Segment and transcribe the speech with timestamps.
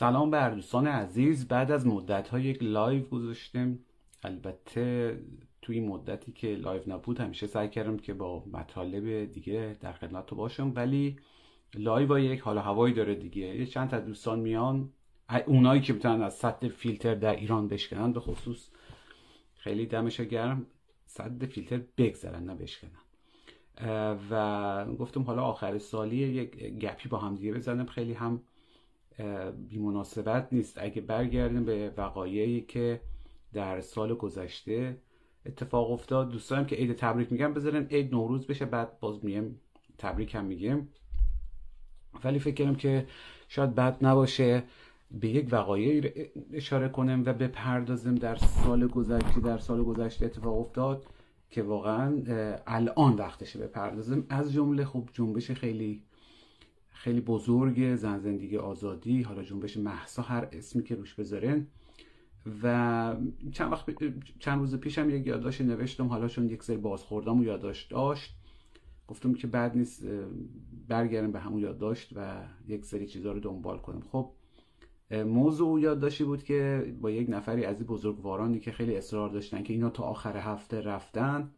[0.00, 1.48] سلام بر دوستان عزیز.
[1.48, 3.84] بعد از مدت ها یک live گذاشتیم
[4.22, 5.18] البته
[5.62, 10.72] توی مدتی که live نبود همیشه سعی کردم که با مطالب دیگه در خدمتتون باشم.
[10.76, 11.16] ولی
[11.74, 13.42] live یک حال هوایی داره دیگه.
[13.42, 14.92] یه چند تا دوستان میان.
[15.46, 18.68] اونایی که بتونن از سد فیلتر در ایران بشکنن به خصوص
[19.54, 20.66] خیلی دمش گرم
[21.06, 23.00] سد فیلتر بگذرن نه بشکنن.
[24.30, 27.86] و گفتم حالا آخر سالی یک گپی با هم دیگه بزنم.
[27.86, 28.42] خیلی هم
[29.68, 30.78] بیمناسبت نیست.
[30.80, 33.00] اگه برگردیم به وقایعی که
[33.52, 34.96] در سال گذشته
[35.46, 39.44] اتفاق افتاد دوستانم که عید تبریک میگم بذارن عید نوروز بشه بعد باز میگم
[39.98, 40.88] تبریک هم میگیم.
[42.24, 43.06] ولی فکر کردم که
[43.48, 44.62] شاید بد نباشه
[45.10, 46.12] به یک وقایعی
[46.52, 51.06] اشاره کنم و بپردازیم در سال گذشته در سال گذشته اتفاق افتاد
[51.50, 52.22] که واقعا
[52.66, 54.26] الان وقتشه بپردازیم.
[54.28, 56.02] از جمله خب جنبش خیلی
[57.00, 61.66] خیلی بزرگ زن زندگی آزادی حالا جنبش محسا هر اسمی که روش بذارن
[62.62, 63.16] و
[63.52, 63.84] چند وقت
[64.38, 68.36] چند روز پیشم یک یادداشت نوشتم حالا چون یک سری بازخوردم و یادداشت داشت.
[69.08, 70.04] گفتم که بعد نیست
[70.88, 74.02] برگردم به همون یادداشت و یک سری چیزها رو دنبال کنم.
[74.12, 74.30] خب
[75.10, 79.72] موضوع یادداشتی بود که با یک نفری از این بزرگوارانی که خیلی اصرار داشتن که
[79.72, 81.50] اینا تا آخر هفته رفتن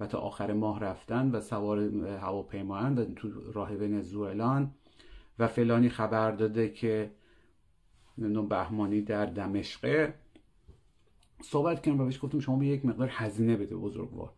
[0.00, 4.70] و تا آخر ماه رفتن و سوار هواپیما و تو راه ونزوئلان
[5.38, 7.10] و فلانی خبر داده که
[8.18, 10.14] نمی‌دونم بهمانی در دمشقه
[11.42, 14.32] صحبت کردم و بهش گفتم شما به یک مقدار هزینه بده بزرگوار.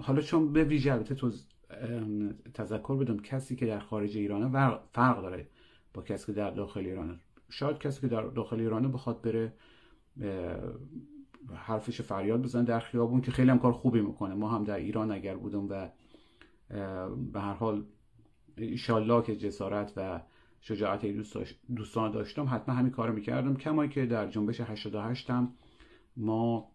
[0.00, 1.32] حالا چون به ویژه البته تو
[2.54, 5.48] تذکر بدم کسی که در خارج ایرانه فرق داره
[5.94, 7.20] با کسی که در داخل ایرانه.
[7.48, 9.52] شاید کسی که در داخل ایرانه بخواد بره
[11.54, 14.34] حرفش فریاد بزن در خیابون که خیلی هم کار خوبی می‌کنه.
[14.34, 15.88] ما هم در ایران اگر بودم و
[17.32, 17.84] به هر حال
[18.56, 20.20] ایشالله که جسارت و
[20.60, 21.06] شجاعت
[21.76, 23.56] دوستان داشتم حتما همین کار می‌کردم.
[23.56, 25.52] کمایی که در جنبش 88 هم
[26.16, 26.70] ما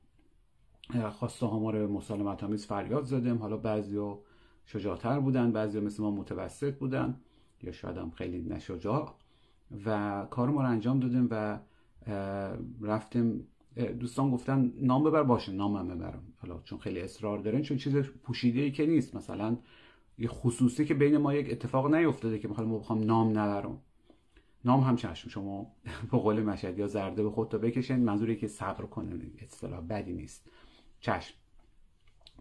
[1.11, 3.37] خواسته رو مسالمت همیز فریاد زدیم.
[3.37, 4.21] حالا بعضی ها
[4.65, 7.19] شجاعتر بودن بعضی مثل ما متوسط بودن
[7.63, 9.15] یا شاید هم خیلی نشجاع.
[9.85, 11.59] و کار ما رو انجام دادیم و
[12.81, 16.23] رفتیم دوستان گفتن نام ببر باشه نامم ببرم.
[16.37, 19.15] حالا چون خیلی اصرار دارن چون چیز پوشیده ای که نیست.
[19.15, 19.57] مثلا
[20.17, 23.81] یه خصوصی که بین ما یک اتفاق نیفتاده که ما بخوام نام نبرم.
[24.65, 25.29] نام هم چشم.
[25.29, 25.71] شما
[26.11, 30.47] به قول مشهد یا زرده به خودتا بکشین منظوری که صبر کنه اصطلاح بدی نیست.
[30.99, 31.35] چشم.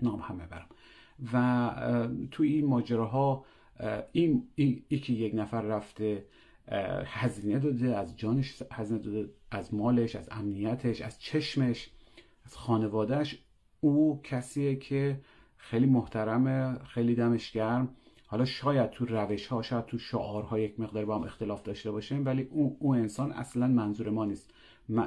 [0.03, 0.69] نام هم ببرم.
[1.33, 1.71] و
[2.31, 3.45] توی این ماجراها
[4.13, 6.27] این ای, ای که یک نفر رفته
[7.05, 9.31] هزینه داده از جانش هزینه داده.
[9.55, 11.91] از مالش از امنیتش از چشمش
[12.47, 13.39] از خانوادهش
[13.81, 15.21] او کسیه که
[15.57, 17.89] خیلی محترمه خیلی دمش گرم.
[18.27, 22.25] حالا شاید تو روش ها شاید تو شعارها یک مقدار با هم اختلاف داشته باشیم
[22.25, 24.51] ولی او, او انسان اصلا منظور ما نیست.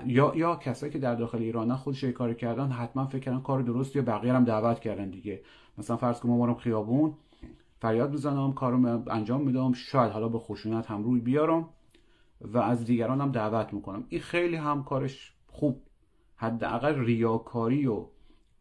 [0.06, 3.96] یا یا کسایی که در داخل ایران خودش کار کردن حتما فکر کردن کار درست
[3.96, 5.42] یا بقیه هم دعوت کردن دیگه.
[5.78, 7.14] مثلا فرض کنم ما خیابون
[7.80, 11.70] فریاد بزنم کارم انجام میدم شاید حالا به خشونت هم روی بیارم.
[12.42, 14.06] و از دیگران هم دعوت می‌کنم.
[14.10, 15.84] این خیلی هم کارش خوب.
[16.36, 18.06] حداقل ریاکاری و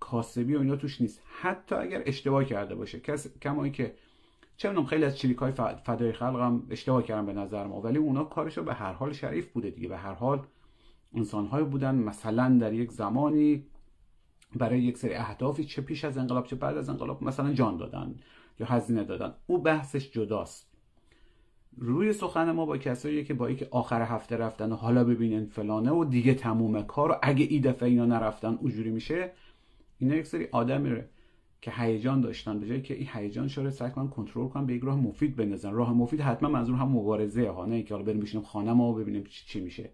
[0.01, 1.23] کاسبی و اینا توش نیست.
[1.41, 3.01] حتی اگر اشتباه کرده باشه.
[3.01, 3.95] کس کمایی که
[4.57, 5.53] چه خیلی از چریک های
[5.85, 7.81] فدای خلق هم اشتباه کردن به نظر ما.
[7.81, 9.89] ولی اونا کارشو به هر حال شریف بوده دیگه.
[9.89, 10.47] به هر حال
[11.15, 11.95] انسان بودن.
[11.95, 13.67] مثلا در یک زمانی
[14.55, 18.15] برای یک سری اهدافی چه پیش از انقلاب چه بعد از انقلاب مثلا جان دادن
[18.59, 19.35] یا هزینه دادن.
[19.47, 20.66] او بحثش جداست.
[21.77, 25.91] روی سخن ما با کسایی که با که آخر هفته رفتن و حالا ببینین فلانه
[25.91, 29.33] و دیگه تموم کار و اگه ای دفعه اینا نرفتن اونجوری میشه
[29.99, 31.03] اینا یک سری آدمی
[31.63, 34.97] که هیجان داشتن به جایی که این هیجان شده سعی کنترل کنن به یک راه
[34.97, 35.73] مفید بندازن.
[35.73, 38.95] راه مفید حتما منظور هم مبارزه ها نه که حالا بریم بشینیم خانه ما و
[38.95, 39.91] ببینیم چی میشه.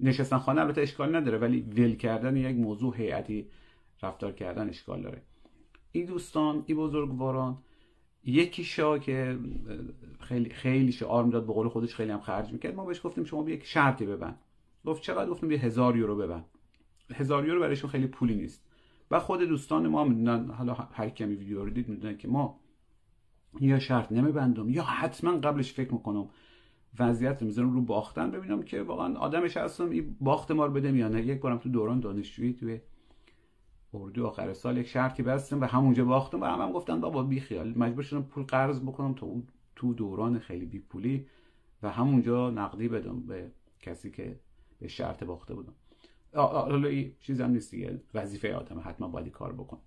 [0.00, 3.46] نشستن خانه البته اشکال نداره ولی ول کردن یک موضوع هیئتی
[4.02, 5.22] رفتار کردن اشکال داره.
[5.92, 7.58] این دوستان این بزرگواران
[8.26, 9.38] یکی شا که
[10.20, 12.74] خیلی خیلی شعار می‌داد به قول خودش خیلی هم خرج می‌کرد.
[12.74, 14.38] ما بهش گفتیم شما یک شرطی ببند.
[14.84, 16.44] گفت چقدر؟ گفتیم یه هزار یورو ببند.
[17.14, 18.64] هزار یورو برایشون خیلی پولی نیست.
[19.10, 22.60] و خود دوستان ما می‌دونن حالا هر کمی ویدیو رو دید می‌دونن که ما
[23.60, 26.28] یا شرط نمیبندم یا حتما قبلش فکر می‌کنم
[26.98, 31.08] وضعیت می‌ذارم رو باختن ببینم که واقعا آدمش هستم این باخت ما رو بده یا
[31.08, 31.26] نه.
[31.26, 32.80] یک بارم تو دوران دانشجویی توی
[33.94, 37.40] اردو آخر سال یک شرطی بستم و همونجا باختم و هم, هم گفتن بابا بی
[37.40, 39.26] خیال مجبور شدم پول قرض بکنم تا
[39.76, 41.26] تو دوران خیلی بی پولی
[41.82, 43.50] و همونجا نقدی بدم به
[43.80, 44.38] کسی که
[44.80, 45.74] به شرط باخته بودم.
[46.34, 49.78] حالا این چیز هم نیست دیگه وظیفه آدم حتما باید کار بکن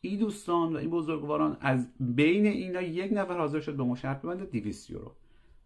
[0.00, 4.22] این دوستان و این بزرگواران از بین اینا یک نفر حاضر شد به ما شرط
[4.22, 5.12] ببنده 200 یورو.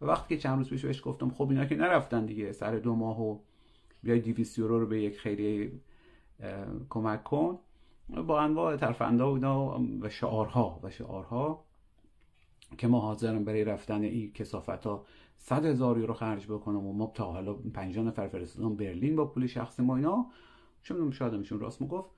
[0.00, 2.94] و وقتی که چند روز پیش بهش گفتم خب اینا که نرفتن دیگه سر دو
[2.94, 3.38] ماه و
[4.02, 5.72] بیای 200 یورو رو به یک خیریه
[6.88, 7.58] کمک کن.
[8.26, 9.38] با انواع ترفندا و
[10.00, 11.64] و شعارها و شعارها
[12.78, 15.04] که ما حاضرم برای رفتن این کسافت ها
[15.36, 19.46] صد هزار یورو خرج بکنم و ما تا حالا 50 نفر فرستادم برلین با پول
[19.46, 20.26] شخص ما اینا.
[20.82, 22.10] چون شادمشون راست می‌گفت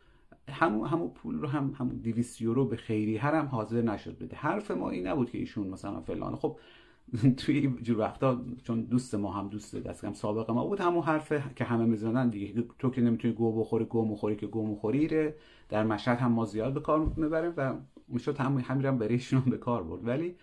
[0.48, 4.36] همون همون پول رو هم همون 200 یورو به خیری هر هم حاضر نشد بده.
[4.36, 6.58] حرف ما این نبود که ایشون مثلا فلان خب
[7.36, 11.64] توی جور وقتا چون دوست ما هم دوست دست سابق ما بود همون حرف که
[11.64, 12.64] همه می‌زنن دیگه.
[12.78, 15.30] تو که نمی‌تونی گو بخوری گو مخوری که گو مخوری
[15.68, 17.74] در مشهد هم ما زیاد به کار می‌بریم و
[18.08, 20.06] می‌شد هم همین هم بریشون به کار برد.
[20.06, 20.34] ولی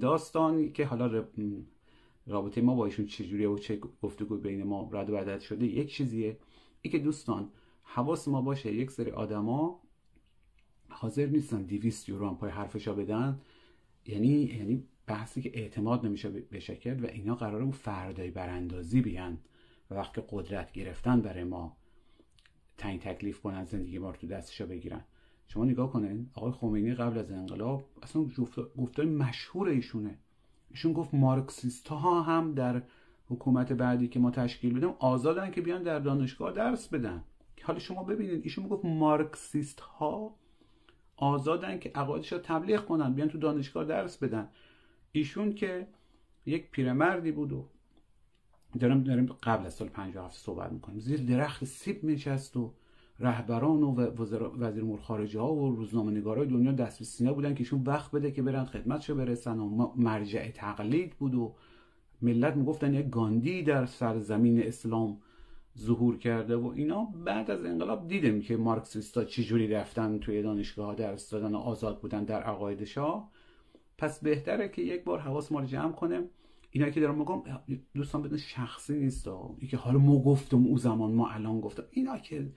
[0.00, 1.24] داستانی که حالا
[2.26, 5.92] رابطه ما با ایشون چجوریه و چه گفتگو بین ما رد و بدل شده یک
[5.92, 6.38] چیزیه.
[6.82, 7.48] ای که دوستان
[7.82, 9.80] حواس ما باشه یک سری آدما
[10.88, 13.40] حاضر نیستن 200 یورو هم پای حرفشا بدن.
[14.06, 19.38] یعنی یعنی بحثی که اعتماد نمیشه بشکل و اینا قراره اون فردای براندازی بیان
[19.90, 21.76] و وقتی قدرت گرفتن برای ما
[22.78, 25.04] تعیین تکلیف کنن زندگی ما رو تو دستشا بگیرن.
[25.48, 28.26] شما نگاه کنین آقای خمینی قبل از انقلاب اصلا
[28.78, 30.18] گفتای مشهور ایشونه.
[30.70, 32.82] ایشون گفت مارکسیست ها هم در
[33.28, 37.24] حکومت بعدی که ما تشکیل بدیم آزادن که بیان در دانشگاه درس بدن.
[37.62, 40.34] حالا شما ببینید ایشون می‌گفت مارکسیست ها
[41.16, 44.48] آزادن که عقایدش رو تبلیغ کنن بیان تو دانشگاه درس بدن.
[45.12, 45.86] ایشون که
[46.46, 47.64] یک پیرمردی بود و
[48.80, 50.98] دارم داریم قبل از سال 57 صحبت می‌کنیم.
[50.98, 52.72] زیر درخت سیب نشست و
[53.20, 54.00] رهبران و
[54.58, 58.10] وزیر امور خارجه ها و روزنامه نگارای دنیا دست به سینه بودن که ایشون وقت
[58.10, 61.54] بده که برن خدمتشو برسن و مرجع تقلید بود و
[62.22, 65.18] ملت می‌گفتن یک گاندی در سرزمین اسلام
[65.78, 67.04] ظهور کرده و اینا.
[67.04, 72.24] بعد از انقلاب دیدیم که مارکسیستا چجوری رفتن توی دانشگاه درس دادن و آزاد بودن
[72.24, 73.22] در عقایدشا
[73.98, 76.22] پس بهتره که یک بار حواس ما رو جمع کنیم
[76.70, 77.42] اینا که دارم میگم
[77.94, 79.28] دوستان بدون شخصی نیست
[79.58, 81.82] ای که حالا ما گفتم او زمان ما الان گفتم.
[81.90, 82.52] اینا که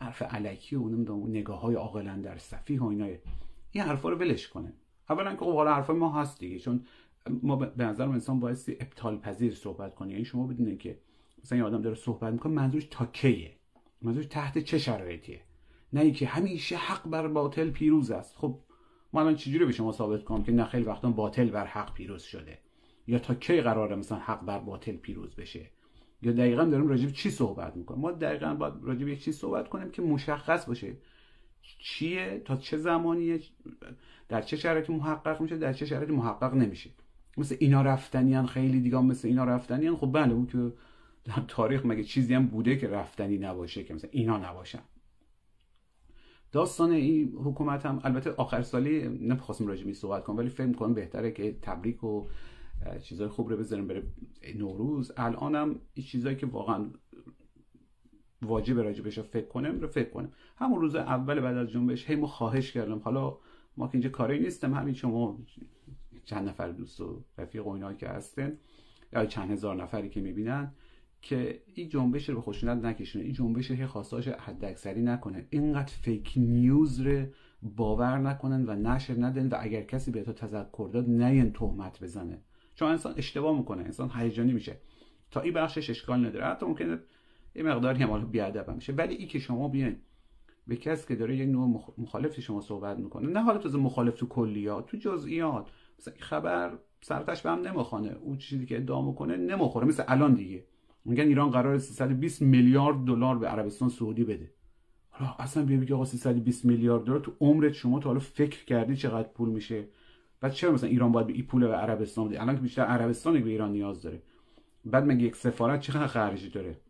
[0.00, 3.06] حرف علکی و نمی‌دونم نگاه های در صفی و اینا
[3.72, 4.72] این حرفا رو ولش کنه.
[5.10, 6.84] اولا که خب حالا حرفای ما هست دیگه چون
[7.42, 10.12] ما به نظر انسان بایستی ابطال پذیر صحبت کنه.
[10.12, 10.98] یعنی شما بدونید که
[11.44, 13.52] مثلا یه آدم داره صحبت می‌کنه منظورش تا کیه؟
[14.02, 15.40] منظورش تحت چه شرایطیه؟
[15.92, 18.36] نه اینکه همیشه حق بر باطل پیروز است.
[18.36, 18.58] خب
[19.12, 22.22] ما الان چجوری به شما ثابت کنم که نه خیلی وقتا باطل بر حق پیروز
[22.22, 22.58] شده؟
[23.06, 25.70] یا تا کی قراره مثلا حق بر باطل پیروز بشه؟
[26.22, 29.38] یا دقیقا داریم راجع به چی صحبت می‌کنیم؟ ما دقیقا باید راجع به یک چیز
[29.38, 30.96] صحبت کنیم که مشخص باشه.
[31.78, 33.40] چیه؟ تا چه زمانیه؟
[34.28, 36.90] در چه شرایطی محقق میشه؟ در چه شرایطی محقق نمیشه؟
[37.36, 39.96] مثل اینا رفتنیان خیلی دیگه مثل اینا رفتنیان.
[39.96, 40.72] خب بله اون که
[41.24, 44.82] در تاریخ مگه چیزی هم بوده که رفتنی نباشه که مثلا اینا نباشن.
[46.52, 50.94] داستان این حکومت هم البته آخر سالی نمی‌خواستم راجع به صحبت کنم ولی فکر می‌کنم
[50.94, 52.26] بهتره که تبریک و
[53.02, 54.02] چیزای خوب رو بذاریم بره
[54.54, 55.12] نوروز.
[55.16, 56.90] الانم چیزایی که واقعا
[58.42, 62.16] واجب راجع بهش فکر کنم رو فکر کنم همون روز اول بعد از جنبش هی
[62.16, 63.38] ما خواهش کردم حالا
[63.76, 65.38] ما که اینجا کاری نیستم همین شما
[66.24, 68.58] چند نفر دوست و رفیق و که هستن
[69.12, 70.72] یا چند هزار نفری که می‌بینن
[71.22, 73.24] که این جنبش رو به خشونت نکشونه.
[73.24, 75.46] این جنبش هی خواستاش حد اکثری نکنه.
[75.50, 77.26] اینقدر فیک نیوز رو
[77.62, 82.38] باور نکنن و نشر ندن و اگر کسی به تو تذکر داد نه تهمت بزنه.
[82.74, 83.82] چون انسان اشتباه می‌کنه.
[83.82, 84.76] انسان هیجانی میشه.
[85.30, 86.46] تا این بخشش اشکال نداره.
[86.46, 86.98] حتی ممکنه
[87.54, 89.96] یه مقداری هم حالا بیادب میشه ولی این که شما بیاین
[90.66, 94.26] به کسی که داره یک نوع مخالف شما صحبت می‌کنه نه حالا تو مخالف تو
[94.26, 95.70] کلیات تو جزئیات.
[95.98, 99.86] مثلا خبر سرتش به هم نمی‌خوانه اون چیزی که ادعا می‌کنه نمی‌خوره.
[99.86, 100.64] مثل الان دیگه.
[101.04, 104.50] میگن ایران قرار 320 میلیارد دلار به عربستان سعودی بده.
[105.10, 108.96] حالا اصلا بیا بگی آقا 320 میلیارد دلار تو عمرت شما تا حالا فکر کردی
[108.96, 109.88] چقدر پول میشه؟
[110.40, 113.42] بعد چرا مثلا ایران باید به این پول به عربستان بده؟ الان که بیشتر عربستان
[113.42, 114.22] به ایران نیاز داره.
[114.84, 116.80] بعد مگه یک سفارت چقدر خرجی داره؟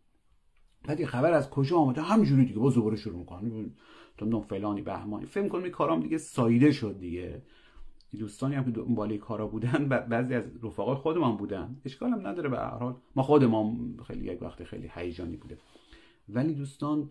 [0.83, 2.59] بعد این خبر از کجا آمده؟ همینجوری دیگه.
[2.59, 3.65] باز دوباره شروع می‌کنه
[4.17, 5.25] تو فلانی بهمانی.
[5.25, 7.41] فکر کنم این کارام دیگه سایده شد دیگه.
[8.19, 11.81] دوستانی هم که دنبال کارا بودن بعضی از رفقای خودمان بودن.
[11.85, 12.95] اشکال هم نداره به هر حال.
[13.15, 15.57] ما خودمان خیلی یک وقت خیلی هیجانی بوده.
[16.29, 17.09] ولی دوستان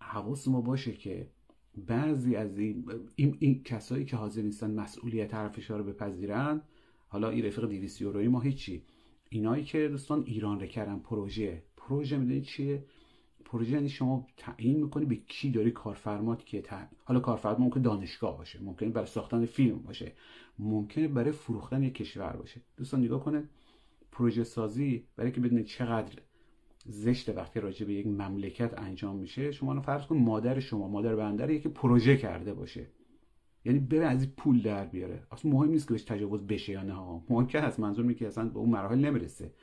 [0.00, 1.28] حواس ما باشه که
[1.76, 2.84] بعضی از این,
[3.16, 6.62] این, کسایی که حاضر نیستن مسئولیت حرفش رو بپذیرن
[7.08, 8.82] حالا این رفیق 200 یورویی ما هیچی.
[9.30, 11.62] اینایی که دوستان ایران رو کردن پروژه.
[11.76, 12.84] پروژه می‌دونید چیه؟
[13.52, 16.62] پروژه یعنی شما تعیین می‌کنی به کی داری کارفرمات که
[17.04, 20.12] حالا کارفرما ممکن دانشگاه باشه ممکن برای ساختن فیلم باشه
[20.58, 22.60] ممکنه برای فروختن یک کشور باشه.
[22.76, 23.44] دوستان نگاه کنه
[24.12, 26.18] پروژه سازی برای که بدونید چقدر
[26.84, 31.16] زشت وقتی راجع به یک مملکت انجام میشه شما رو فرض کن مادر شما مادر
[31.16, 32.86] بندر یکی پروژه کرده باشه.
[33.64, 35.26] یعنی بره از این پول در بیاره.
[35.30, 37.22] اصلا مهم نیست که بهش تجاوز بشه یا نه.
[37.28, 39.54] مهم که هست منظور می که اصلا به اون مراحل نمی‌رسه.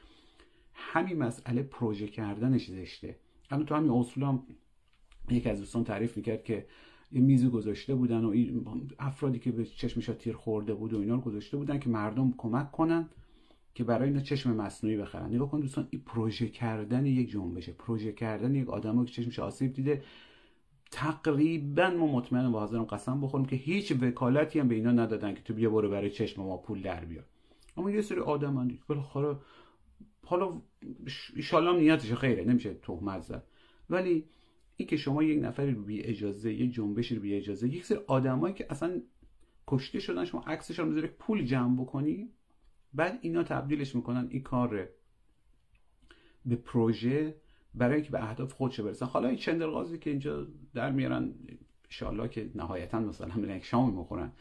[0.73, 3.15] همین مسئله پروژه کردنش زشته.
[3.49, 4.43] همین تو همین اصول هم
[5.29, 6.65] یکی از دوستان تعریف می‌کرد که
[7.11, 8.33] یه میزی گذاشته بودن و
[8.99, 12.71] افرادی که به چشمش تیر خورده بود و اینا رو گذاشته بودن که مردم کمک
[12.71, 13.09] کنن
[13.73, 15.33] که برای اینا چشم مصنوعی بخرن.
[15.33, 17.71] نگاه کن دوستان این پروژه کردن یک جنبشه.
[17.71, 20.03] پروژه کردن یک آدم که چشمش آسیب دیده.
[20.91, 25.41] تقریبا ما مطمئن با حاضرم قسم بخوریم که هیچ وکالتی هم به اینا ندادن که
[25.41, 27.23] تو بیا برو برای چشم ما پول در بیار.
[27.77, 29.35] اما یه سری آدم هم بالاخره
[30.29, 30.61] حالا
[31.35, 33.43] ایشالله نیتش خیره نمیشه تهمت زد.
[33.89, 34.25] ولی
[34.75, 38.53] این که شما یک نفری بی اجازه یک جنبشی رو بی اجازه یک سری آدمایی
[38.53, 39.01] که اصلا
[39.67, 42.29] کشته شدن شما عکسش رو پول جمع بکنی
[42.93, 44.89] بعد اینا تبدیلش می‌کنن این کار
[46.45, 47.35] به پروژه
[47.75, 49.05] برای اینکه به اهداف خودش برسن.
[49.05, 51.33] حالا این چندرغازی که اینجا در میارن
[51.85, 54.31] انشالله که نهایتا مثلا هم یک شام می‌خورن.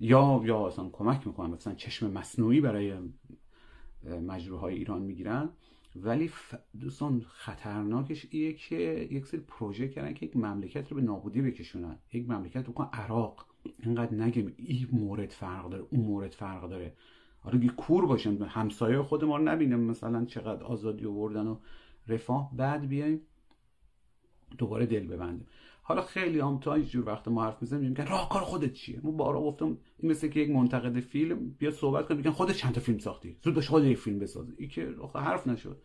[0.00, 2.94] یا یا اصلا کمک می‌کنن مثلا چشم مصنوعی برای
[4.04, 5.48] مجروحای ایران می‌گیرن.
[5.96, 6.30] ولی
[6.80, 11.98] دوستان خطرناکش ایه که یک سری پروژه کردن که یک مملکت رو به نابودی بکشونن.
[12.12, 13.46] یک مملکت رو عراق.
[13.82, 16.96] اینقدر نگیم این مورد فرق داره اون مورد فرق داره.
[17.42, 19.42] آره کور باشن همسایه خود ما رو
[19.78, 21.56] مثلا چقدر آزادی آوردن و
[22.08, 22.56] رفاه.
[22.56, 23.20] بعد بیایم
[24.58, 25.46] دوباره دل ببندیم.
[25.88, 29.10] حالا خیلی هم تا جور وقت ما حرف می‌زنیم میگن راه کار خودت چیه؟ ما
[29.10, 32.80] بارا گفتم این مثل که یک منتقد فیلم بیا صحبت کنه میگن خودت چند تا
[32.80, 34.46] فیلم ساختی؟ زود باش خودت یک فیلم بساز.
[34.58, 35.82] این که حرف نشد.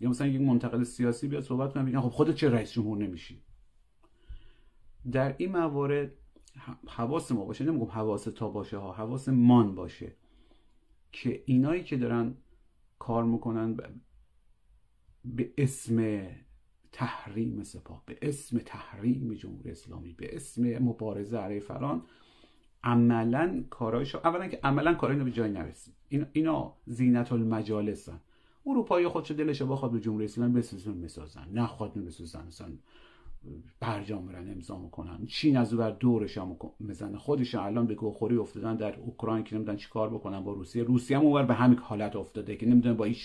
[0.00, 3.42] یا مثلا یک منتقد سیاسی بیا صحبت کنه میگن خب خودت چه رئیس جمهور نمیشی؟
[5.12, 6.12] در این موارد
[6.88, 10.16] حواس ما باشه نمیگم حواس تا باشه ها حواس مان باشه
[11.12, 12.34] که اینایی که دارن
[12.98, 13.76] کار می‌کنن
[15.24, 16.26] به اسم
[16.92, 22.02] تحریم سپاه به اسم تحریم جمهوری اسلامی به اسم مبارزه علیه فران
[22.84, 25.94] عملا کارایشو اولا که عملا کارای به جای نرسید.
[26.08, 28.20] اینا, اینا زینت المجالسن
[28.66, 30.92] اروپایی خودشو دلش بخواد به جمهوری اسلامی بسازن.
[30.92, 32.68] می‌سازن نخواد نمی‌سازن مثلا
[33.80, 35.26] برجام برن امضا می‌کنن.
[35.26, 37.18] چین از بر دورش هم می‌زنه.
[37.18, 40.82] خودش الان به گوخوری افتادن در اوکراین که نمی‌دونن چیکار بکنن با روسیه.
[40.82, 43.16] روسیه هم اونور به همین حالت افتاده که نمی‌دونن با این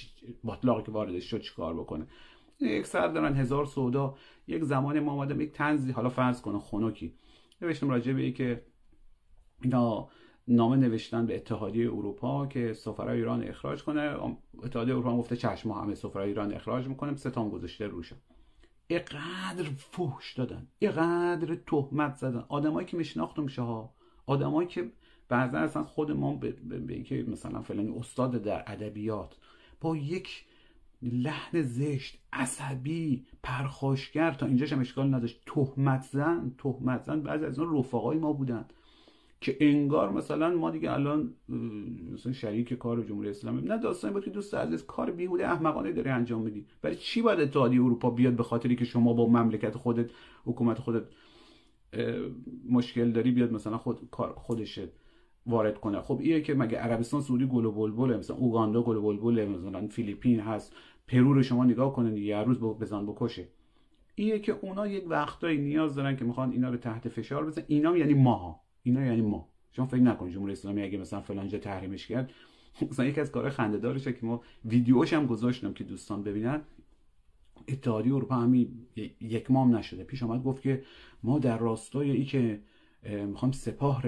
[0.43, 2.07] باطلاقی که واردش شد چیکار بکنه.
[2.59, 4.15] یک سر دارن هزار سودا
[4.47, 7.13] یک زمان ما آمدم یک تنزی حالا فرض کنه خنوکی
[7.62, 8.65] نوشتم راجع به که
[9.62, 10.09] اینا
[10.47, 14.17] نامه نوشتن به اتحادیه اروپا که سفرای ایران اخراج کنه.
[14.63, 17.15] اتحادیه اروپا گفته چشم همه سفرای ایران اخراج می‌کنه.
[17.15, 18.15] سه تا گذاشته روشم
[18.89, 20.67] اقدر فوش دادن.
[20.81, 22.45] اقدر تهمت زدن.
[22.50, 23.93] آدمایی که میشناختم میشه ها
[24.25, 24.91] آدمایی که
[25.29, 29.38] بعضا اصلا خود ما به, به, که مثلا فلانی استاد در ادبیات
[29.81, 30.45] با یک
[31.01, 35.41] لحن زشت عصبی پرخاشگر تا اینجاش هم اشکال نداشت.
[35.45, 38.65] تهمت زن تهمت زن بعضی از اون رفقای ما بودن
[39.41, 41.33] که انگار مثلا ما دیگه الان
[42.13, 46.09] مثلا شریک کار جمهوری اسلامی نه داستانی بود که دوست عزیز کار بیهوده احمقانه داری
[46.09, 46.65] انجام میدی.
[46.81, 50.09] برای چی باید اتحادیه اروپا بیاد به خاطری که شما با مملکت خودت
[50.45, 51.03] حکومت خودت
[52.69, 54.79] مشکل داری بیاد مثلا خود کار خودش
[55.45, 56.01] وارد کنه.
[56.01, 59.87] خب ایه که مگه عربستان سعودی گل و بلبل مثلا اوگاندا گل و بلبل مثلا
[59.87, 60.73] فیلیپین هست
[61.07, 63.47] پرو رو شما نگاه کنید یه روز بزن بکشه
[64.15, 67.97] ایه که اونا یک وقتایی نیاز دارن که می‌خوان اینا رو تحت فشار بزنن اینا
[67.97, 68.61] یعنی ماها.
[68.83, 69.49] اینا یعنی ما.
[69.71, 72.31] شما فکر نکنید جمهوری اسلامی اگه مثلا فلان جا تحریمش کرد
[72.91, 76.61] مثلا یکی از کارهای خنده‌دارشه که ما ویدیوش هم گذاشتم که دوستان ببینن.
[77.67, 78.87] اتحادیه اروپا همین
[79.21, 80.03] یک مام نشده.
[80.03, 80.83] پیش آمد گفت که
[81.23, 82.59] ما در راستای ای که
[83.05, 84.03] می‌خوام سپاه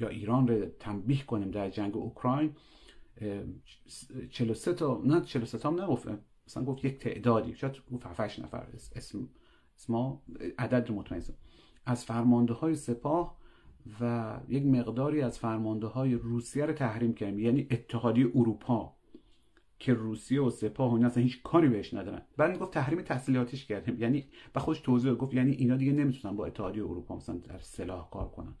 [0.00, 2.54] یا ایران رو تنبیه کنیم در جنگ اوکراین.
[4.30, 6.08] 43 تا نه 43 تا هم نگفت.
[6.46, 8.66] مثلا گفت یک تعدادی شاید گفت 7 نفر.
[8.96, 9.28] اسم
[9.76, 10.22] اسما
[10.58, 11.22] عدد مطمئن
[11.86, 13.38] از فرمانده های سپاه
[14.00, 17.38] و یک مقداری از فرمانده های روسیه رو تحریم کردیم.
[17.38, 18.96] یعنی اتحادیه اروپا.
[19.82, 22.22] که روسیه و سپاه و اصلا هیچ کاری بهش ندارن.
[22.36, 24.00] بعد گفت تحریم تحصیلاتیش کردیم.
[24.00, 24.24] یعنی
[24.54, 28.28] و خودش توضیح گفت یعنی اینا دیگه نمی‌تونن با اتحادیه اروپا مثلا در سلاح کار
[28.28, 28.54] کنن.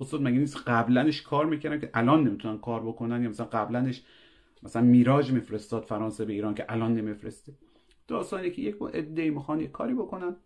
[0.00, 4.02] استاد مگه نیست قبلنش کار می‌کردن که الان نمی‌تونن کار بکنن؟ یا مثلا قبلنش
[4.62, 7.52] مثلا میراج میفرستاد فرانسه به ایران که الان نمیفرسته.
[8.08, 10.36] داستانی که یک عده می‌خوان یک کاری بکنن.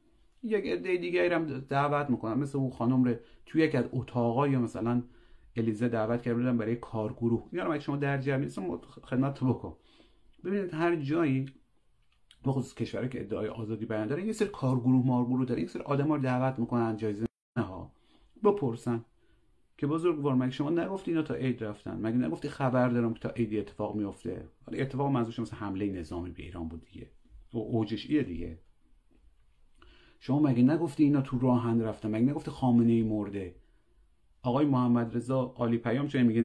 [0.42, 2.34] یک عده دیگه هم دعوت می‌کنن.
[2.34, 3.14] مثل اون خانم رو
[3.46, 5.02] توی یک از اتاقا یا مثلا
[5.56, 7.48] الیزه دعوت کرده بودن برای کارگروه.
[7.52, 8.48] اینا رو شما در جمع
[9.02, 9.76] خدمت تو بکن.
[10.44, 11.46] ببینید هر جایی
[12.44, 16.12] بخصوص کشوری که ادعای آزادی بیان داره یه سری کارگروه مارگروه داره یک سری آدم
[16.12, 17.26] رو دعوت می‌کنن جایزه
[17.58, 17.92] ها
[18.44, 19.04] بپرسن
[19.78, 23.28] که بزرگوار مگه شما نگفتی اینا تا عید رفتن؟ مگه نگفتی خبر دارم که تا
[23.28, 27.10] عید اتفاق میفته حالا اتفاق منظورش مثلا حمله نظامی به ایران بود دیگه.
[27.52, 28.58] و اوجش ایه دیگه.
[30.20, 33.54] شما مگه نگفتی اینا تو راهن رفتن؟ مگه نگفتی خامنه ای مرده؟
[34.42, 36.44] آقای محمد رضا عالی پیام چه میگه؟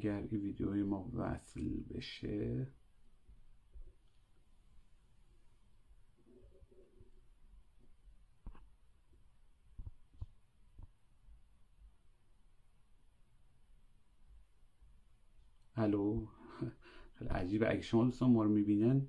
[0.00, 2.66] اگر این ویدیوی ما وصل بشه.
[15.76, 16.26] الو؟
[17.18, 17.70] خیلی عجیبه.
[17.70, 19.06] اگه شما دوستان ما رو می‌بینن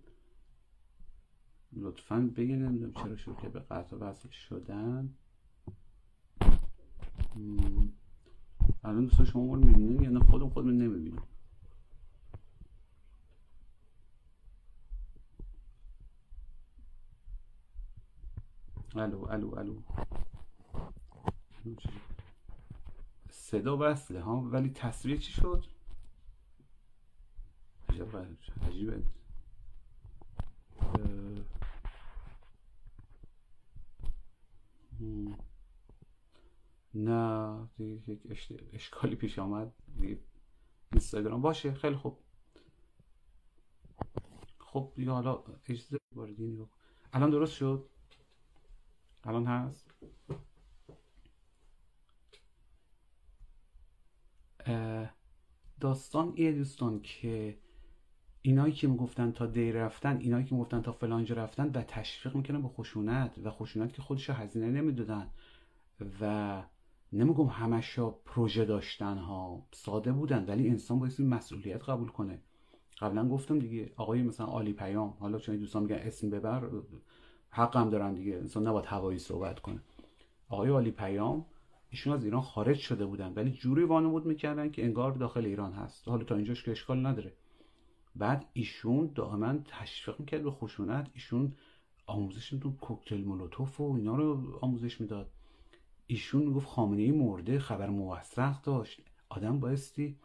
[1.74, 5.14] لطفا بگین نمی‌دونم چرا شروع که به قطع وصل شدن.
[8.84, 11.24] الان دوستان شما ما رو می‌بینن یا نه خودم خودم نمی‌بینم.
[18.96, 19.82] الو الو الو.
[23.30, 25.66] صدا وصله ها؟ ولی تصویر چی شد؟
[28.62, 29.04] عجیبه.
[36.94, 37.70] نه
[38.08, 38.20] یک
[38.74, 39.74] اشکالی پیش آمد.
[40.00, 40.20] دیگه
[40.92, 41.74] اینستاگرام باشه.
[41.74, 42.18] خیلی خوب.
[44.60, 46.68] خب دیگه حالا اجازه واردین
[47.14, 47.90] الان درست شد؟
[49.24, 49.92] الان هست؟
[55.80, 57.58] داستان ایه دوستان که
[58.42, 62.62] اینایی که می‌گفتن تا دی رفتن اینایی که می‌گفتن تا فلانجا رفتن و تشویق می‌کنن
[62.62, 65.32] به خشونت و خشونت که خودش هزینه نمی‌دادن
[66.22, 66.64] و
[67.14, 72.42] نمیگم همشا پروژه داشتن ها ساده بودن ولی انسان باید مسئولیت قبول کنه.
[73.00, 76.70] قبلا گفتم دیگه آقای مثلا عالی پیام حالا چون دوستان میگن اسم ببر
[77.50, 79.80] حقم دارن دیگه انسان نباید هوایی صحبت کنه.
[80.50, 81.46] آقای عالی پیام
[81.90, 86.08] ایشون از ایران خارج شده بودن ولی جوری وانمود می‌کردن که انگار داخل ایران هست.
[86.08, 87.34] حالا تا اینجاش که اشکال نداره.
[88.16, 91.54] بعد ایشون دائما تشویق می‌کرد به خشونت ایشون
[92.06, 95.32] آموزش تو کوکتل مولوتوف و اینا رو آموزش می‌داد.
[96.12, 99.02] ایشون می‌گفت خامنه ای مرده خبر موثق داشت.
[99.30, 100.16] آدم بایستی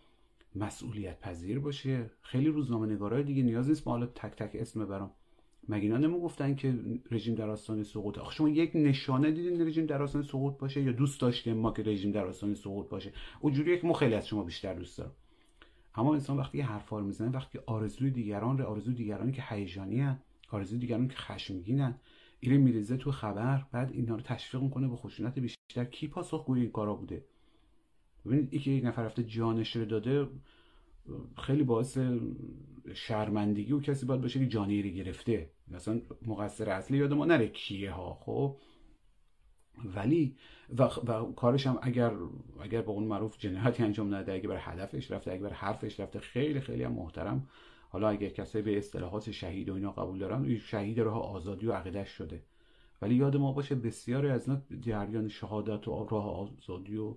[0.54, 2.10] مسئولیت پذیر باشه.
[2.22, 3.88] خیلی روزنامه نگارای دیگه نیاز نیست.
[3.88, 5.10] حالا تک تک اسم برام
[5.68, 6.74] مگه اینا گفتن که
[7.10, 10.92] رژیم در آستانه سقوط؟ آخه شما یک نشانه دیدین رژیم در آستانه سقوط باشه یا
[10.92, 14.42] دوست داشتیم ما که رژیم در آستانه سقوط باشه؟ اونجوریه که ما خیلی از شما
[14.42, 15.12] بیشتر دوست دارم.
[15.94, 20.16] اما انسان وقتی حرفا رو می‌زنه وقتی آرزوی دیگران رو آرزوی دیگرانی که هیجانی
[20.50, 21.94] آرزوی دیگران که خشمگینن
[22.40, 25.84] ایره میریزه تو خبر بعد اینا رو تشویق می‌کنه به خشونت بیشتر.
[25.84, 27.24] کی پاسخگوی این کارا بوده؟
[28.26, 30.28] ببینید اینکه یک نفر رفته جانش رو داده
[31.38, 31.98] خیلی باعث
[32.94, 35.50] شرمندگی و کسی باید باشه که جانی رو گرفته.
[35.68, 38.56] مثلا مقصر اصلی یاد ما نره کیه ها خب؟
[39.84, 40.36] ولی
[40.78, 42.12] و, و کارش هم اگر
[42.60, 46.18] اگر به اون معروف جنایتی انجام نده اگه بر هدفش رفته اگه بر حرفش رفته
[46.18, 47.48] خیلی خیلی هم محترم.
[47.88, 52.08] حالا اگر کسی به اصطلاحات شهید و اینا قبول دارن شهید راه آزادی و عقیدش
[52.08, 52.42] شده.
[53.02, 57.14] ولی یاد ما باشه بسیاری از اینا جریان شهادت و راه آزادی و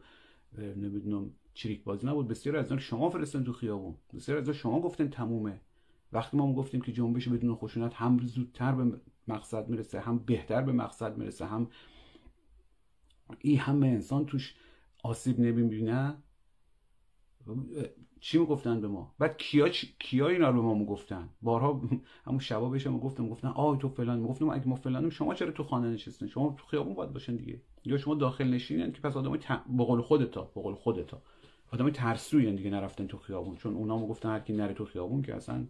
[0.58, 2.27] نمی‌دونم چریک بازی نبود.
[2.27, 3.95] بسیاری از اینا شما فرستن تو خیابون.
[4.13, 5.62] بسیاری از شما گفتن تمومه.
[6.13, 10.71] وقتی ما گفتیم که جنبش بدون خشونت هم زودتر به مقصد می‌رسه هم بهتر به
[10.71, 11.67] مقصد می‌رسه هم
[13.39, 14.55] این همه انسان توش
[15.03, 16.15] آسیب نمی‌بینه
[18.19, 19.85] چی می‌گفتن به ما؟ بعد کیا چ...
[19.99, 21.81] کیا اینا رو به ما می‌گفتن؟ بارها
[22.25, 24.23] همون شبا بهش گفتم گفتن آ تو فلان.
[24.23, 27.62] گفتم اگه ما فلانیم شما چرا تو خانه نشستین؟ شما تو خیابون باید باشین دیگه.
[27.85, 29.47] یا شما داخل نشینین که پس آدمای ت...
[29.77, 31.21] به قول خودتا به قول خودتا.
[31.71, 33.55] آدمای ترسوین دیگه نرفتن تو خیابون.
[33.55, 35.67] چون اونا می‌گفتن هر کی نره تو خیابون که اصلا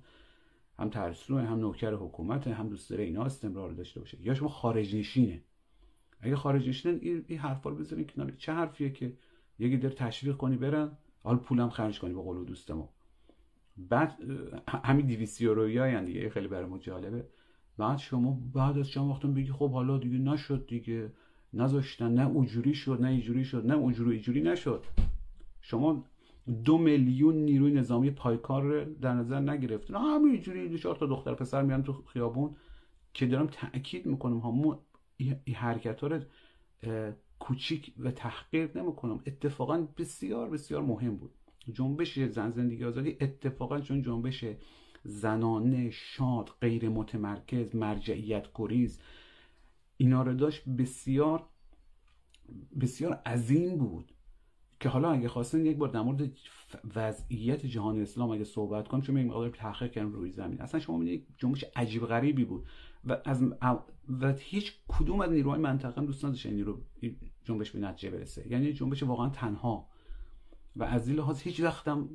[0.79, 4.17] هم ترسو هم نوکر حکومت هم دوست داره اینا استمرار داشته باشه.
[4.21, 5.43] یا شما خارج نشینه.
[6.21, 8.31] اگه خارج نشینن این, این حرفا رو بزنین کنار.
[8.31, 9.13] چه حرفیه که
[9.59, 12.89] یکی در تشویق کنی برن؟ حال پولم خرج کنی به قول دوست ما
[13.77, 14.17] بعد
[14.67, 17.25] همین 200 یورویی دیگه خیلی برای ما جالبه.
[17.77, 21.11] بعد شما بعد از چند وقتم بگی خب حالا دیگه نشد دیگه.
[21.53, 24.85] نذاشتن نه اونجوری شد نه اینجوری شد نه اونجوری اینجوری نشد.
[25.61, 26.05] شما
[26.63, 31.83] دو میلیون نیروی نظامی پایکار در نظر نگرفتن همینجوری دو چهار تا دختر پسر میان
[31.83, 32.55] تو خیابون
[33.13, 34.79] که دارم تاکید می‌کنم ها
[35.17, 36.19] این حرکت ها
[37.39, 39.21] کوچیک و تحقیر نمی‌کنم.
[39.25, 41.31] اتفاقا بسیار بسیار مهم بود.
[41.73, 44.45] جنبش زن زندگی آزادی اتفاقا چون جنبش
[45.03, 48.99] زنانه شاد غیر متمرکز مرجعیت گریز
[49.97, 51.45] اینا رو داشت بسیار
[52.79, 54.13] بسیار عظیم بود.
[54.79, 56.31] که حالا اگه خواستن یک بار در مورد
[56.95, 60.61] وضعیت جهان اسلام اگه صحبت کنم چون این تحقیق کردم روی زمین.
[60.61, 62.65] اصلا شما می‌دونید جنبش عجیب غریبی بود.
[63.03, 63.43] و از
[64.21, 66.81] و هیچ کدوم از نیروهای منطقه دوست نداشت این نیرو
[67.43, 68.51] جنبش به نتیجه برسه.
[68.51, 69.89] یعنی جنبش واقعا تنها.
[70.75, 72.09] و از این لحاظ هیچ وقتم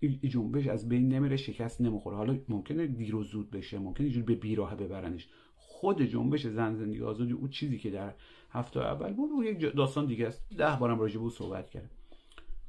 [0.00, 2.16] این جنبش از بین نمیره شکست نمی‌خوره.
[2.16, 5.28] حالا ممکنه دیر و زود بشه ممکنه اینجوری به بیراه ببرنش.
[5.56, 8.14] خود جنبش زن زندگی آزادی او چیزی که در
[8.50, 10.48] هفته اول بود او یک داستان دیگه است.
[10.58, 11.90] ده بارم راجع به صحبت کرد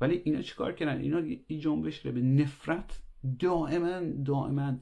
[0.01, 3.01] ولی اینا چیکار کردن؟ اینا این جنبش رو به نفرت
[3.39, 4.77] دائما دائما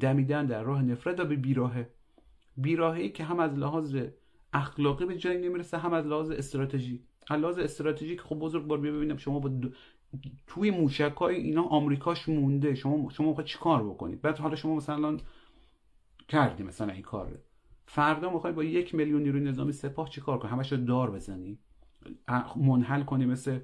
[0.00, 1.90] دمیدن در راه نفرت و به بیراهه.
[2.56, 3.96] بیراهه که هم از لحاظ
[4.52, 7.04] اخلاقی به جایی نمی‌رسه هم از لحاظ استراتژی.
[7.30, 9.50] از لحاظ استراتژیک خب بزرگ بار ببینم شما با
[10.46, 12.74] توی موشک اینا آمریکاش مونده.
[12.74, 15.16] شما شما چی چیکار بکنید؟ بعد حالا شما مثلا
[16.28, 17.38] کردی مثلا این کار.
[17.86, 21.58] فردا می‌خوای با یک میلیون نیروی نظامی سپاه چیکار کنی؟ همش رو دار بزنی.
[22.56, 23.58] منحل کنی مثل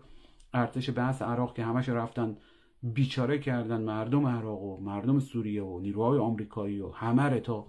[0.55, 2.37] ارتش بحث عراق که همش رفتن
[2.83, 7.67] بیچاره کردن مردم عراق و مردم سوریه و نیروهای آمریکایی و همه تا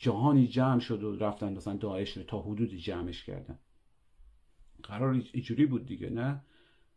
[0.00, 3.58] جهانی جمع شد و رفتن مثلا داعش تا حدودی جمعش کردن.
[4.82, 6.44] قرار اینجوری بود دیگه نه؟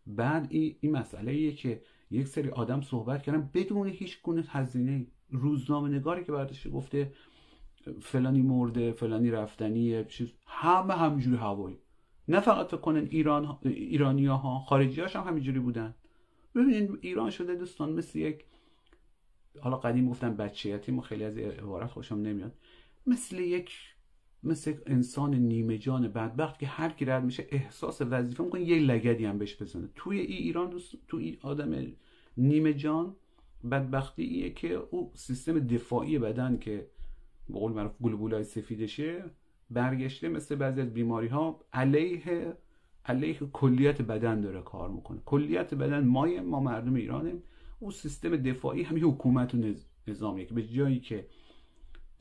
[0.08, 5.08] بعد این, این مسئله ایه که یک سری آدم صحبت کردن بدون هیچ گونه هزینه.
[5.30, 7.14] روزنامه نگاری که برداشته گفته
[8.02, 11.78] فلانی مرده فلانی رفتنی چیز همه همجوری هوایی.
[12.28, 15.96] نه فقط فکر کنن ایران ایرانی ها خارجی هم همینجوری بودن.
[16.56, 18.46] ببینید ایران شده دوستان مثل یک
[19.62, 22.54] حالا قدیم گفتن بچهیتی ما خیلی از عبارت خوشم نمیاد.
[23.08, 23.72] مثل یک
[24.44, 29.26] مثل انسان نیمه جان بدبخت که هر کی رد میشه احساس وظیفه می‌کنه یه لگدی
[29.26, 29.90] هم بهش بزنه.
[29.96, 31.88] توی ای ایران دوست تو ای آدم
[32.38, 33.16] نیمه جان
[33.72, 36.88] بدبختی ایه که او سیستم دفاعی بدن که
[37.50, 39.24] به قول معروف گلبولای سفیدشه
[39.70, 42.54] برگشته مثل بعضی از بیماری ها علیه
[43.06, 45.20] علیه کلیت بدن داره کار می‌کنه.
[45.26, 47.44] کلیت بدن مای ما مردم ایرانیم.
[47.80, 49.58] او سیستم دفاعی همین حکومت و
[50.08, 51.28] نظامیه که به جایی که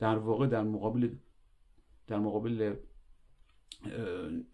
[0.03, 1.09] در واقع در مقابل
[2.07, 2.75] در مقابل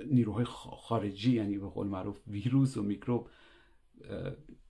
[0.05, 3.29] نیروهای خارجی یعنی به قول معروف ویروس و میکروب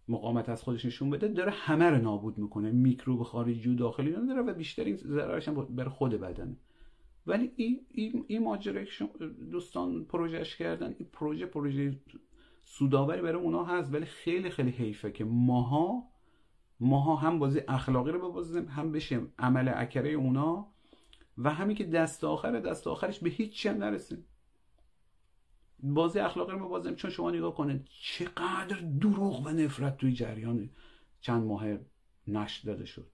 [0.08, 2.72] مقاومت از خودش نشون بده داره همه رو نابود می‌کنه.
[2.72, 6.56] میکروب خارجی و داخلی داره و بیشتر ضررش هم بر خود بدنه.
[7.28, 8.84] ولی این این, این ماجرا
[9.52, 10.96] دوستان پروژهش کردن.
[11.00, 12.00] این پروژه پروژه
[12.64, 16.04] سوداوری برای اونا هست ولی خیلی خیلی حیفه که ماها
[16.80, 20.68] ماها هم بازی اخلاقی رو ببازیم هم بشه عمل اکره اونا
[21.38, 24.26] و همین که دست آخر دست آخرش به هیچ هم نرسیم.
[25.84, 26.96] بازی اخلاقی رو ببازیم.
[26.96, 30.70] چون شما نگاه کنید چقدر دروغ و نفرت توی جریان
[31.22, 31.66] چند ماه
[32.28, 33.08] نشر داده شد.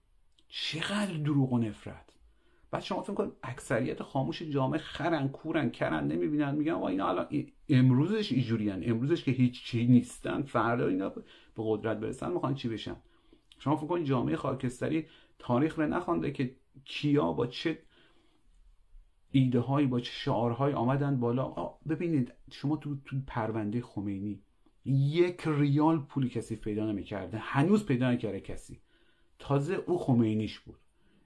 [0.48, 2.12] چقدر دروغ و نفرت.
[2.70, 6.54] بعد شما فکر کن اکثریت خاموش جامعه خرن کورن کرن نمی‌بینن.
[6.54, 11.22] میگن آقا اینا الان امروزش اینجوریان امروزش که هیچ چی نیستن فردا اینا به
[11.56, 12.96] قدرت برسن می‌خوان چی بشن؟
[13.58, 15.06] شما فکر کنید جامعه خاکستری
[15.38, 17.78] تاریخ رو نخوانده که کیا با چه
[19.30, 21.54] ایده هایی با چه شعارهایی آمدن بالا.
[21.88, 24.42] ببینید شما تو, تو پرونده خمینی
[24.84, 27.38] یک ریال پولی کسی پیدا نمی‌کرده.
[27.38, 28.80] هنوز پیدا نکرده کسی.
[29.38, 30.76] تازه او خمینیش بود.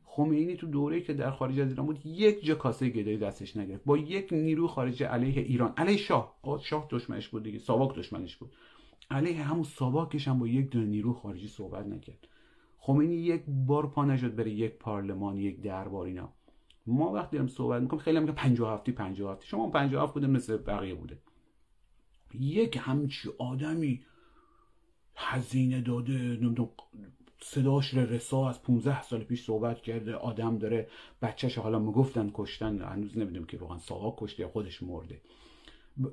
[0.04, 3.84] خمینی تو دوره که در خارج از ایران بود یک جا کاسه گدایی دستش نگرفت.
[3.84, 5.74] با یک نیرو خارجی علیه ایران.
[5.76, 6.36] علیه شاه.
[6.62, 7.58] شاه دشمنش بود دیگه.
[7.58, 8.52] ساواک دشمنش بود.
[9.10, 12.28] علیه همون ساواکش هم با یک دونه نیرو خارجی صحبت نکرد.
[12.78, 16.32] خمینی یک بار پا نشد بره یک پارلمان یک دربار اینا.
[16.86, 19.46] ما وقتی داریم صحبت می‌کنیم خیلی میگن 50 هفتی 50 هفتی.
[19.46, 21.18] شما 50 هفت بوده مثل بقیه بوده.
[22.34, 24.04] یک همچی آدمی
[25.16, 26.68] هزینه داده نمی‌دونم
[27.42, 30.88] صداش رسا از 15 سال پیش صحبت کرده آدم داره
[31.22, 35.20] بچهش حالا می‌گفتن کشتن هنوز نمی‌دونم که واقعا ساواک کشته یا خودش مرده.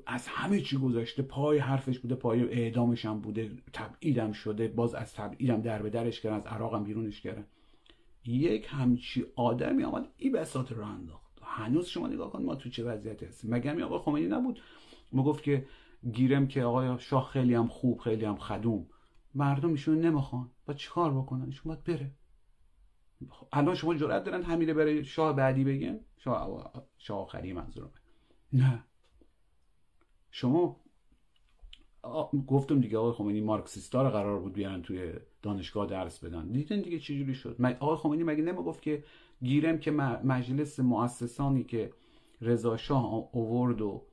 [0.06, 5.14] از همه چی گذاشته پای حرفش بوده پای اعدامش هم بوده تبعیدم شده باز از
[5.14, 7.46] تبعیدم در به درش کردن از عراقم بیرونش کردن
[8.26, 11.28] یک همچی آدمی آمد این بساط رو انداخت.
[11.42, 13.54] هنوز شما نگاه کن ما تو چه وضعیتی هستیم.
[13.54, 14.62] مگر می آقا خمینی نبود؟
[15.12, 15.66] ما گفت که
[16.12, 18.88] گیرم که آقای شاه خیلی هم خوب خیلی هم خدوم.
[19.36, 20.52] مردم ایشون نمی‌خوان.
[20.66, 22.12] با چیکار بکنن؟ ایشون باید بره.
[23.52, 27.92] الان شما جرأت دارن همینه برای شاه بعدی بگن شاه شاه آخری منظورم
[28.54, 28.87] نه.
[30.32, 30.76] شما
[32.48, 36.52] گفتم دیگه آقای خمینی مارکسیستا رو قرار بود بیارن توی دانشگاه درس بدن.
[36.52, 39.04] دیدن دیگه چجوری شد؟ آقای خمینی مگه نمی گفت که
[39.44, 41.92] گیرم که مجلس مؤسسانی که
[42.42, 44.04] رضا شاه اوورد و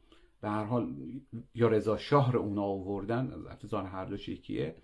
[0.40, 0.94] به هر حال
[1.54, 4.76] یا رضا شاه رو اونا آوردن از هر دو یکیه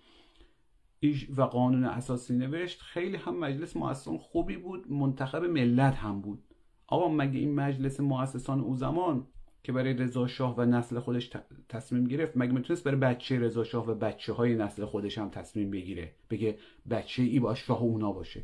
[1.37, 6.43] و قانون اساسی نوشت خیلی هم مجلس مؤسسان خوبی بود منتخب ملت هم بود.
[6.87, 9.27] آقا مگه این مجلس مؤسسان او زمان
[9.63, 11.31] که برای رضا شاه و نسل خودش
[11.69, 12.37] تصمیم گرفت.
[12.37, 16.57] مگه می‌تونست برای بچه رضا شاه و بچه های نسل خودش هم تصمیم بگیره؟ بگه
[16.89, 18.43] بچه ای باش شاه اونا باشه.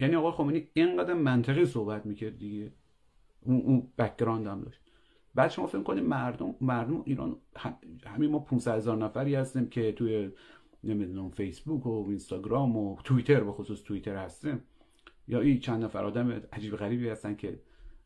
[0.00, 2.72] یعنی آقا خمینی اینقدر منطقی صحبت می‌کرد دیگه.
[3.40, 4.80] اون اون background هم داشت.
[5.34, 7.36] بعد شما فکر کنید مردم مردم ایران
[8.06, 10.30] همین ما 500 هزار نفری هستیم که توی
[10.84, 14.62] نمی‌دونم فیسبوک و اینستاگرام و توییتر به خصوص توییتر هستیم.
[15.28, 17.60] یا این چند نفر آدم عجیب غریبی هستن که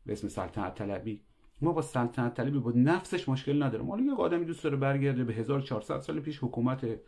[0.05, 1.21] به اسم سلطنت طلبی.
[1.61, 5.33] ما با سلطنت طلبی با نفسش مشکل نداریم حالا یک آدمی دوست داره برگرده به
[5.33, 6.99] 1400 سال پیش حکومت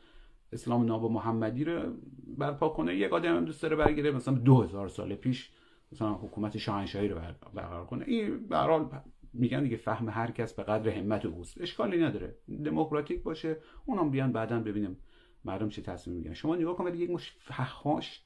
[0.53, 1.93] اسلام ناب محمدی رو
[2.38, 5.49] برپا کنه یک آدم دوست داره برگرده مثلا 2000 سال پیش
[5.91, 7.19] مثلا حکومت شاهنشاهی رو
[7.53, 8.05] برقرار کنه.
[8.07, 8.86] این به
[9.33, 11.62] میگن دیگه فهم هر کس به قدر همت اوست.
[11.62, 12.36] اشکالی نداره.
[12.65, 14.97] دموکراتیک باشه اونم بیان بعدا ببینیم
[15.45, 16.33] مردم چه تصمیم می‌گیرن.
[16.33, 18.21] شما نگاه کنید یک مش فحاش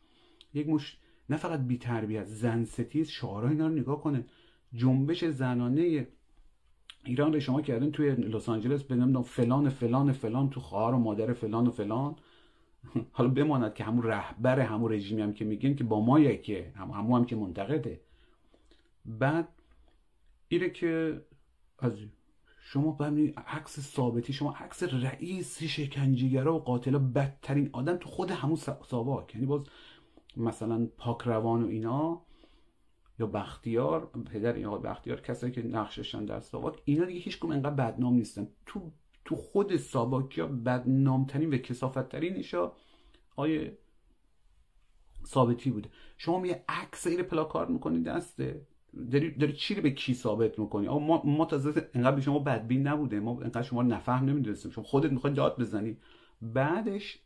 [0.54, 0.98] یک مش
[1.30, 4.26] نه فقط بی تربیت زن ستیز شعارها اینا رو نگاه کنه.
[4.74, 6.08] جنبش زنانه
[7.06, 11.34] ایران رو شما کردن توی لس آنجلس به فلان فلان فلان تو خواهر و مادر
[11.34, 12.16] فلان و فلان.
[13.12, 16.92] حالا بماند که همون رهبر همون رژیمی هم که میگن که با ما یکه هم
[16.92, 18.02] همون هم که منتقده.
[19.06, 19.48] بعد
[20.48, 21.22] اینه که
[21.80, 21.94] از
[22.62, 28.56] شما ببینید عکس ثابتی شما عکس رئیس شکنجهگرا و قاتلا بدترین آدم تو خود همون
[28.90, 29.36] ساواک.
[29.36, 29.62] یعنی باز
[30.38, 32.22] مثلا پاک روان و اینا
[33.22, 37.70] یا بختیار پدر این آقای بختیار کسایی که نقششن در ساواک اینا دیگه هیچ انقدر
[37.70, 38.48] بدنام نیستن.
[38.66, 38.92] تو
[39.26, 42.72] تو خود ساواکیا بدنامترین و کسافتترین ایشا
[43.36, 43.78] آیه
[45.26, 45.90] ثابتی بوده.
[46.18, 48.68] شما می عکس این پلاکارد می‌کنی دسته.
[49.12, 52.40] داری, داری چی رو به کی ثابت می‌کنی؟ آقا ما ما تازه انقدر به شما
[52.40, 53.20] بدبین نبوده.
[53.20, 54.72] ما انقدر شما نفهم نمی‌دونستیم.
[54.72, 55.98] شما خودت می‌خوای داد بزنی.
[56.42, 57.20] بعدش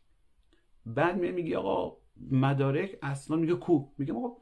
[0.86, 1.96] بعد میگی آقا
[2.30, 4.36] مدارک اصلا میگه کو؟ میگه آقا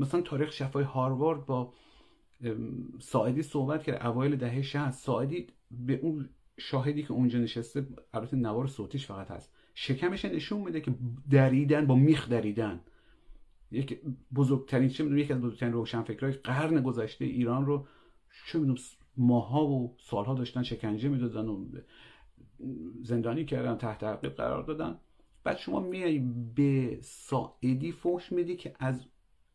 [0.00, 1.72] مثلا تاریخ شفای هاروارد با
[2.98, 8.66] ساعدی صحبت کرد اوایل دهه 60 ساعدی به اون شاهدی که اونجا نشسته البته نوار
[8.66, 9.52] صوتیش فقط هست.
[9.74, 10.94] شکمش نشون میده که
[11.30, 12.80] دریدن با میخ دریدن.
[13.70, 14.00] یک
[14.34, 17.86] بزرگترین چه می‌دونم یکی از بزرگترین روشنفکرای قرن گذشته ایران رو
[18.46, 18.78] چه می‌دونم
[19.16, 21.66] ماها و سالها داشتن شکنجه می‌دادن و
[23.02, 24.98] زندانی کردن تحت تعقیب قرار دادن.
[25.44, 26.18] بعد شما میای
[26.54, 29.06] به ساعدی فوش میدی که از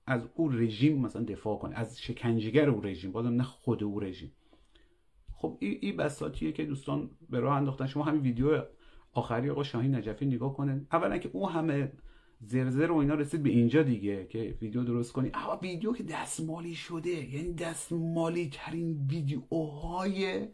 [0.08, 3.12] از او رژیم مثلا دفاع کنه از شکنجهگر او رژیم.
[3.12, 4.32] بازم نه خود او رژیم.
[5.34, 7.88] خب این ای بساتیه که دوستان به راه انداختن.
[7.88, 8.64] شما همین ویدیو
[9.14, 11.92] آخری آقا شاهین نجفی نگاه کنن اولا که او همه
[12.42, 15.32] زرزر و اینا رسید به اینجا دیگه که ویدیو درست کنی.
[15.34, 20.48] اما ویدیو که دستمالی شده یعنی دستمالی ترین ویدیوهای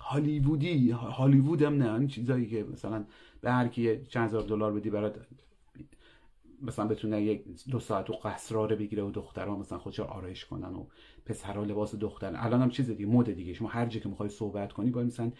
[0.00, 3.04] هالیوودی هالیوود هم نه این چیزایی که مثلا
[3.40, 5.26] به هر کی چند هزار دلار بدی برات
[6.62, 10.86] مثلا بتونه یک دو ساعت و قصراره بگیره و دخترها مثلا خودش آرایش کنن و
[11.24, 13.52] پسرها لباس دختر الان هم چیز دیگه مود دیگه.
[13.52, 15.32] شما هر جا که می‌خوای صحبت کنی باید مثلا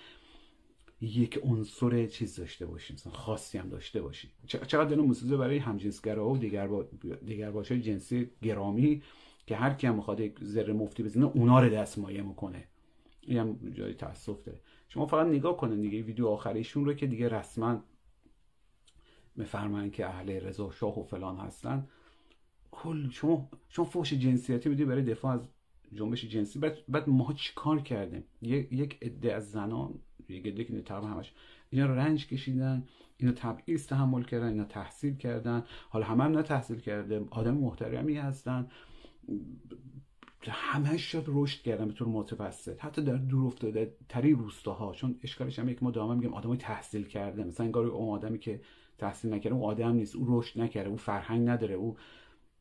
[1.01, 4.29] یک عنصر چیز داشته باشی مثلا خاصی هم داشته باشی.
[4.47, 6.87] چقدر دلم مسوزه برای همجنسگرا و دیگر با
[7.27, 9.03] دیگر باشه جنسی گرامی
[9.47, 12.65] که هر کی هم می‌خواد یک ذره مفتی بزنه اونا رو دستمایه می‌کنه.
[13.21, 14.61] این هم جای تاسف داره.
[14.89, 17.85] شما فقط نگاه کنن دیگه ویدیو آخریشون رو که دیگه رسما
[19.41, 21.87] میفرمایند که اهل رضا شاه و فلان هستن.
[22.71, 25.49] کل شما شما فوش جنسیتی میدی برای دفاع از
[25.93, 26.59] جنبش جنسی.
[26.59, 29.95] بعد بعد ما چیکار کردیم؟ یک عده از زنان
[30.29, 31.33] یک عده که تقریبا همش
[31.71, 35.65] اینا رنج کشیدن اینا تبعیض تحمل کردن اینا تحصیل کردن.
[35.89, 38.69] حالا همه هم نه تحصیل کرده آدم محترمی هستن.
[40.49, 42.81] همش شد رشد کردن به طور متوسط.
[42.81, 47.05] حتی در دور افتاده تری روستاها چون اشکالش هم یک ما دائما میگیم آدمای تحصیل
[47.05, 47.45] کرده.
[47.45, 48.61] مثلا انگار اون آدمی که
[49.01, 51.97] تحصیل نکرده اون آدم نیست او رشد نکرده او فرهنگ نداره او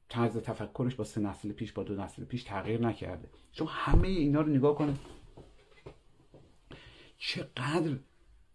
[0.10, 3.30] طرز تفکرش با سه نسل پیش با دو نسل پیش تغییر نکرده.
[3.52, 4.94] چون همه اینا رو نگاه کنه
[7.18, 7.98] چقدر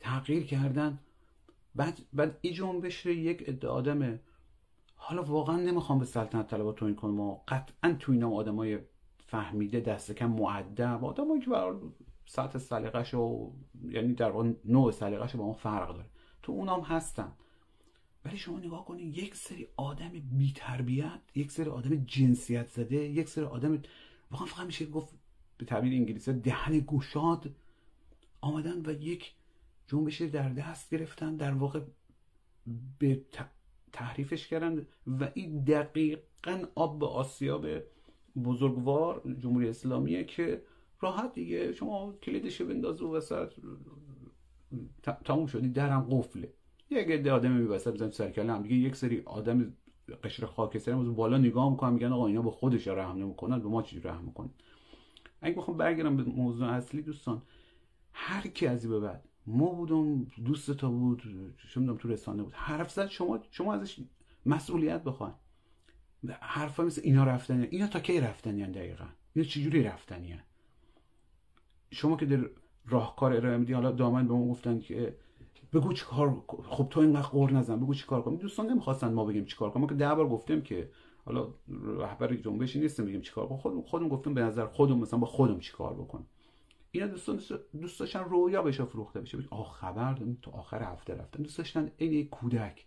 [0.00, 0.98] تغییر کردن.
[1.74, 4.20] بعد بعد این جنبش یک عده آدمه
[4.96, 7.20] حالا واقعا نمی‌خوام به سلطنت طلبات توهین کنم.
[7.20, 8.78] و قطعا تو اینا آدمای
[9.26, 11.76] فهمیده دست کم معدب آدمایی که برای
[12.26, 13.52] سطح سلیقش و
[13.88, 16.08] یعنی در واقع نوع سلیقش با ما فرق داره.
[16.42, 17.32] تو اونام هستن.
[18.24, 23.28] ولی شما نگاه کنید یک سری آدم بی تربیت یک سری آدم جنسیت زده یک
[23.28, 23.82] سری آدم
[24.30, 25.14] واقعا فقط میشه گفت
[25.58, 27.54] به تعبیر انگلیسی دهن گشاد
[28.40, 29.34] آمدن و یک
[29.88, 31.80] جنبش در دست گرفتن در واقع
[32.98, 33.24] به
[33.92, 37.66] تحریفش کردن و این دقیقا آب به آسیاب
[38.44, 40.62] بزرگوار جمهوری اسلامیه که
[41.00, 43.52] راحت دیگه شما کلیدش بنداز و وسط
[45.24, 46.52] تموم شدی درم قفله.
[46.94, 49.72] یک عده آدم میبسته بزنیم سر هم دیگه یک سری آدم
[50.24, 53.82] قشر خاکستری از بالا نگاه می‌کنن میگن آقا اینا به خودش رحم نمی‌کنن به ما
[53.82, 54.50] چی رحم می‌کنن؟
[55.40, 57.42] اگه بخوام برگردم به موضوع اصلی دوستان
[58.12, 61.22] هر کی از به بعد ما بودم دوست تا بود
[61.74, 64.00] چه تو رسانه بود حرف زد شما شما ازش
[64.46, 65.34] مسئولیت بخواین.
[66.40, 69.04] حرفا مثل اینا رفتن اینا تا کی رفتنی هن دقیقا؟
[69.34, 70.42] اینا چجوری رفتنی هن؟
[71.90, 72.50] شما که در
[72.86, 75.16] راهکار ارائه میدی حالا دامن به ما گفتن که
[75.74, 78.36] بگو چیکار خب تو اینقدر قور نزن بگو چیکار کنم.
[78.36, 79.86] دوستان نمی‌خواستن ما بگیم چیکار کنم.
[79.86, 80.90] که ده بار گفتیم که
[81.24, 81.48] حالا
[81.98, 83.58] رهبر جنبشی نیستم بگیم چیکار کنم.
[83.58, 86.26] خودم خودم گفتم به نظر خودم مثلا با خودم چیکار بکنم.
[86.90, 87.40] اینا دوستان
[87.80, 89.38] دوست داشتن رویا بشه فروخته بشه.
[89.50, 91.42] آ خبر تو آخر هفته رفتن.
[91.42, 92.86] دوست داشتن این کودک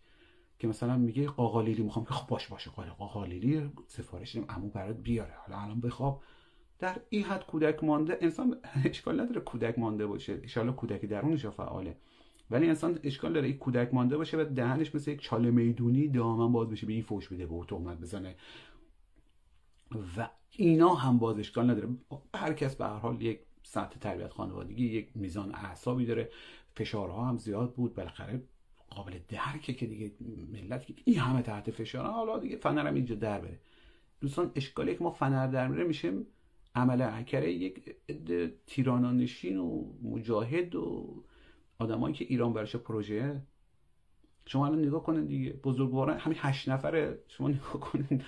[0.59, 2.05] که مثلا میگه قاقالیلی می‌خوام.
[2.05, 5.33] که خب باش باشه قاقالیلی سفارش دیم عمو برات بیاره.
[5.45, 6.23] حالا الان بخواب
[6.79, 10.41] در این حد کودک مانده انسان اشکال نداره کودک مانده باشه.
[10.55, 11.97] ان کودکی درونش فعاله.
[12.51, 16.51] ولی انسان اشکال داره این کودک مانده باشه و دهنش مثل یک چاله می‌دونی دامن
[16.51, 18.35] باز بشه به این فوش بده به تهمت بزنه.
[20.17, 21.89] و اینا هم باز اشکال نداره.
[22.35, 26.29] هر کس به هر حال یک سطح تربیت خانوادگی یک میزان اعصابی داره.
[26.75, 27.95] فشارها هم زیاد بود.
[27.95, 28.43] بالاخره
[28.89, 30.11] قابل درکه که دیگه
[30.51, 33.59] ملت این همه تحت فشار حالا دیگه فنر هم اینجا در بره.
[34.21, 36.25] دوستان اشکالی که ما فنر در میره میشیم
[36.75, 37.95] عمل حکره یک
[38.67, 41.23] تیرانانشین و مجاهد و
[41.79, 43.41] آدمایی که ایران برش پروژه
[44.45, 48.23] شما الان نگاه کنید دیگه بزرگواران همین هشت نفره شما نگاه کنید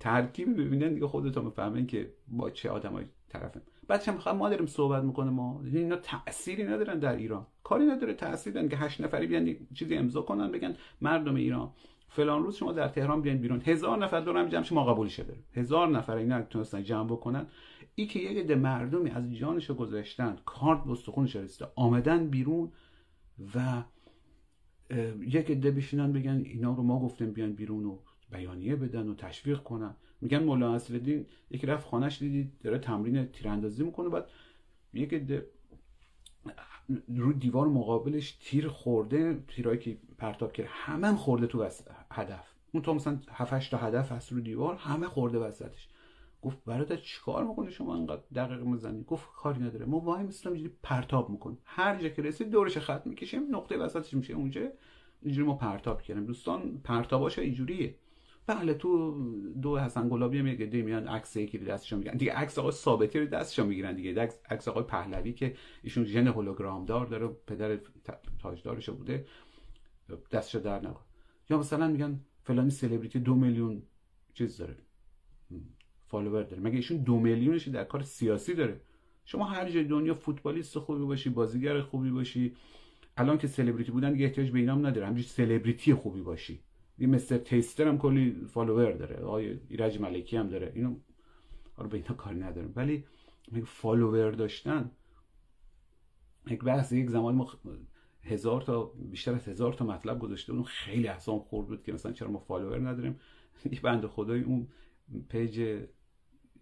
[0.00, 5.02] ترکیب ببینن دیگه خودتون می‌فهمین که با چه آدمای طرفه بعدش هم ما داریم صحبت
[5.02, 5.60] می‌کنه ما.
[5.64, 7.46] اینا تأثیری ندارن در ایران.
[7.64, 11.70] کاری نداره تأثیر دارن که هشت نفری بیان چیزی امضا کنن بگن مردم ایران
[12.08, 13.60] فلان روز شما در تهران بیان بیرون.
[13.60, 17.46] هزار نفر دورم جمع شما قبول شده هزار نفر اینا تونستن جمع بکنن.
[17.94, 22.72] ای که یک عده مردمی از جانش گذاشتن کارت بستخونش رسیده آمدن بیرون.
[23.54, 23.82] و
[25.20, 27.98] یک عده بشینن بگن اینا رو ما گفتیم بیان بیرون و
[28.30, 29.94] بیانیه بدن و تشویق کنن.
[30.20, 34.26] میگن مولا نصرالدین یکی رفت خانهش دیدید داره تمرین تیراندازی می‌کنه بعد
[34.94, 35.46] یک عده
[37.08, 41.68] رو دیوار مقابلش تیر خورده تیرایی که پرتاب کرد همه هم خورده تو
[42.10, 42.54] هدف.
[42.72, 45.88] اون تو مثلا 7 تا هدف هست رو دیوار همه خورده وسطش.
[46.44, 49.86] گفت برادر چیکار می‌کنی شما انقدر دقیق می‌زنی؟ گفت کاری نداره.
[49.86, 51.58] ما وای مثلا اینجوری پرتاب می‌کنیم.
[51.64, 54.34] هر جا که رسید دورش خط می‌کشیم نقطه وسطش میشه.
[54.34, 54.60] اونجا
[55.22, 56.26] اینجوری ما پرتاب کردیم.
[56.26, 57.94] دوستان پرتاباش اینجوریه.
[58.46, 59.14] بله تو
[59.62, 62.16] دو حسن گلابی هم یه میان عکس یکی رو دستشون می‌گیرن.
[62.16, 64.20] دیگه عکس آقای ثابتی رو دستشون می‌گیرن دیگه.
[64.50, 67.78] عکس آقای پهلوی که ایشون ژن هولوگرام دار داره پدر
[68.42, 69.26] تاجدارش بوده.
[70.30, 71.04] دستشو در نکن
[71.50, 73.82] یا مثلا میگن فلانی سلبریتی دو میلیون
[74.34, 74.76] چیز داره.
[76.06, 76.62] follower داره.
[76.62, 78.80] مگه ایشون دو میلیونش در کار سیاسی داره؟
[79.24, 82.56] شما هر جای دنیا فوتبالیست خوبی باشی بازیگر خوبی باشی.
[83.16, 85.06] الان که سلبریتی بودن دیگه احتیاج به اینام نداره.
[85.06, 86.60] همینجوری سلبریتی خوبی باشی.
[86.98, 89.16] یه مستر تیستر هم کلی فالوور داره.
[89.16, 90.72] آقای ایرج ملکی هم داره.
[90.74, 90.96] اینو
[91.76, 92.72] حالا به اینا کاری ندارم.
[92.76, 93.04] ولی
[93.66, 94.90] فالوور داشتن.
[96.50, 97.50] یک بحث یک زمان ما
[98.22, 102.12] هزار تا بیشتر از هزار تا مطلب گذاشته اون خیلی اعصاب خورد بود که مثلا
[102.12, 103.20] چرا ما فالوور نداریم.
[103.72, 104.68] یه بند خدای اون
[105.28, 105.58] پیج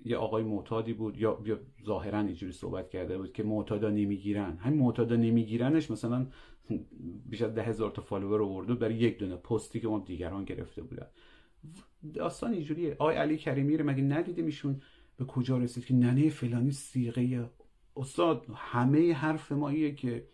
[0.04, 4.56] یه آقای معتادی بود یا, یا ظاهرا اینجوری صحبت کرده بود که معتادا نمی‌گیرن.
[4.56, 6.26] همین معتادا نمیگیرنش مثلا
[7.26, 10.82] بیش از ده هزار تا فالوور آورده برای یک دونه پستی که ما دیگران گرفته
[10.82, 11.06] بودن.
[12.14, 12.96] داستان اینجوریه.
[12.98, 14.82] آقای علی کریمی رو مگه ندیده میشون
[15.16, 17.50] به کجا رسید که ننه فلانی سیغه
[17.96, 20.26] استاد؟ همه حرف ما که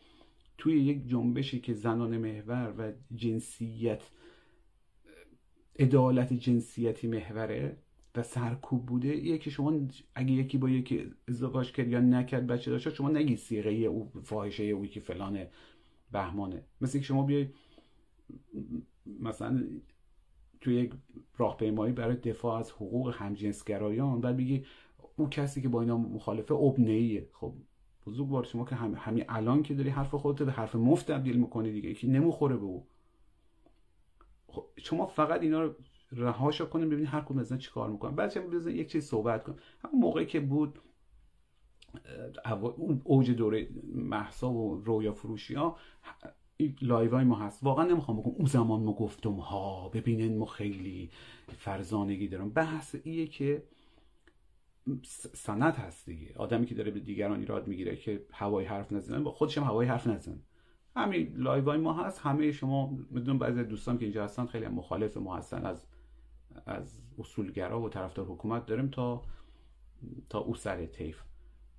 [0.58, 4.02] توی یک جنبشی که زنان محور و جنسیت
[5.78, 7.76] عدالت جنسیتی محوره
[8.14, 9.80] و سرکوب بوده یکی شما
[10.14, 14.64] اگه یکی با یکی ازدواج کرد یا نکرد بچه داشت شما نگی سیغه او فاحشه
[14.64, 15.46] او که فلان
[16.12, 16.64] بهمانه.
[16.80, 17.48] مثل که شما بیای
[19.20, 19.64] مثلا
[20.60, 20.92] توی یک
[21.36, 24.64] راهپیمایی برای دفاع از حقوق همجنسگرایان بعد بگی
[25.16, 27.54] او کسی که با اینا مخالفه ابنهیه خب
[28.06, 31.72] بزرگ شما که هم همین الان که داری حرف خودت به حرف مفت تبدیل می‌کنی
[31.72, 32.86] دیگه که نمی‌خوره به او.
[34.46, 35.74] خب شما فقط اینا رو
[36.12, 38.14] رهاشو کنیم ببینید هر کدوم از چی کار می‌کنن.
[38.14, 39.58] بعدش هم یک چیز صحبت کنیم.
[39.84, 40.78] همون موقعی که بود
[42.76, 45.76] اون اوج دوره مهسا و رویا فروشی ها
[46.82, 47.62] لایو های ما هست.
[47.62, 51.10] واقعا نمی‌خوام بگم اون زمان ما گفتم ها ببینین ما خیلی
[51.58, 53.62] فرزانگی دارم بحث ایه که
[55.34, 56.34] سنت هست دیگه.
[56.36, 59.86] آدمی که داره به دیگران ایراد می‌گیره که هوایی حرف نزنن با خودش هم هوایی
[59.86, 60.40] حرف نزن
[60.96, 62.20] همین لایو های ما هست.
[62.20, 65.86] همه شما می‌دونم بعضی دوستان که اینجا هستن خیلی مخالف ما هستن از
[66.66, 69.22] از اصولگرا و طرفدار حکومت داریم تا
[70.28, 71.22] تا او سر تیف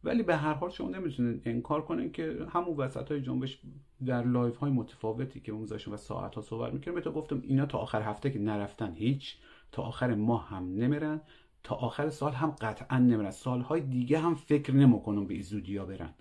[0.03, 3.61] ولی به هر حال شما نمی‌تونید انکار کنین که همون وسط های جنبش
[4.05, 7.65] در لایو های متفاوتی که موزایشون و ساعت ها صحبت می‌کنم به تو گفتم اینا
[7.65, 9.37] تا آخر هفته که نرفتن هیچ
[9.71, 11.21] تا آخر ماه هم نمیرن
[11.63, 13.31] تا آخر سال هم قطعا نمیرن.
[13.31, 16.13] سالهای دیگه هم فکر نمی‌کنم به این زودیا برن.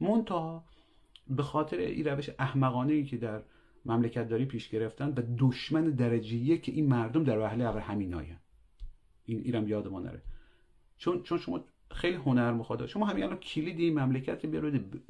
[0.00, 0.64] منتها
[1.28, 3.42] به خاطر این روش احمقانه ای که در
[3.86, 8.36] مملکت داری پیش گرفتن و دشمن درجه یک این مردم در اول همین آین
[9.24, 10.22] این ایرم یادمان نره.
[10.96, 15.02] چون چون شما خیلی هنر مخاطب شما همین الان کلید این مملکت بیارید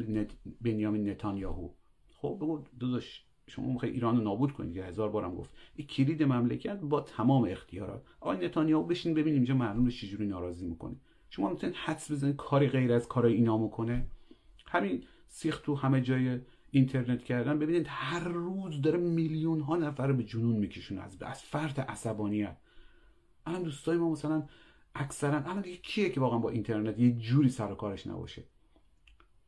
[0.60, 1.70] بنیامین نتانیاهو.
[2.08, 5.50] خب بگو داداش شما می‌خوای ایران رو نابود کنید یه هزار بارم گفت.
[5.76, 8.02] این کلید مملکت با تمام اختیارات.
[8.20, 10.96] آقای نتانیاهو بشین ببینیم اینجا مردم رو چجوری ناراضی می‌کنه.
[11.30, 14.06] شما می‌تونید حدس بزنید کاری غیر از کارای اینا می‌کنه
[14.66, 16.40] همین سیخ تو همه جای
[16.74, 21.78] اینترنت کردن ببینید هر روز داره میلیون ها نفر به جنون میکشونه از از فرط
[21.78, 22.56] عصبانیت.
[23.46, 24.48] الان دوستای ما مثلا
[24.94, 28.44] اکثرا الان دیگه کیه که واقعا با اینترنت یه جوری سر و کارش نباشه؟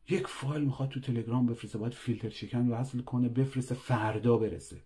[0.08, 4.82] یک فایل می‌خواد تو تلگرام بفرسته باید فیلتر شکن وصل کنه بفرسته فردا برسه.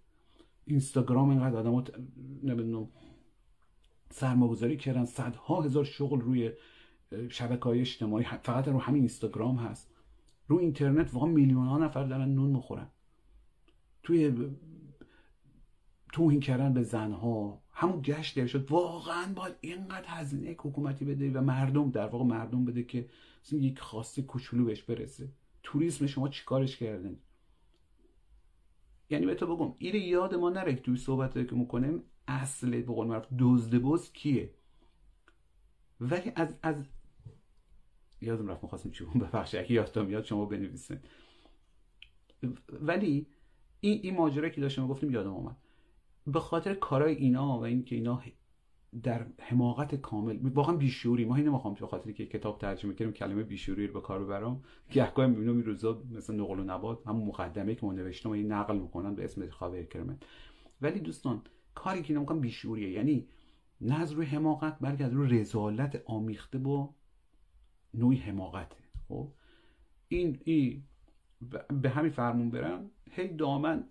[0.66, 1.84] اینستاگرام اینقدر آدم
[2.42, 2.88] نمی‌دونم
[4.10, 6.52] سرمایه‌گذاری کردن صدها هزار شغل روی
[7.28, 9.89] شبکه های اجتماعی فقط رو همین اینستاگرام هست.
[10.50, 12.86] رو اینترنت واقعا میلیون ها نفر دارن نون می‌خورن.
[14.02, 14.50] توی
[16.12, 18.70] توهین کردن به زنها همون گشت شد.
[18.70, 23.08] واقعا باید اینقدر هزینه حکومتی بده و مردم در واقع مردم بده که
[23.52, 25.28] یک خاصی کوچولو بهش برسه.
[25.62, 27.16] توریسم شما چیکارش کردن
[29.10, 33.06] یعنی به تو بگم این یاد ما نره توی صحبت که می‌کنیم اصل به قول
[33.06, 33.74] معروف دزد
[34.12, 34.50] کیه؟
[36.00, 36.84] ولی از از
[38.20, 40.98] یادم رفت می‌خواستم چی ببخش اگه یادتم یاد شما بنویسین.
[42.68, 43.26] ولی
[43.80, 45.56] این این ماجرا که داشتم گفتیم یادم اومد.
[46.26, 48.22] به خاطر کارای اینا و اینکه اینا
[49.02, 53.42] در حماقت کامل واقعا بیشوری ما اینو می‌خوام به خاطر که کتاب ترجمه کردیم کلمه
[53.42, 54.62] بیشوری رو به کار ببرم.
[54.90, 58.78] گهگاه می‌بینم این روزا مثلا نقل و نبات همون مقدمه که ما نوشتم این نقل
[58.78, 60.18] می‌کنن به اسم خاور کرمن.
[60.80, 61.42] ولی دوستان
[61.74, 63.28] کاری که نمی‌کنم بیشوریه یعنی
[63.80, 66.94] نه از روی حماقت بلکه از روی رزالت آمیخته با
[67.94, 68.76] نوعی حماقته.
[69.08, 69.28] خب؟
[70.08, 70.82] این ای
[71.82, 72.90] به همین فرمون برم.
[73.10, 73.84] هی دامن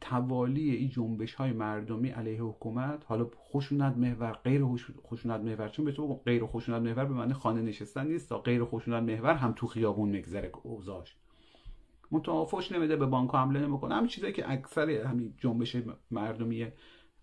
[0.00, 4.62] توالی این جنبش های مردمی علیه حکومت حالا خشونت محور غیر
[5.02, 5.68] خشونت محور.
[5.68, 9.34] چون به تو غیر خشونت محور به معنی خانه نشستن نیست تا غیر خشونت محور
[9.34, 11.16] هم تو خیابون مگذره اوزاش
[12.10, 13.94] متوافش نمیده به بانک حمله نمی‌کنه.
[13.94, 15.76] همین چیزایی که اکثر همین جنبش
[16.10, 16.66] مردمی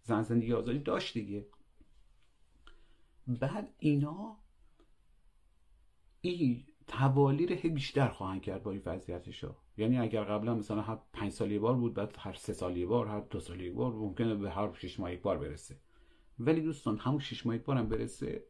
[0.04, 1.46] زن زندگی آزادی داشت دیگه.
[3.28, 4.38] بعد اینا
[6.30, 9.46] این توالی رو بیشتر خواهند کرد با این وضعیتش
[9.78, 13.20] یعنی اگر قبلا مثلا هر پنج سال بار بود بعد هر سه سال بار هر
[13.20, 15.78] دو سال بار ممکنه به هر شش ماه یک بار برسه.
[16.40, 18.44] ولی دوستان همون شش ماه یک بار هم برسه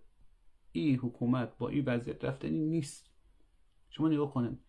[0.72, 3.10] این حکومت با این وضعیت رفتنی نیست.
[3.90, 4.60] شما نگاه کنن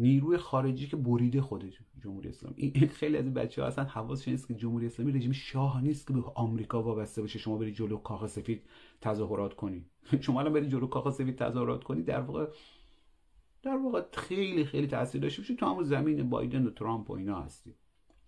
[0.00, 2.56] نیروی خارجی که بریده خود جمهوری اسلامی.
[2.56, 6.06] این خیلی از این بچه ها اصلا حواسش نیست که جمهوری اسلامی رژیم شاه نیست
[6.06, 7.38] که به آمریکا وابسته باشه.
[7.38, 8.62] شما برید جلو کاخ سفید
[9.00, 9.84] تظاهرات کنی.
[10.20, 12.46] شما الان برید جلو کاخ سفید تظاهرات کنی در واقع
[13.62, 15.56] در واقع خیلی خیلی تاثیر داشته باشه.
[15.56, 17.74] تو همون زمین بایدن و ترامپ و اینا هستی.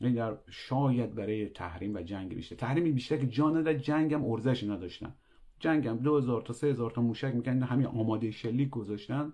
[0.01, 2.57] یعنی در شاید برای تحریم و جنگ بیشتر.
[2.57, 5.15] تحریم بیشتر که جان در جنگ هم ارزش نداشتن.
[5.61, 9.33] جنگ هم 2000 تا 3000 تا موشک می‌کنن همین آماده شلیک گذاشتن.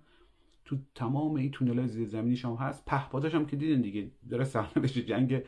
[0.68, 2.84] تو تمام این تونل زمینیش هم هست.
[2.84, 5.42] پهپاداش هم که دیدین دیگه داره سرنوشت جنگ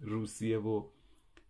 [0.00, 0.82] روسیه و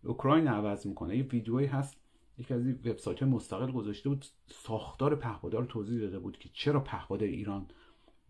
[0.03, 1.17] اوکراین عوض می‌کنه.
[1.17, 1.97] یه ویدیویی هست
[2.37, 6.79] یکی از این وبسایت مستقل گذاشته بود ساختار پهپادا رو توضیح داده بود که چرا
[6.79, 7.67] پهپاد ایران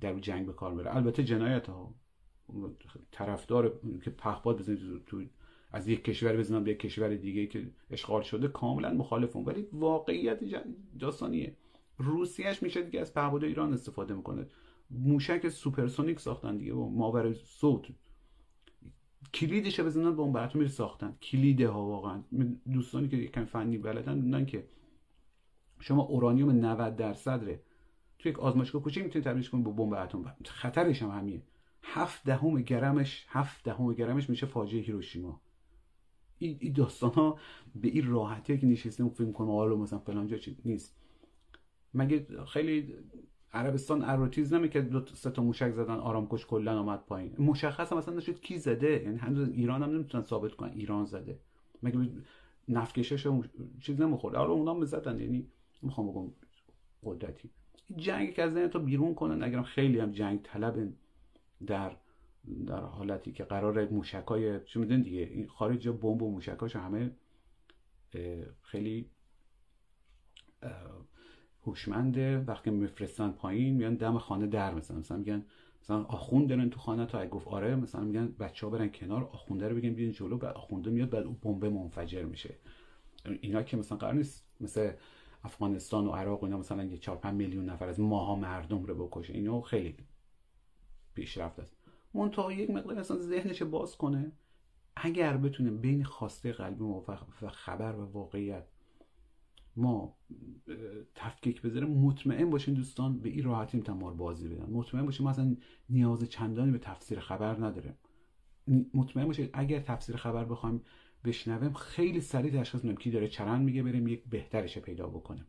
[0.01, 1.95] در جنگ به کار میره البته جنایت ها
[3.11, 5.23] طرفدار که پهپاد بزنید تو
[5.71, 10.39] از یک کشور بزنن به یک کشور دیگه که اشغال شده کاملا مخالفم ولی واقعیت
[10.99, 11.55] داستانیه.
[11.97, 14.47] روسیهش میشه دیگه از پهپاد ایران استفاده می‌کنه.
[14.91, 17.87] موشک سوپرسونیک ساختن دیگه با ماورا صوت.
[19.33, 21.15] کلیدش بزنن با اون میره ساختن.
[21.21, 22.23] کلیده ها واقعا.
[22.71, 24.67] دوستانی که یکم فنی بلدن می‌دونن که
[25.79, 27.63] شما اورانیوم 90 درصد ره.
[28.19, 30.35] تو یک آزمایشگاه کوچیک می‌تونید تبدیلش کنید با بمب اتم.
[30.45, 31.41] خطرش هم همینه.
[31.83, 35.41] هفت دهم گرمش هفت دهم گرمش میشه فاجعه هیروشیما.
[36.37, 37.39] این داستان ها
[37.75, 40.95] به این راحتی که نشستیم فکر کنم حالا مثلا فلان جا نیست.
[41.93, 42.93] مگه خیلی
[43.53, 47.35] عربستان اروتیز نمی‌کرد دو سه تا موشک زدن آرامکش کلا آمد پایین.
[47.39, 51.39] مشخص مثلا نشد کی زده؟ یعنی هنوز ایران هم نمی‌تونن ثابت کنن ایران زده.
[51.83, 52.09] مگه
[52.67, 53.27] نفکشش
[53.81, 54.35] چیز نمی‌خورد.
[54.35, 55.47] حالا اونا زدن یعنی
[55.81, 56.31] می‌خوام بگم
[57.03, 57.49] قدرتی.
[57.95, 60.93] جنگ که از تو بیرون کنن اگرم خیلی هم جنگ طلب
[61.67, 61.95] در
[62.67, 67.11] در حالتی که قرار موشکای چه می‌دونید دیگه؟ خارج بمب و موشکاش همه
[68.61, 69.09] خیلی
[71.66, 75.45] هوشمنده وقتی میفرستن پایین میان دم خانه در مثلا مثلا میگن
[75.82, 79.24] مثلا آخوند دارن تو خانه تا اگه گفت آره مثلا میگن بچه ها برن کنار
[79.24, 82.55] آخونده رو بگن بیان جلو بعد آخونده میاد بعد اون بمب منفجر میشه.
[83.41, 84.91] اینا که مثلا قرار نیست مثل
[85.43, 89.07] افغانستان و عراق و اینا مثلا یه 4 5 میلیون نفر از ماها مردم رو
[89.07, 89.34] بکشه.
[89.34, 89.97] اینا خیلی
[91.14, 91.78] پیشرفت است.
[92.14, 94.32] منتها یک مقدار مثلا ذهنش باز کنه.
[94.95, 98.64] اگر بتونه بین خواسته قلبی و خبر و واقعیت
[99.76, 100.17] ما
[101.15, 104.70] تفکیک بذاریم مطمئن باشین دوستان به این راحتی می‌تونن بازی بدن.
[104.70, 105.55] مطمئن باشین ما اصلا
[105.89, 107.93] نیاز چندانی به تفسیر خبر نداریم.
[108.93, 110.82] مطمئن باشید اگر تفسیر خبر بخوایم
[111.24, 115.45] بشنویم خیلی سریع تشخیص میدیم کی داره چرند میگه بریم یک بهترش پیدا بکنیم.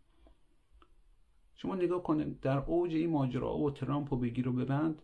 [1.55, 5.03] شما نگاه کنید در اوج این ماجرا و ترامپ و بگیر و ببند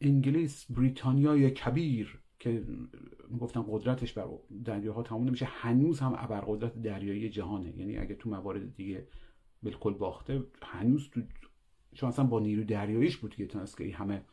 [0.00, 2.22] انگلیس بریتانیای کبیر.
[2.42, 2.64] که
[3.40, 4.26] گفتم قدرتش بر
[4.64, 7.78] دریاها تمام نمیشه هنوز هم ابرقدرت دریایی جهانه.
[7.78, 9.06] یعنی اگه تو موارد دیگه
[9.62, 11.22] بالکل باخته هنوز تو
[11.94, 14.24] چون اصلا با نیرو دریاییش بود که تونست که همه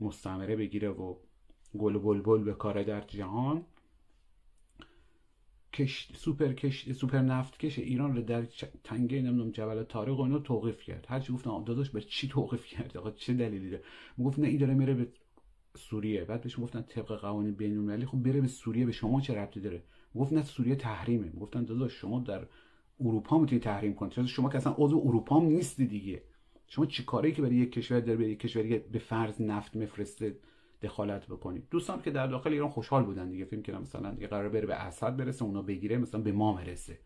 [0.00, 1.16] مستعمره بگیره و
[1.78, 3.64] گل و بلبل به کار در جهان
[5.72, 8.42] کش سوپر کش سوپر نفت کش ایران رو در
[8.84, 11.06] تنگه نمی‌دونم جبل طارق و اینا توقیف کرد.
[11.08, 13.84] هرچی گفتم داداش به چی توقیف کرد؟ آقا چه دلیلی داره؟
[14.18, 15.08] گفت نه این داره میره به
[15.76, 16.24] سوریه.
[16.24, 18.06] بعد بهش گفتن طبق قوانین بین المللی.
[18.06, 19.82] خب بره به سوریه به شما چه ربطی داره؟
[20.14, 21.30] گفت نه سوریه تحریمه.
[21.30, 22.46] گفتن داداش شما در
[23.00, 26.22] اروپا می‌تونی تحریم کنید چون شما که اصلا عضو اروپا هم نیستی دیگه.
[26.68, 30.38] شما چی کاری که برای یک کشور در به یک کشوری به فرض نفت میفرسته
[30.82, 33.44] دخالت بکنید دوستان که در داخل ایران خوشحال بودن دیگه.
[33.44, 36.98] فکر کردم مثلا دیگه قرار بره به اسد برسه اونا بگیره مثلا به ما برسه.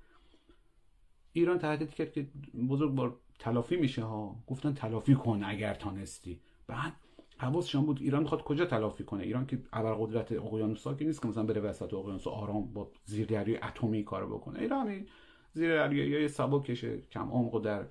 [1.33, 2.27] ایران تهدید کرد که
[2.69, 4.43] بزرگ بار تلافی میشه ها.
[4.47, 6.41] گفتن تلافی کن اگر تانستی.
[6.67, 6.93] بعد
[7.41, 11.43] حواسشان بود ایران می‌خواد کجا تلافی کنه؟ ایران که ابرقدرت اقیانوسا که نیست که مثلا
[11.43, 14.59] بره وسط اقیانوس آرام با زیردریای اتمی کارو بکنه.
[14.59, 15.07] ایران همین
[15.53, 17.87] زیردریایی سبکش کم عمق در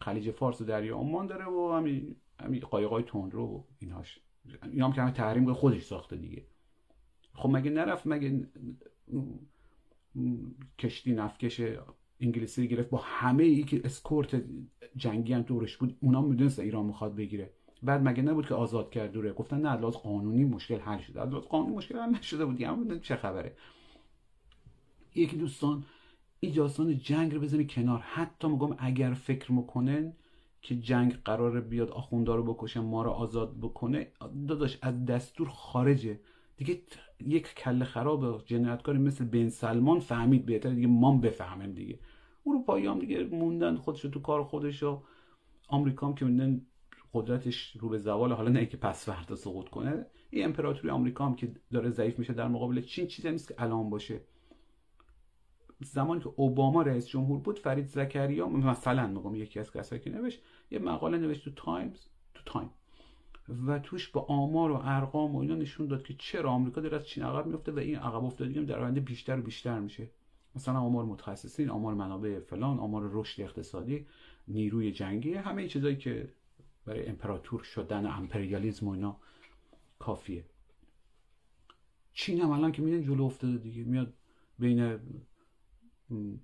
[0.00, 4.20] خلیج فارس و دریا عمان داره و همین همین قایقای تندرو و اینهاش
[4.72, 6.46] اینا هم که همه تحریم خودش ساخته دیگه.
[7.34, 8.48] خب مگه نرفت؟ مگه
[10.78, 11.60] کشتی نفکش
[12.20, 14.44] انگلیسی گرفت؟ با همه ای که اسکورت
[14.96, 17.52] جنگی هم دورش بود اونا می‌دونست ایران می‌خواد بگیره.
[17.82, 21.24] بعد مگه نبود که آزاد کرد دوره؟ گفتن نه لحاظ قانونی مشکل حل شده.
[21.24, 22.56] لحاظ قانونی مشکل حل نشده بود.
[22.56, 23.56] دیگه چه خبره؟
[25.14, 25.84] یکی دوستان
[26.40, 27.98] این داستان جنگ رو بزنی کنار.
[27.98, 30.12] حتی میگم اگر فکر می‌کنن
[30.62, 34.12] که جنگ قراره بیاد آخوندا رو بکشه ما رو آزاد بکنه
[34.48, 36.20] داداش از دستور خارجه.
[36.56, 36.80] دیگه
[37.20, 41.98] یک کله خراب جنایتکاری مثل بن سلمان فهمید بهتر دیگه ما بفهمیم دیگه.
[42.46, 45.02] اروپایی هم دیگه موندن خودشو تو کار خودش و
[45.68, 46.60] آمریکا هم که موندن
[47.14, 51.34] قدرتش رو به زوال حالا نه که پس فردا سقوط کنه این امپراتوری آمریکا هم
[51.34, 54.20] که داره ضعیف میشه در مقابل چین چیزی نیست که الان باشه.
[55.80, 60.42] زمانی که اوباما رئیس جمهور بود فرید زکریا مثلا میگم یکی از کسایی که نوشت
[60.70, 62.70] یه مقاله نوشت تو تایمز تو تایم.
[63.66, 67.06] و توش با آمار و ارقام و اینا نشون داد که چرا آمریکا داره از
[67.06, 70.10] چین عقب میفته و این عقب افتادگی در آینده بیشتر و بیشتر میشه.
[70.54, 74.06] مثلا آمار متخصصین آمار منابع فلان آمار رشد اقتصادی
[74.48, 76.28] نیروی جنگی همه چیزایی که
[76.84, 79.16] برای امپراتور شدن امپریالیسم و اینا
[79.98, 80.44] کافیه.
[82.12, 83.84] چین هم الان که میدن جلو افتاده دیگه.
[83.84, 84.14] میاد
[84.58, 84.98] بین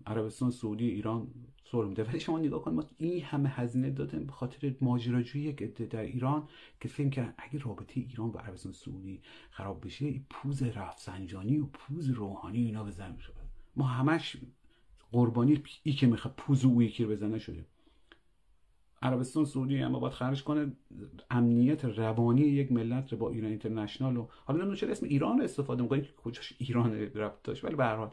[0.06, 1.30] عربستان سعودی ایران
[1.72, 5.62] سر میده ولی شما نگاه کنید ما این همه هزینه دادیم به خاطر ماجراجویی یک
[5.76, 6.48] در ایران
[6.80, 11.66] که فکر کردن اگه رابطه ایران با عربستان سعودی خراب بشه این پوز رفسنجانی و
[11.66, 13.40] پوز روحانی اینا بزنیم شده
[13.76, 14.36] ما همش
[15.12, 17.66] قربانی ای که می‌خواد پوز او یکی رو بزنه شده.
[19.02, 20.72] عربستان سعودی اما باید خرج کنه.
[21.30, 25.82] امنیت روانی یک ملت رو با ایران اینترنشنال و حالا نمی‌دونم چرا اسم ایران استفاده
[25.82, 28.10] می‌کنه که کجاش ایران ربط داشت ولی به حال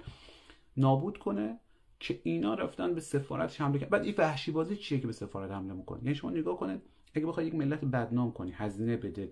[0.78, 1.60] نابود کنه
[2.00, 3.90] که اینا رفتن به سفارت حمله کردن.
[3.90, 6.82] بعد این وحشی بازی چیه که به سفارت حمله می‌کنه؟ یعنی شما نگاه کنید
[7.14, 9.32] اگه بخوای یک ملت بدنام کنی هزینه بده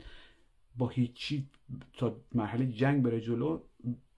[0.77, 1.49] با هیچی
[1.93, 3.59] تا مرحله جنگ بره جلو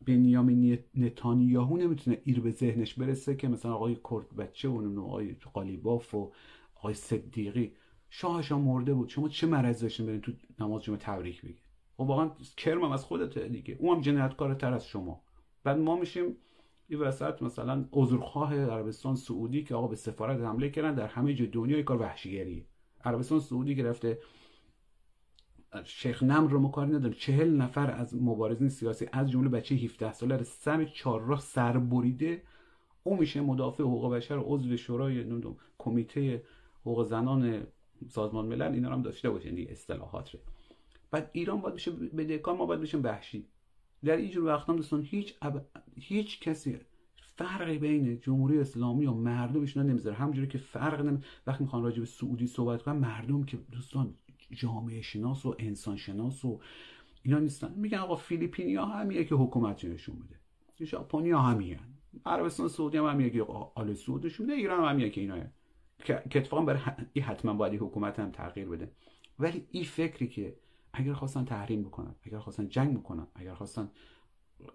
[0.07, 6.15] بنیامین نتانیاهو نمی‌تونه ایر به ذهنش برسه که مثلا آقای کرد بچه و آقای قالیباف
[6.15, 6.31] و
[6.75, 7.73] آقای صدیقی
[8.09, 9.09] شاهش مرده بود.
[9.09, 11.59] شما چه مرض داشتین برین تو نماز جمعه تبریک بگید
[11.97, 13.77] خب واقعا کرمم از خودت دیگه.
[13.79, 15.21] اون هم جنایتکارتر از شما.
[15.63, 16.37] بعد ما میشیم
[16.87, 21.47] این وسط مثلا عذرخواه عربستان سعودی که آقا به سفارت حمله کردن در همه جای
[21.47, 22.65] دنیا کار وحشیگریه.
[23.05, 24.19] عربستان سعودی گرفته
[25.83, 30.37] شیخ نمر رو مکاری نداره چهل نفر از مبارزین سیاسی از جمله بچه 17 ساله
[30.37, 32.43] رو سر چهارراه سر بریده.
[33.03, 35.41] او میشه مدافع حقوق بشر عضو شورای
[35.77, 36.43] کمیته
[36.85, 37.67] حقوق زنان
[38.09, 40.39] سازمان ملل اینا هم داشته باشه دیگه اصطلاحات رو.
[41.11, 43.45] بعد ایران باید بشه بدهکار ما باید بشیم وحشی.
[44.03, 45.35] در اینجور وقتا دوستان هیچ
[45.95, 46.77] هیچ کسی
[47.19, 50.15] فرقی بین جمهوری اسلامی و مردمش نمی‌ذاره.
[50.15, 51.19] همونجوری که فرق نمی...
[51.47, 54.13] وقتی می‌خوان راجع به سعودی صحبت کنن مردم که دوستان
[54.51, 56.59] جامعه شناس و انسان شناس و
[57.23, 57.73] اینا نیستن.
[57.75, 60.85] میگن آقا فیلیپینیا همیه که حکومت نشون بده.
[60.85, 61.79] ژاپنیا همیه
[62.25, 63.43] عربستان سعودی هم همیه که
[63.75, 65.37] آل سعود نشون بده ایران هم همیه که اینا
[66.03, 66.81] که اتفاقا برای
[67.13, 68.91] این حتما باید حکومت هم تغییر بده.
[69.39, 70.55] ولی این فکری که
[70.93, 73.91] اگر خواستن تحریم بکنن اگر خواستن جنگ بکنن اگر خواستن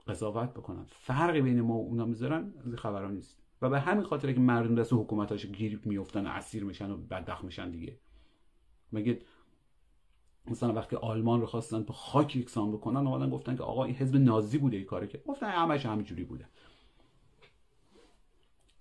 [0.06, 3.36] قضاوت بکنن فرقی بین ما و اونا می‌ذارن از نیست.
[3.62, 7.70] و به همین خاطر که مردم دست حکومتاش گیر میفتن اسیر میشن و بدبخت میشن
[7.70, 7.98] دیگه.
[8.92, 9.22] مگه
[10.46, 14.16] مثلا وقتی آلمان رو خواستن به خاک یکسان بکنن اومدن گفتن که آقا این حزب
[14.16, 15.22] نازی بوده این کاره که.
[15.26, 16.48] گفتن همش همینجوری بوده.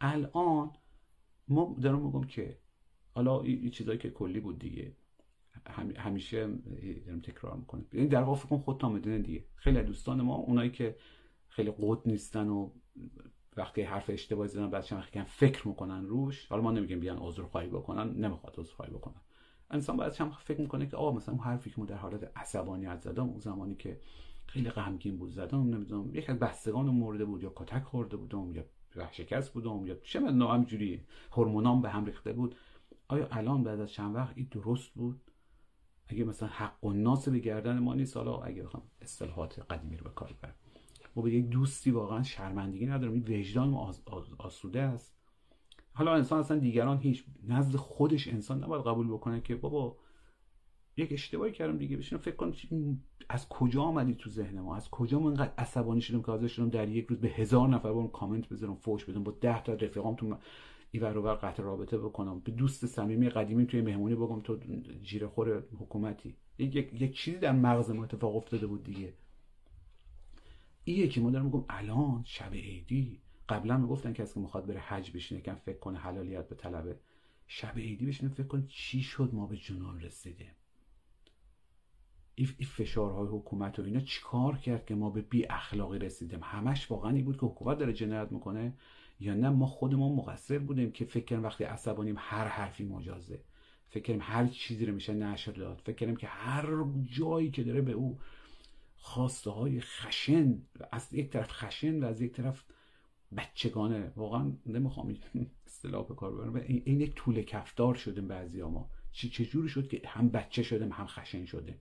[0.02, 0.72] الان
[1.50, 2.58] ما دارم میگم که
[3.14, 4.96] حالا این چیزایی که کلی بود دیگه.
[5.98, 6.48] همیشه
[7.06, 7.86] دارم تکرار می‌کنم.
[7.94, 9.46] یعنی در واقع فکر خود تا می‌دونه دیگه.
[9.56, 10.96] خیلی دوستان ما اونایی که
[11.48, 12.70] خیلی قد نیستن و
[13.58, 16.46] وقتی حرف اشتباهی زدن بعد چند فکر می‌کنن روش.
[16.46, 19.22] حالا ما نمیگیم بیان عذرخواهی بکنن نمی‌خواد عذرخواهی بکنن.
[19.72, 23.02] انسان باید هم فکر می‌کنه که آقا مثلا اون حرفی که ما در حالت عصبانیت
[23.02, 24.00] زدم اون زمانی که
[24.46, 28.66] خیلی غمگین بود زدم نمی‌دونم یک از بستگان مرده بود یا کتک خورده بودم یا
[29.12, 32.56] شکست بودم یا چه من همجوری هورمونام به هم ریخته بود؟
[33.08, 35.22] آیا الان بعد از چند وقت این درست بود؟
[36.08, 40.04] اگه مثلا حق و ناس به گردن ما نیست حالا اگه بخوام اصطلاحات قدیمی رو
[40.04, 40.56] به کار ببرم.
[41.16, 43.14] ما به یک دوستی واقعا شرمندگی ندارم.
[43.14, 44.02] این وجدان آز،
[44.38, 45.16] آسوده است.
[45.94, 49.98] حالا انسان اصلا دیگران هیچ نزد خودش انسان نباید قبول بکنه که بابا
[51.00, 51.98] یک اشتباهی کردم دیگه.
[51.98, 52.54] بشینم فکر کنم
[53.30, 56.70] از کجا آمدی تو ذهن ما؟ از کجا من اینقدر عصبانی شدم که حاضر شدم
[56.70, 60.16] در یک روز به هزار نفر برم کامنت بذارم فوش بدم با ده تا رفیقام
[60.16, 60.38] تو
[60.92, 62.40] ایور و قطع رابطه بکنم.
[62.40, 64.58] به دوست صمیمی قدیمی توی مهمونی بگم تو
[65.04, 66.36] جیره خور حکومتی.
[66.58, 69.14] یک, یک چیزی در مغز ما اتفاق افتاده بود دیگه.
[70.84, 73.20] ایه که ما دارم میگم الان شب عیدی.
[73.50, 77.00] قبلا می‌گفتن کسی که می‌خواد بره حج بشینه کم فکر کنه حلالیت به طلبه
[77.48, 80.52] شب عیدی بشینه فکر کن چی شد ما به جنون رسیدیم.
[82.40, 87.12] این فشارهای حکومت و اینا چیکار کرد که ما به بی اخلاقی رسیدیم؟ همش واقعا
[87.12, 88.74] این بود که حکومت داره جنایت می‌کنه
[89.20, 93.44] یا نه؟ ما خودمون مقصر بودیم که فکر کنیم وقتی عصبانیم هر حرفی مجازه.
[93.90, 95.82] فکر کنیم هر چیزی رو میشه نشر داد.
[95.86, 98.20] فکر کنیم که هر جایی که داره به او
[98.96, 100.62] خواسته های خشن
[100.92, 102.64] از یک طرف خشن و از یک طرف
[103.38, 104.12] بچگانه.
[104.16, 105.16] واقعا نمی‌خوام
[105.66, 108.90] اصطلاح به کار ببرم این یک طول کفدار شدیم بعضی ما.
[109.12, 111.78] چه چجوری شد که هم بچه شدیم هم خشن شده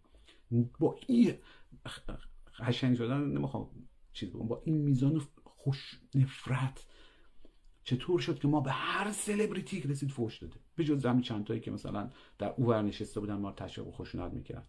[0.78, 1.38] با این
[2.53, 3.70] خشن شدن نمی‌خوام
[4.12, 6.86] چیز بگم با این میزان خوش نفرت
[7.84, 11.46] چطور شد که ما به هر سلبریتی که رسید فوش داده؟ به جز همین چند
[11.46, 14.68] تایی که مثلا در او نشسته بودن ما تشویق و خوشنود می‌کرد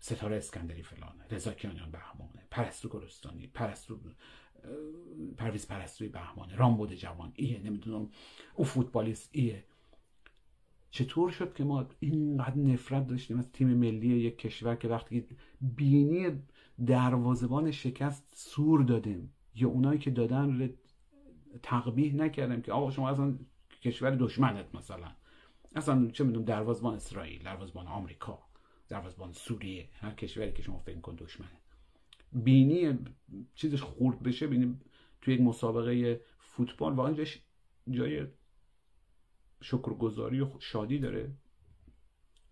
[0.00, 4.00] ستاره اسکندری فلانه رضا کیانیان بهمانه پرستو گلستانی پرستو
[5.36, 8.10] پرویز پرستوی بهمانه رامبد جوان ایه نمی‌دونم
[8.54, 9.64] او فوتبالیست ایه.
[10.90, 15.24] چطور شد که ما اینقدر نفرت داشتیم از تیم ملی یک کشور که وقتی
[15.60, 16.42] بینی
[16.86, 20.70] دروازبان شکست سور دادیم؟ یا اونایی که دادن
[21.62, 23.38] تقبیح نکردیم که آقا شما اصلا
[23.82, 25.08] کشور دشمنت مثلا.
[25.76, 28.38] اصلا چه می‌دونم دروازبان اسرائیل دروازبان آمریکا
[28.88, 31.48] دروازبان سوریه هر کشوری که شما فکر کن دشمنه.
[32.32, 32.98] بینی
[33.54, 34.76] چیزش خورد بشه بینی
[35.20, 37.14] توی یک مسابقه فوتبال واقعا
[37.90, 38.26] جای
[39.60, 41.32] شکرگزاری و شادی داره.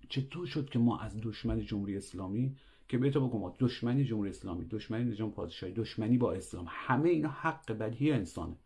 [0.08, 2.56] چطور شد که ما از دشمن جمهوری اسلامی
[2.88, 7.72] که بهتا بگم دشمنی جمهوری اسلامی دشمنی نظام پادشاهی دشمنی با اسلام همه اینا حق
[7.72, 8.56] بدیهی انسانه.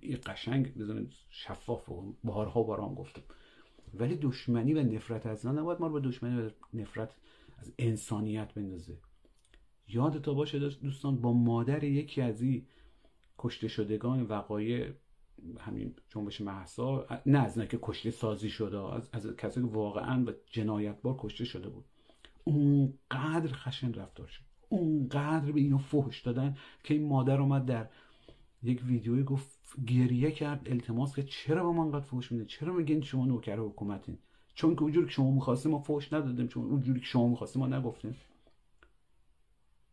[0.00, 3.22] این قشنگ بزنید شفاف و بارها بارام گفتم.
[3.94, 7.16] ولی دشمنی و نفرت از نباید ما رو به دشمنی و نفرت
[7.58, 8.98] از انسانیت بندازه.
[9.88, 12.66] یاد تا باشه دوستان با مادر یکی از این
[13.38, 14.92] کشته شدگان وقایع
[15.60, 20.36] همین جنبش محسا نه از که کشته سازی شده از, از کسی که واقعا به
[20.46, 21.84] جنایتبار کشته شده بود.
[22.44, 24.42] اونقدر خشن رفتار شد.
[24.68, 27.88] اونقدر به اینو فحش دادن که این مادر اومد در
[28.62, 33.02] یک ویدیوی گفت گریه کرد التماس که چرا با من انقدر فحش میده چرا میگین
[33.02, 34.18] شما نوکر حکومتین؟
[34.54, 37.68] چون که اونجوری که شما می‌خواستیم ما فحش ندادیم چون اونجوری که شما می‌خواستیم ما
[37.68, 38.16] نگفتیم.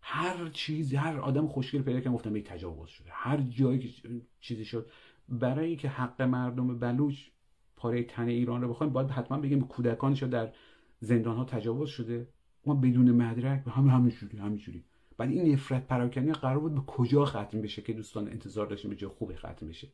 [0.02, 3.10] هر چیزی هر آدم خوشگل پیدا که گفتم یک تجاوز شده.
[3.12, 4.90] هر جایی که چیزی شد
[5.30, 7.28] برای اینکه حق مردم بلوچ
[7.76, 10.54] پاره تن ایران رو بخوایم باید حتما بگیم کودکانش در
[11.00, 12.28] زندان ها تجاوز شده.
[12.66, 14.84] ما بدون مدرک به هم همینجوری همینجوری
[15.18, 18.98] بعد این نفرت پراکنی قرار بود به کجا ختم بشه که دوستان انتظار داشتیم به
[18.98, 19.88] جای خوبی ختم بشه.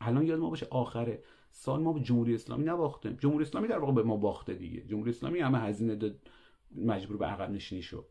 [0.00, 3.16] الان یاد ما باشه آخره سال ما به جمهوری اسلامی نباختیم.
[3.20, 4.80] جمهوری اسلامی در واقع به ما باخته دیگه.
[4.80, 6.18] جمهوری اسلامی همه هزینه داد
[6.76, 8.06] مجبور به عقب نشینی شد.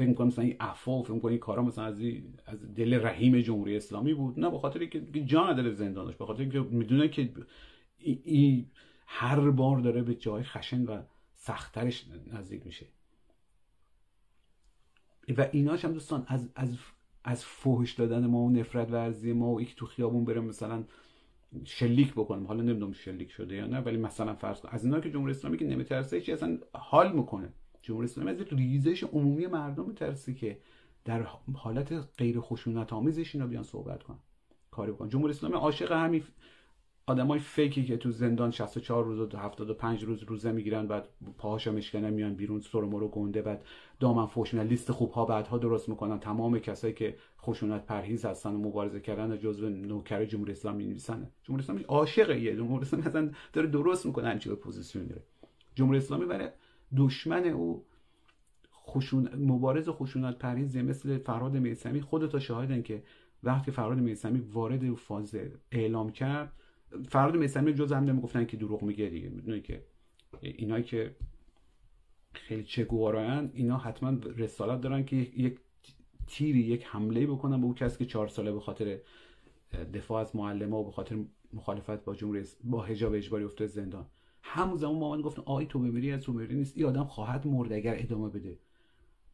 [0.00, 2.02] فکر می‌کنم مثلا این عفو فکر می‌کنم این کارا مثلا از,
[2.46, 4.40] از دل رحیم جمهوری اسلامی بود.
[4.40, 7.32] نه به خاطر که جان دل زندان داشت به خاطر که می‌دونه که
[7.98, 8.66] این
[9.06, 11.02] هر بار داره به جای خشن و
[11.34, 12.86] سختترش نزدیک میشه.
[15.36, 16.76] و ایناش هم دوستان از از
[17.24, 20.84] از فوش دادن ما و نفرت ورزی ما و یک تو خیابون برم مثلا
[21.64, 22.46] شلیک بکنم.
[22.46, 25.64] حالا نمی‌دونم شلیک شده یا نه ولی مثلا فرض از اینا که جمهوری اسلامی که
[25.64, 27.52] نمیترسه چی اصلا حال می‌کنه.
[27.82, 30.58] جمهوری اسلامی از ریزش عمومی مردم میترسه که
[31.04, 34.18] در حالت غیر خشونت آمیزش اینا بیان صحبت کنن.
[34.70, 36.22] کاری بکنن جمهوری اسلامی عاشق همین
[37.06, 41.08] آدمای fake ی که تو زندان 64 روز و 75 روز روزه می‌گیرن بعد
[41.38, 43.64] پاهاشو میشکنن میان بیرون سر رو گنده بعد
[44.00, 46.18] دائما فوش میدن لیست خوب ها بعدها درست می‌کنن.
[46.18, 51.64] تمام کسایی که خشونت پرهیز هستن و مبارزه کردن جزو نوکر جمهوری اسلامی می‌نویسن جمهوری
[51.64, 52.56] اسلامی عاشق یه.
[52.56, 55.22] جمهوری اسلامی مثلا داره درست می‌کنه همچین اپوزیسیون داره.
[55.74, 56.48] جمهوری اسلامی برای
[56.96, 57.84] دشمن او
[58.74, 63.02] خشون مبارز خشونت پرهیزی مثل فرهاد میثمی خودتا شاهدن که
[63.42, 65.36] وقتی فرهاد میثمی وارد فاز
[65.72, 66.52] اعلام کرد
[67.08, 69.28] فراد میسمی جز هم نمی‌گفتن که دروغ میگه دیگه.
[69.28, 69.84] می‌دونی که
[70.40, 71.16] اینایی که
[72.32, 75.58] خیلی چگوارایان اینا حتما رسالت دارن که یک
[76.26, 78.98] تیری یک حمله بکنن به اون کسی که چهار ساله به خاطر
[79.94, 81.16] دفاع از معلمه و به خاطر
[81.52, 84.06] مخالفت با جمهوری با حجاب اجباری افته زندان.
[84.42, 87.94] همون زمان مامان گفتن آی تو بمیری از تو نیست این آدم خواهد مرد اگر
[87.98, 88.58] ادامه بده.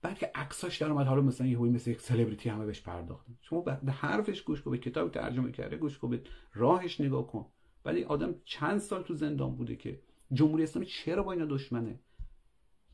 [0.02, 3.38] بعد که عکساش در اومد حالا مثلا یه مثل یک سلبریتی همه بهش پرداختن.
[3.42, 6.22] شما به حرفش گوش کن به کتاب ترجمه کرده گوش کن به
[6.54, 7.46] راهش نگاه کن.
[7.84, 10.00] ولی آدم چند سال تو زندان بوده که
[10.32, 12.00] جمهوری اسلامی چرا با اینا دشمنه؟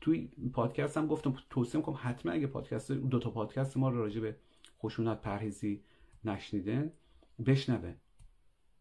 [0.01, 4.21] توی پادکست هم گفتم توصیه می‌کنم حتما اگه پادکست دو تا پادکست ما رو راجع
[4.21, 4.35] به
[4.79, 5.83] خشونت پرهیزی
[6.25, 6.91] نشنیدن
[7.45, 7.93] بشنوه.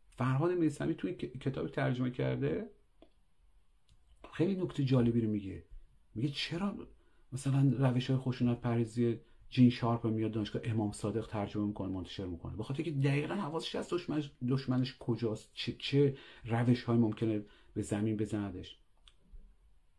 [0.09, 2.71] فرهاد میرسمی توی کتاب ترجمه کرده
[4.33, 5.65] خیلی نکته جالبی رو میگه.
[6.15, 6.89] میگه چرا
[7.33, 9.19] مثلا روش های خشونت پرهیزی
[9.51, 12.57] جین شارپ میاد دانشگاه امام صادق ترجمه می‌کنه منتشر می‌کنه.
[12.57, 18.17] بخاطر که دقیقا حواسش از دشمنش, دشمنش کجاست چه چه روش های ممکنه به زمین
[18.17, 18.79] بزندش.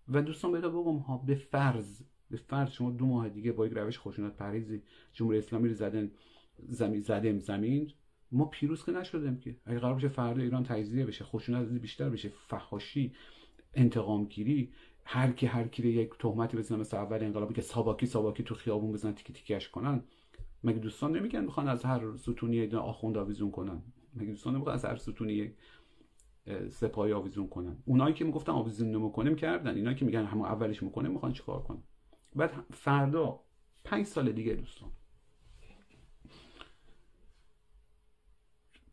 [0.07, 3.73] و دوستان بهتا بگم ها به فرض به فرض شما دو ماه دیگه با یک
[3.73, 4.81] روش خشونت پرهیزی
[5.13, 6.11] جمهوری اسلامی رو زدن
[6.67, 7.91] زمین زدیم زمین
[8.31, 9.57] ما پیروز که نشدیم که.
[9.65, 13.13] اگه قرار بشه فردا ایران تجزیه بشه خشونت بیشتر بشه فحاشی
[13.73, 14.71] انتقام گیری
[15.05, 18.91] هر کی هر کی یک تهمتی بزنه مثل اول انقلابی که ساباکی ساباکی تو خیابون
[18.91, 20.03] بزنن تیک تیکش کنن
[20.63, 23.81] مگه دوستان نمیگن می‌خوان از هر ستونی یه آخوند آویزون کنن؟
[24.15, 25.51] مگه دوستان نمی‌خوان از هر ستونی
[26.69, 31.09] سپاهی آویزون کنن؟ اونایی که می‌گفتن آویزون نمی‌کنیم کردن اینایی که میگن همون اولش می‌کنه
[31.09, 31.83] می‌خوان چیکار کنن؟
[32.35, 33.39] بعد فردا
[33.83, 34.91] پنج سال دیگه دوستان.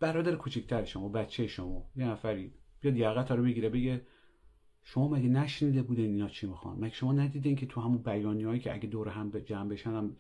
[0.00, 4.06] برادر کوچکتر شما بچه شما یه نفری بیاد یقت رو بگیره بگه
[4.82, 8.60] شما مگه نشنیده بودین اینا چی می‌خوان؟ مگه شما ندیدین که تو همون بیانی هایی
[8.60, 10.16] که اگه دور هم جمع بشن هم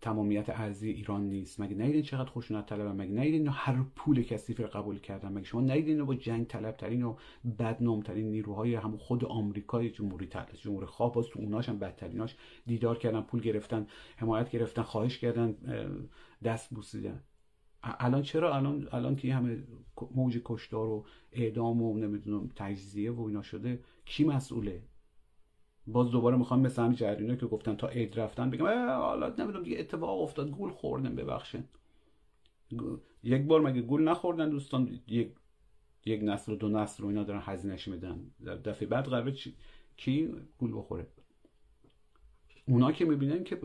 [0.00, 4.66] تمامیت ارزی ایران نیست؟ مگه ندیدین چقدر خشونت طلبن مگه ندیدین هر پول کثیف رو
[4.66, 7.16] قبول کردن؟ مگه شما ندیدین با جنگ طلب ترین و
[7.58, 12.36] بدنامترین نیروهای همون خود آمریکای جمهوری طلب جمهوری خواه باز تو اوناش هم بدتریناش
[12.66, 13.86] دیدار کردن پول گرفتن
[14.16, 15.56] حمایت گرفتن خواهش کردن
[16.44, 17.20] دست بوسیدن.
[17.82, 19.62] الان چرا الان الان که همه
[20.14, 24.82] موج کشتار و اعدام و نمی‌دونم تجزیه و اینا شده کی مسئوله؟
[25.86, 29.78] باز دوباره می‌خوام مثل همین جرینا که گفتن تا عید رفتن بگم حالا نمی‌دونم دیگه
[29.78, 31.64] اتفاق افتاد گول خوردن ببخشن
[33.22, 35.32] یک بار مگه گول نخوردن دوستان؟ یک
[36.04, 38.30] یک نسل و دو نسل رو اینا دارن هزینهش میدن.
[38.64, 39.34] دفعه بعد قراره
[39.96, 41.06] کی گول بخوره؟
[42.68, 43.60] اونا که می‌بینن که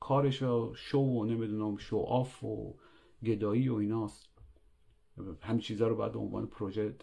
[0.00, 0.42] کارش
[0.74, 2.74] شو و نمی‌دونم شو آف و
[3.24, 4.28] گدایی و ایناست.
[5.40, 6.94] همین چیزها رو باید به عنوان پروژه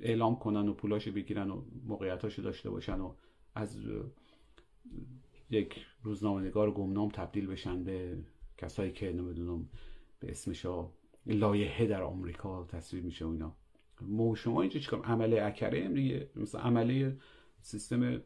[0.00, 3.14] اعلام کنن و پولاش بگیرن و موقعیتاشو داشته باشن و
[3.54, 3.80] از
[5.50, 8.18] یک روزنامه نگار گمنام تبدیل بشن به
[8.58, 9.68] کسایی که نمی‌دونم
[10.20, 10.88] به اسمشا
[11.26, 13.56] لایحه در آمریکا تصویر میشه و اینا.
[14.00, 16.30] ما شما اینجا چیکار عمله اکره دیگه.
[16.36, 17.18] مثل عمله
[17.60, 18.22] سیستم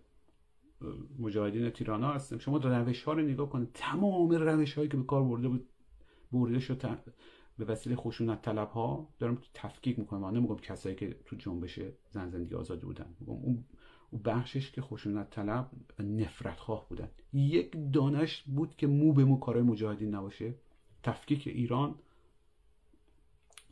[1.19, 2.39] مجاهدین تیرانا هستیم.
[2.39, 3.71] شما روش ها رو نگاه کنید.
[3.75, 5.69] تمام روش هایی که به کار برده بود
[6.33, 6.99] برده شد
[7.59, 10.21] به وسیله خشونت طلب ها دارم تفکیک می‌کنم.
[10.21, 11.81] من نمیگم کسایی که تو جنبش
[12.11, 13.17] زن زندگی آزادی بودن.
[13.27, 13.65] اون
[14.25, 17.09] بخشش که خشونت طلب نفرت خواه بودن.
[17.33, 20.55] یک دانش بود که مو به مو کارهای مجاهدین نباشه.
[21.03, 21.95] تفکیک ایران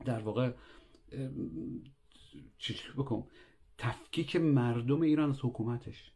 [0.05, 0.53] در واقع
[2.59, 3.25] چی بکنم
[3.79, 6.13] تفکیک مردم ایران از حکومتش.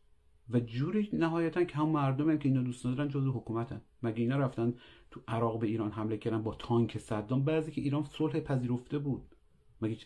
[0.51, 3.81] و جوری نهایتا که هم مردم هم که اینا دوست ندارن جزو حکومتن.
[4.03, 4.75] مگه اینا رفتن
[5.11, 9.35] تو عراق به ایران حمله کردن با تانک صدام؟ بعضی که ایران صلح پذیرفته بود.
[9.83, 9.97] مگه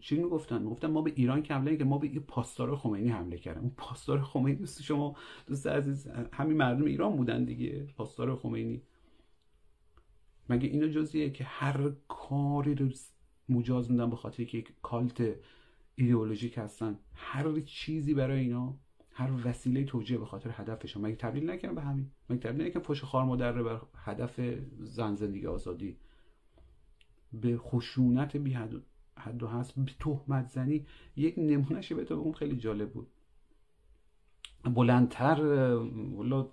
[0.00, 3.62] چی می‌گفتن؟ می‌گفتن ما به ایران که حمله که ما به پاسدار خمینی حمله کردیم.
[3.62, 5.16] اون پاسدار خمینی دوست شما
[5.46, 8.82] دوست عزیز همین مردم ایران بودن دیگه پاسدار خمینی.
[10.48, 12.88] مگه اینا جزیه که هر کاری رو
[13.48, 15.34] مجاز میدن به خاطر که یک کالت
[15.94, 18.78] ایدئولوژیک هستن؟ هر چیزی برای اینا؟
[19.14, 23.04] هر وسیله توجیه به خاطر هدفشون مگه تبدیل نکنه به همین؟ مگه تبدیل نکنه فوش
[23.04, 24.40] خار مادر به هدف
[24.80, 25.96] زن زندگی آزادی؟
[27.32, 28.82] به خشونت بی حد
[29.18, 30.86] حد و هست به تهمت زنی
[31.16, 33.06] یک نمونهش به تو اون خیلی جالب بود.
[34.64, 35.44] بلندتر
[36.14, 36.48] والا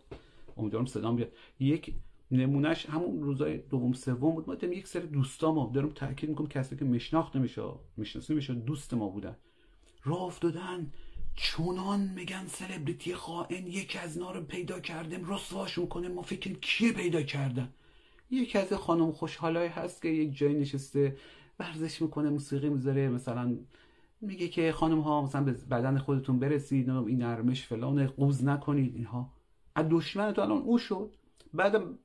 [0.57, 1.31] امیدوارم صدام بیاد.
[1.59, 1.95] یک
[2.31, 4.47] نمونهش همون روزای دوم سوم بود.
[4.47, 7.63] ما دیدم یک سری دوستامو دارم تاکید می‌کنم کسی که مشناخته میشه
[7.97, 9.35] می‌شناسه میشه دوست ما بودن.
[10.03, 10.91] راه افتادن.
[11.41, 17.21] چونان میگن سلبریتی خائن یکی از اینا پیدا کردیم رسواش کنه ما فکر کیه پیدا
[17.21, 17.73] کردن؟
[18.31, 21.17] یکی از خانم خوشحالای هست که یک جایی نشسته
[21.59, 23.09] ورزش می‌کنه موسیقی می‌ذاره.
[23.09, 23.57] مثلا
[24.21, 29.33] میگه که خانم ها مثلا به بدن خودتون برسید این نرمش فلان قوز نکنید اینها.
[29.75, 31.15] از دشمن تو الان او شد.
[31.53, 31.97] بعدم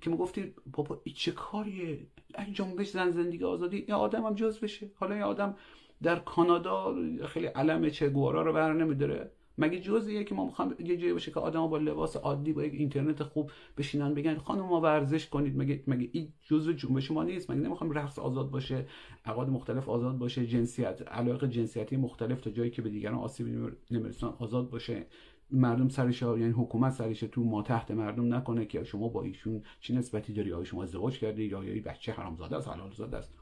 [0.00, 2.06] که می‌گفتی بابا چه کاریه؟
[2.38, 3.76] این جنبش زن زندگی آزادی.
[3.76, 4.90] این آدم هم جز بشه.
[4.94, 5.56] حالا این آدم
[6.02, 6.94] در کانادا
[7.26, 9.30] خیلی علم چگوارا رو بر نمیداره.
[9.58, 12.72] مگه جزئیه که ما می‌خوام یه جایی باشه که آدم با لباس عادی با یک
[12.72, 15.58] اینترنت خوب بشینن بگن خانم ما ورزش کنید.
[15.58, 18.86] مگه مگه این جزء جنبش ما نیست؟ مگه نمی‌خوام رقص آزاد باشه
[19.24, 24.26] عقاید مختلف آزاد باشه جنسیت علاقه جنسیتی مختلف تا جایی که به دیگران آسیب نمی‌رسن
[24.26, 25.06] آزاد باشه.
[25.50, 29.94] مردم سرش یعنی حکومت سرش تو ما تحت مردم نکنه که شما با ایشون چه
[29.94, 33.41] نسبتی داری؟ آیا شما ازدواج کردی؟ یا یا بچه حرامزاده است حلال زاده است؟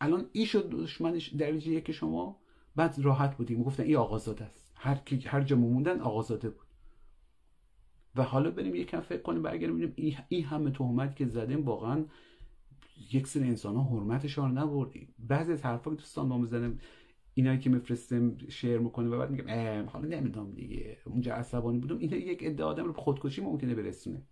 [0.00, 2.40] الان این شد دشمنش درجه که شما
[2.76, 3.62] بعد راحت بودیم.
[3.62, 4.72] گفتن این آقازاده است.
[4.74, 6.66] هر کی هر جا موندن آقازاده بود.
[8.16, 12.04] و حالا بریم یکم فکر کنیم برگردیم ببینیم این همه تهمت که زدیم واقعا
[13.12, 16.80] یک سری انسان ها حرمتشان نبردیم بعضی از حرفا که دوستان با می‌زنیم
[17.34, 20.98] اینایی که میفرستیم شیر می‌کنه و بعد میگم حالا نمی‌دونم دیگه.
[21.04, 21.98] اونجا عصبانی بودم.
[21.98, 24.22] این یک ادعا آدم رو خودکشی ممکنه برسونه.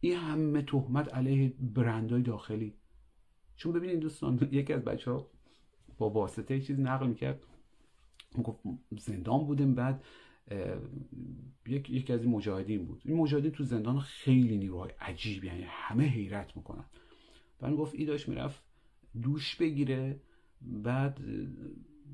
[0.00, 2.74] این همه تهمت علیه برندهای داخلی.
[3.58, 5.30] چون ببینید دوستان یکی از بچه ها
[5.98, 7.40] با واسطه چیز نقل می‌کرد.
[8.44, 8.60] گفت
[8.98, 10.04] زندان بودیم بعد
[11.66, 13.02] یک یکی از این مجاهدین بود.
[13.04, 16.84] این مجاهدین تو زندان خیلی نیروهای عجیب یعنی همه حیرت می‌کنن.
[17.60, 18.62] بعد گفت ای داشت می‌رفت
[19.22, 20.20] دوش بگیره
[20.60, 21.20] بعد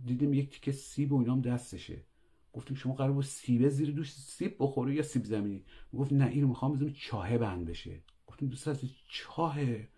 [0.06, 2.04] دیدیم یک تیکه سیب و اینام دستشه.
[2.52, 6.48] گفتیم شما قرار با سیبه زیر دوش سیب بخوری یا سیب زمینی؟ گفت نه اینو
[6.48, 8.02] می‌خوام بزنم چاهه بند بشه.
[8.26, 9.88] گفتیم دوست از چاهه؟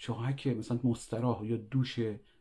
[0.00, 2.00] چاهه که مثلا مستراح یا دوش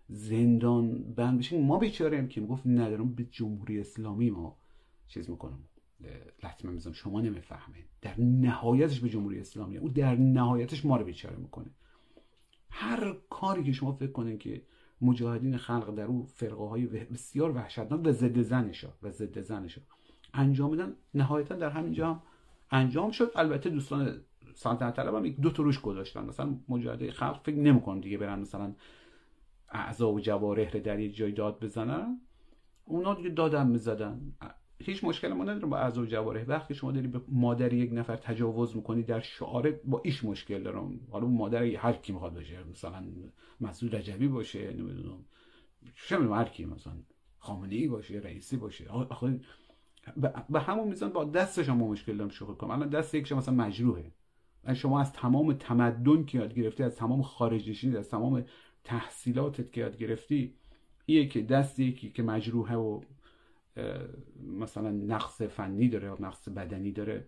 [0.09, 4.57] زندان بند بشین ما بیچاره که گفت ندارم به جمهوری اسلامی ما
[5.07, 5.59] چیز می‌کنم.
[6.43, 11.35] لطمه می‌زنم شما نمی‌فهمه در نهایتش به جمهوری اسلامی او در نهایتش ما رو بیچاره
[11.35, 11.69] می‌کنه.
[12.69, 14.61] هر کاری که شما فکر کنین که
[15.01, 19.81] مجاهدین خلق در او فرقه های بسیار وحشتناک و ضد زنشا و ضد زنشا
[20.33, 22.21] انجام میدن نهایتا در همینجا هم
[22.71, 23.31] انجام شد.
[23.35, 24.21] البته دوستان
[24.53, 26.25] سلطنت طلب هم یک دو تا روش گذاشتن.
[26.25, 28.73] مثلا مجاهده خلق فکر نمی‌کنن دیگه برن مثلا
[29.69, 32.21] اعضا و جوارح رو در یه جای داد بزنن.
[32.85, 34.33] اونا دیگه دادم می‌زدن.
[34.79, 36.43] هیچ مشکل ما ندارم با اعضا و جوارح.
[36.47, 40.99] وقتی شما داری به مادر یک نفر تجاوز می‌کنی در شعاره با ایش مشکل دارم.
[41.11, 43.05] حالا مادر هر کی می‌خواد باشه مثلا
[43.61, 45.25] مسعود رجبی باشه نمی‌دونم
[46.07, 46.93] چه هر کی مثلا
[47.37, 48.89] خامنه ای باشه رئیسی باشه.
[48.89, 49.39] آخه
[50.49, 52.71] به همون میزان با دستش هم مشکل دارم شغل کنم.
[52.71, 54.11] الان دست یکش مثلا مجروحه.
[54.73, 58.45] شما از تمام تمدن که یاد گرفتی از تمام خارج از تمام
[58.83, 60.53] تحصیلاتت که یاد گرفتی
[61.05, 63.01] ایه که دست یکی که مجروحه و
[64.59, 67.27] مثلا نقص فنی داره یا نقص بدنی داره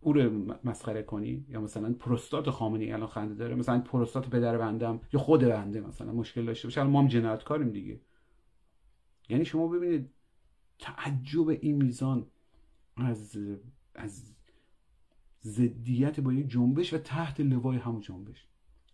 [0.00, 5.00] او رو مسخره کنی؟ یا مثلا پروستات خامنی الان خنده داره؟ مثلا پروستات پدر بندم
[5.12, 8.00] یا خود بنده مثلا مشکل داشته باشه؟ ما هم جنایتکاریم دیگه.
[9.28, 10.10] یعنی شما ببینید
[10.78, 12.26] تعجب این میزان
[12.96, 13.38] از
[13.94, 14.34] از
[15.42, 18.46] ضدیت با یک جنبش و تحت لوای همون جنبش.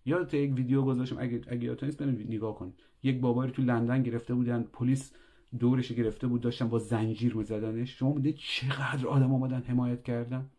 [0.07, 2.72] یادت یک ویدیو گذاشتم اگه اگه یادتون نیست برید نگاه کن.
[3.03, 5.12] یک بابایی تو لندن گرفته بودن پلیس
[5.59, 7.99] دورش گرفته بود داشتن با زنجیر میزدنش.
[7.99, 10.51] شما میده چقدر آدم آمدن حمایت کردن؟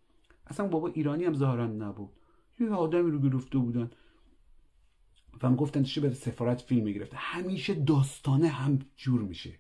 [0.48, 2.10] اصلا بابا ایرانی هم ظاهرا نبود.
[2.60, 3.92] یه آدمی رو گرفته بودن.
[5.42, 7.18] و هم گفتن چه به سفارت فیلم گرفته.
[7.18, 9.60] همیشه داستانه هم جور میشه.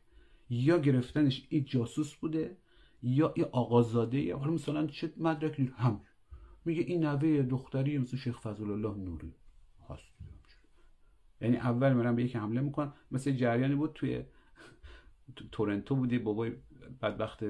[0.50, 2.58] یا گرفتنش این جاسوس بوده
[3.04, 4.22] یا این آقازاده.
[4.22, 6.02] یا حالا مثلا چه مدرکی هم
[6.66, 9.34] میگه این نوه دختری مثل شیخ فضل الله نوری
[9.90, 10.04] هست
[11.42, 12.94] یعنی اول میرن به یک حمله می‌کنن.
[13.12, 14.24] مثل جریانی بود توی
[15.52, 16.52] تورنتو بودی بابای
[17.02, 17.44] بدبخت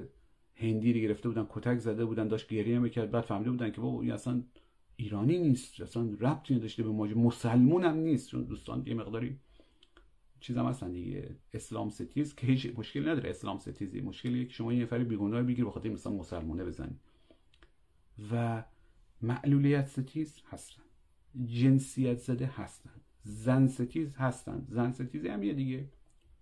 [0.56, 4.02] هندی رو گرفته بودن کتک زده بودن داشت گریه می‌کرد بعد فهمیده بودن که بابا
[4.02, 4.44] این اصلا
[4.96, 7.18] ایرانی نیست اصلا ربطی نداشته به ماجرا.
[7.18, 8.30] مسلمون هم نیست.
[8.30, 9.40] چون دوستان یه مقداری
[10.40, 11.36] چیز هم هستن دیگه.
[11.54, 13.30] اسلام ستیز که هیچ مشکلی نداره.
[13.30, 14.02] اسلام ستیزی.
[14.02, 16.96] مشکلی که شما یه نفری بیگناه بگیر بخاطر مثلا مسلمونه بزنی.
[18.32, 18.64] و
[19.26, 20.84] معلولیت ستیز هستن.
[21.46, 23.02] جنسیت زده هستن.
[23.24, 24.66] زن ستیز هستن.
[24.70, 25.90] زن ستیزی هم یه دیگه.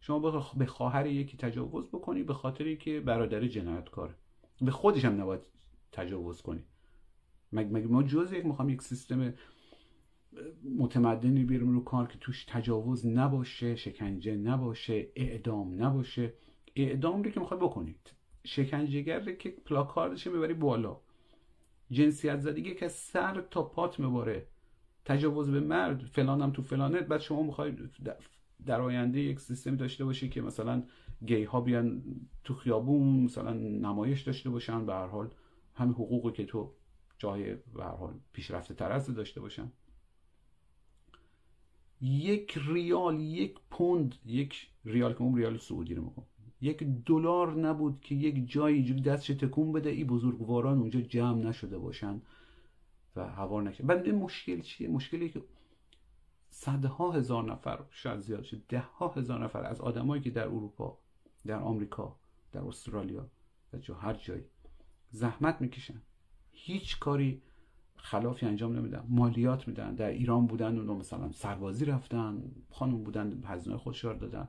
[0.02, 4.16] شما به خواهر یکی تجاوز بکنی به خاطری که برادر جنایتکاره
[4.62, 5.42] به خودش هم نباید
[5.92, 6.64] تجاوز کنی.
[7.52, 9.34] مگه ما جز یک می‌خوام یک سیستم
[10.78, 16.34] متمدنی بیرون رو کار که توش تجاوز نباشه شکنجه نباشه اعدام نباشه.
[16.76, 18.12] اعدام رو که می‌خواد بکنید
[18.44, 21.00] شکنجهگر که پلاکاردش می‌بری بالا.
[21.92, 24.48] جنسیت زدگی که سر تا پات مباره
[25.06, 27.02] تجاوز به مرد فلانم تو فلانه.
[27.02, 27.80] بعد شما می‌خواید
[28.66, 30.84] در آینده یک سیستم داشته باشی که مثلا
[31.26, 32.04] گی ها بیان
[32.44, 34.86] تو خیابون مثلا نمایش داشته باشن.
[34.86, 35.34] به هر حال
[35.74, 36.74] همین حقوقی که تو
[37.18, 39.72] جای به هر حال پیشرفته تر داشته باشن.
[42.02, 46.24] یک ریال یک پوند یک ریال که اون ریال سعودی رو میگم
[46.64, 51.78] یک دلار نبود که یک جایی جوری دستش تکون بده این بزرگواران اونجا جمع نشده
[51.78, 52.22] باشن
[53.16, 55.42] و هوار نشه بعد این مشکل چیه؟ مشکلی که
[56.50, 60.98] صدها هزار نفر شاید زیاد شد ده ها هزار نفر از آدمایی که در اروپا
[61.46, 62.16] در آمریکا
[62.52, 63.28] در استرالیا
[63.74, 64.44] و جا هر جایی
[65.10, 66.02] زحمت می‌کشن.
[66.52, 67.42] هیچ کاری
[67.96, 69.96] خلافی انجام نمیدن مالیات میدن.
[69.96, 74.48] در ایران بودن اونو مثلا سربازی رفتن خانم بودن هزینه خودشار دادن.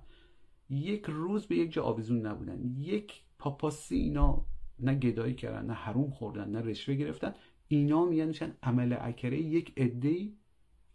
[0.75, 2.75] یک روز به یک جا آویزون نبودن.
[2.79, 4.47] یک پاپاسی اینا
[4.79, 7.35] نه گدایی کردن نه حروم خوردن نه رشوه گرفتن.
[7.69, 10.33] اینا میان میشن عمل اکره یک عده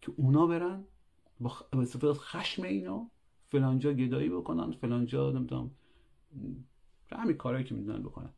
[0.02, 0.84] که اونا برن
[1.40, 1.50] با
[2.14, 3.10] خشم اینا
[3.52, 5.72] فلانجا گدایی بکنن فلانجا نمی‌دونم
[7.12, 8.30] همین کارهایی که می‌دونن بکنن.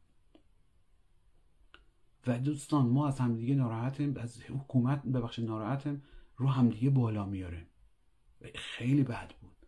[2.27, 6.03] و دوستان ما از همدیگه ناراحتیم از حکومت ببخش ناراحتیم
[6.37, 7.65] رو همدیگه بالا میاره
[8.55, 9.65] خیلی بد بود.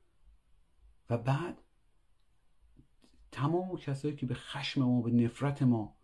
[1.09, 1.61] و بعد
[3.34, 5.95] تمام کسایی که به خشم ما به نفرت ما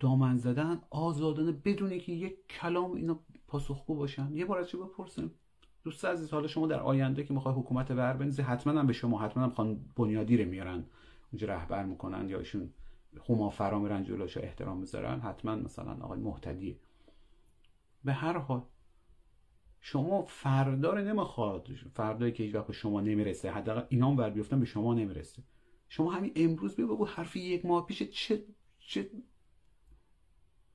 [0.00, 4.36] دامن زدن آزادانه بدون که یک کلام اینا پاسخگو باشن.
[4.36, 5.30] یه بار از چه بپرسیم؟
[5.84, 9.20] دوست عزیز حالا شما در آینده که می‌خوای حکومت ور بنزی حتما هم به شما
[9.20, 10.84] حتما هم خان بنیادی رو میارن.
[11.32, 12.70] اونجا رهبر می‌کنن یا ایشون
[13.28, 15.20] هما فرا میرن جلوش احترام می‌ذارن.
[15.20, 16.76] حتما مثلا آقای محتدیه
[18.04, 18.62] به هر حال
[19.80, 23.50] شما فردا رو نمی‌خواد فردایی که هیچ وقت شما نمی‌رسه.
[23.50, 25.42] حداقل اینا ور بیفتن به شما نمی‌رسه.
[25.88, 28.44] شما همین امروز بیا بگو حرف یک ماه پیش چه
[28.78, 29.10] چه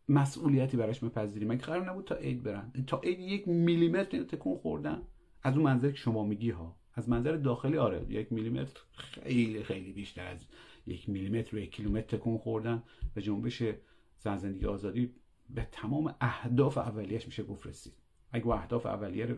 [0.09, 2.71] مسئولیتی براش میپذیری؟ مگه قرار نبود تا عید برن.
[2.87, 5.01] تا عید یک میلیمتر تکون خوردن.
[5.41, 6.77] از اون منظر که شما میگی ها.
[6.93, 10.47] از منظر داخلی آره یک میلیمتر خیلی خیلی بیشتر از
[10.87, 12.83] یک میلیمتر و یک کیلومتر تکون خوردن.
[13.15, 13.63] و جنبش
[14.19, 15.15] زن زندگی آزادی
[15.49, 17.93] به تمام اهداف اولیش میشه گفت رسید.
[18.31, 19.35] اگه اهداف اولیه رو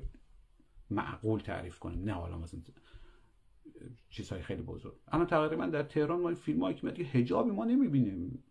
[0.89, 2.59] معقول تعریف کنیم نه حالا مثلا
[4.09, 4.93] چیزهای خیلی بزرگ.
[5.11, 8.43] اما تقریبا در تهران ما فیلم هایی که هجابی ما نمی‌بینیم.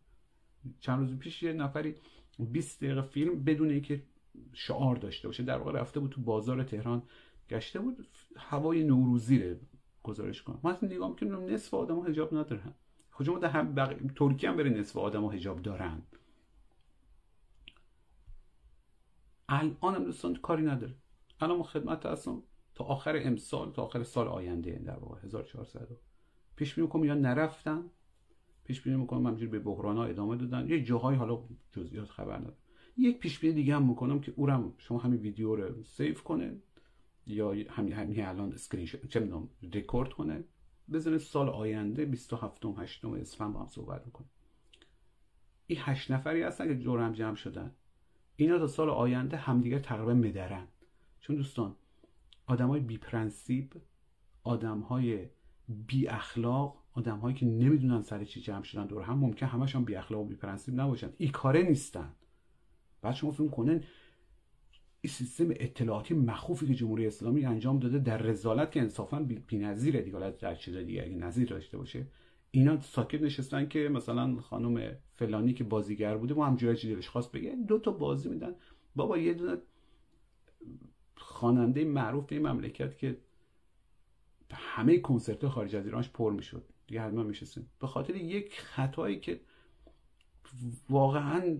[0.80, 1.94] چند روز پیش یه نفری
[2.38, 4.02] 20 دقیقه فیلم بدون اینکه
[4.52, 7.02] شعار داشته باشه در واقع رفته بود تو بازار تهران
[7.50, 8.06] گشته بود
[8.36, 9.56] هوای نوروزی رو
[10.02, 12.74] گزارش کنم من اصلا نگاه می‌کنم نصف آدم ها هجاب ندارن.
[13.10, 13.96] خب در هم بق...
[14.16, 16.02] ترکیه هم بره نصف آدم ها هجاب دارن.
[19.48, 20.94] الان هم دوستان کاری نداره.
[21.40, 22.42] الان ما خدمت هستم.
[22.74, 25.88] تا آخر امسال تا آخر سال آینده در واقع 1400
[26.56, 27.90] پیش بینی یا نرفتن
[28.64, 30.68] پیش بینی می‌کنم همینجوری به بحران ها ادامه دادن.
[30.68, 32.56] یه جاهای حالا جزئیات خبر ندارم.
[32.98, 36.56] یک پیش بینی دیگه هم می‌کنم که اورم شما همین ویدیو رو save کنه
[37.26, 40.44] یا همین همین الان اسکرین شات چه می‌دونم رکورد کنه.
[40.92, 44.26] بزنه سال آینده 27 8 اسفند با هم صحبت می‌کنه.
[45.66, 47.74] این هشت نفری هستن که جور هم جمع شدن.
[48.36, 50.68] اینا تا سال آینده همدیگه تقریبا مدرن.
[51.20, 51.76] چون دوستان
[52.46, 53.72] آدمای بی پرنسیب
[54.42, 55.28] آدمهای
[55.68, 59.94] بی اخلاق آدم هایی که نمی‌دونن سر چی جمع شدن دور هم ممکن همشون بی
[59.94, 61.10] اخلاق و بی پرنسیب نباشن.
[61.18, 62.12] این کاره نیستن.
[63.02, 63.84] بعد شما فکر کنن
[65.00, 70.16] این سیستم اطلاعاتی مخوفی که جمهوری اسلامی انجام داده در رزالت که انصافا بی‌نظیره دیگه.
[70.16, 72.06] حالا در چیز دیگه اگه نظیر داشته باشه.
[72.50, 77.32] اینا ساکت نشستن که مثلا خانم فلانی که بازیگر بوده ما همجوری چیزی دلش خواست
[77.32, 77.56] بگه.
[77.68, 78.54] دو تا بازی میدن.
[78.96, 79.56] بابا یه دونه
[81.16, 83.18] خواننده معروف این مملکت که
[84.52, 86.64] همه کنسرت خارج از ایرانش پر می‌شد.
[86.86, 89.40] دیگه حتما میشستیم به خاطر یک خطایی که
[90.90, 91.58] واقعا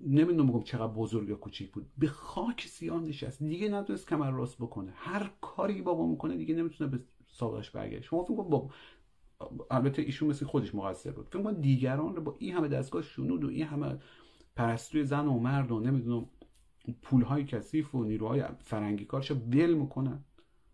[0.00, 1.86] نمی‌دونم بگم چقدر بزرگ یا کوچیک بود.
[1.98, 3.42] به خاک سیاه نشست.
[3.42, 4.92] دیگه نتونست کمر راست بکنه.
[4.94, 8.70] هر کاری بابا می‌کنه دیگه نمی‌تونه به سابقش برگرد شما فکر با
[9.70, 11.28] البته ایشون مثل خودش مقصر بود.
[11.28, 13.98] فکر دیگران رو با این همه دستگاه شنود و این همه
[14.56, 16.28] پرستوی زن و مرد و نمی‌دونم
[17.02, 20.24] پولهای کثیف و نیروهای فرنگی کارش ول می‌کنن.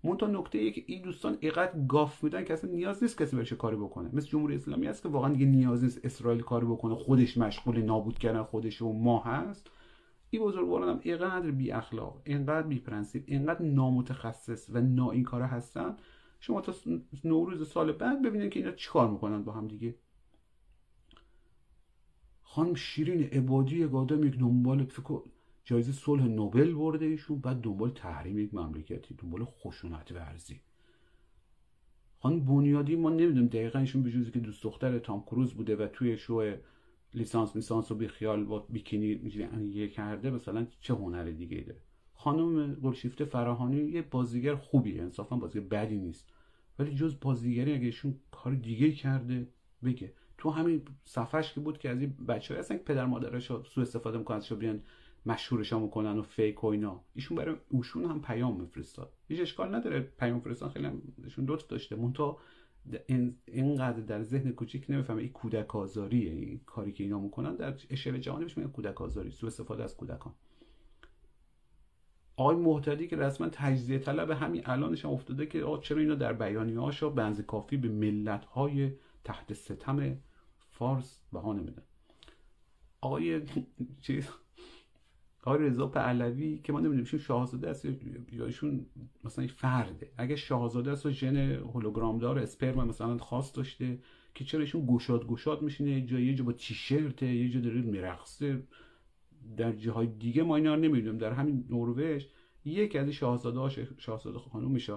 [0.05, 3.53] منتها نکته ای که این دوستان اینقدر گاف میدن که اصلا نیاز نیست کسی برش
[3.53, 4.11] کاری بکنه.
[4.13, 8.19] مثل جمهوری اسلامی هست که واقعا دیگه نیاز نیست اسرائیل کاری بکنه خودش مشغول نابود
[8.19, 9.71] کردن خودش و ما هست.
[10.31, 15.47] این بزرگواران هم اینقدر بی اخلاق اینقدر بی پرنسیپ اینقدر نامتخصص و نا این کارا
[15.47, 15.97] هستن.
[16.41, 16.75] شما تا
[17.25, 19.95] نوروز سال بعد ببینید که اینا چیکار می‌کنن با هم دیگه.
[22.43, 25.23] خانم شیرین عبادی گادم یک دنبال فکر
[25.65, 30.61] جایزه صلح نوبل برده ایشون بعد دنبال تحریم یک مملکتی دنبال خشونت ورزی.
[32.19, 36.17] خانم بنیادی ما نمی‌دونیم دقیقا ایشون به که دوست دختر تام کروز بوده و توی
[36.17, 36.57] شو
[37.15, 39.07] لیسانس میسانس رو بیخیال با بیکینی
[39.65, 41.81] یه کرده مثلا چه هنر دیگه داره؟
[42.15, 46.33] خانم گلشیفته فراهانی یه بازیگر خوبیه انصافا بازیگر بدی نیست.
[46.79, 49.49] ولی جز بازیگری اگه ایشون کار دیگه کرده
[49.85, 50.13] بگه.
[50.39, 54.19] تو همین صفحش که بود که از این بچه هستن که پدر مادرش سو استفاده
[54.19, 54.83] می‌کنن بیان
[55.27, 57.05] مشهورش می‌کنن و فیک و اینا.
[57.15, 59.13] ایشون برای اوشون هم پیام میفرستاد.
[59.29, 61.97] هیچ اشکال نداره پیام فرستان خیلی هم ایشون لطف داشته.
[61.97, 62.39] مونتا
[63.47, 65.23] اینقدر در ذهن کوچیک نمی‌فهمه.
[65.23, 66.31] این کودک آزاریه.
[66.31, 69.31] این کاری که اینا می‌کنن در اشاره جهانی بهش میگن کودک آزاری.
[69.31, 70.35] سو استفاده از کودکان.
[72.37, 76.33] آقای محتدی که رسما تجزیه طلب همین الانش هم افتاده که آقا چرا اینا در
[76.33, 78.93] بیانیه هاشا بنز کافی به ملت های
[79.25, 80.17] تحت ستم
[80.71, 81.83] فارس بها نمیدن
[83.01, 83.43] آقای
[84.01, 84.29] چیز
[85.47, 87.85] آقای رضا پهلوی که ما نمی‌دونیم شاهزاده است
[88.33, 88.87] یا ایشون
[89.25, 90.13] مثلا فرده.
[90.19, 93.99] اگه شاهزاده است و ژن هولوگرام دار اسپرم مثلا خاص داشته
[94.35, 97.81] که چرا ایشون گشاد گشاد میشینه؟ یه جایی یه جا با تیشرت یه جا داره
[97.81, 98.63] میرقصه.
[99.57, 101.19] در جاهای دیگه ما اینا نمی‌دونیم.
[101.19, 102.25] در همین نروژ
[102.65, 104.95] یک از شاهزاده شاهزاده خانم میشه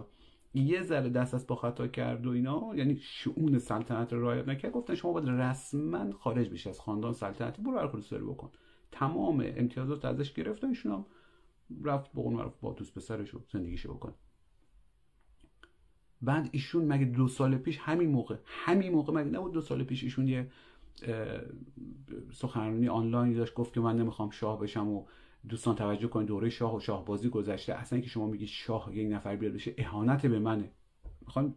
[0.54, 4.72] یه ذره دست از با خطا کرد و اینا یعنی شؤون سلطنت رو رعایت نکرد.
[4.72, 7.62] گفتن شما باید رسما خارج بشی از خاندان سلطنتی.
[7.62, 7.88] برو هر
[8.24, 8.52] بکن.
[8.92, 11.06] تمام امتیازات ازش گرفتن ایشون هم
[11.84, 14.14] رفت به اون با دوست پسرش و زندگیشو بکن.
[16.22, 20.04] بعد ایشون مگه دو سال پیش همین موقع همین موقع مگه نبود دو سال پیش
[20.04, 20.52] ایشون یه
[22.34, 25.06] سخنرانی آنلاین داشت گفت که من نمی‌خوام شاه بشم و
[25.50, 27.74] دوستان توجه کنید دوره شاه و شاهبازی گذشته.
[27.74, 30.72] اصلا که شما میگی شاه یک نفر بیاد بشه اهانت به منه.
[31.22, 31.56] می‌خوام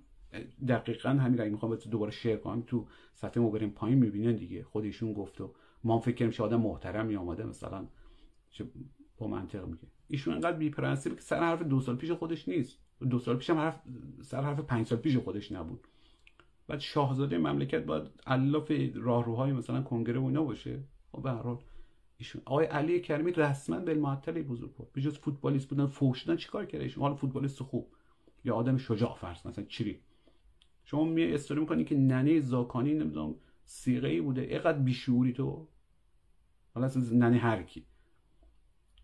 [0.68, 4.62] دقیقا همین رای می‌خوام دوباره share کنم تو صفحه ما بریم پایین می‌بینن دیگه.
[4.62, 5.54] خودشون گفت و
[5.84, 7.86] ما فکر کنیم آدم محترمی آماده مثلا.
[8.50, 8.64] چه
[9.18, 9.88] با منطق میگه.
[10.08, 12.78] ایشون انقدر بی پرنسیپ که سر حرف دو سال پیش خودش نیست.
[13.10, 13.80] دو سال پیش هم حرف
[14.22, 15.80] سر حرف پنج سال پیش خودش نبود.
[16.68, 20.84] بعد شاهزاده مملکت باید الاف راهروهای مثلا کنگره و اینا باشه.
[21.12, 21.58] خب به هر حال
[22.18, 24.92] ایشون آقای علی کریمی رسما به معطل بزرگ بود.
[24.92, 27.86] بجز فوتبالیست بودن فوش دادن چیکار کرده ایشون؟ حالا فوتبالیست خوب.
[28.44, 30.00] یا آدم شجاع فرض مثلا چری
[30.84, 33.34] شما می استوری می‌کنی که ننه زاکانی نمی‌دونم
[33.72, 34.40] سیغه ای بوده.
[34.40, 35.68] اینقدر بیشوری تو.
[36.74, 37.86] حالا اصلا ننه هر کی.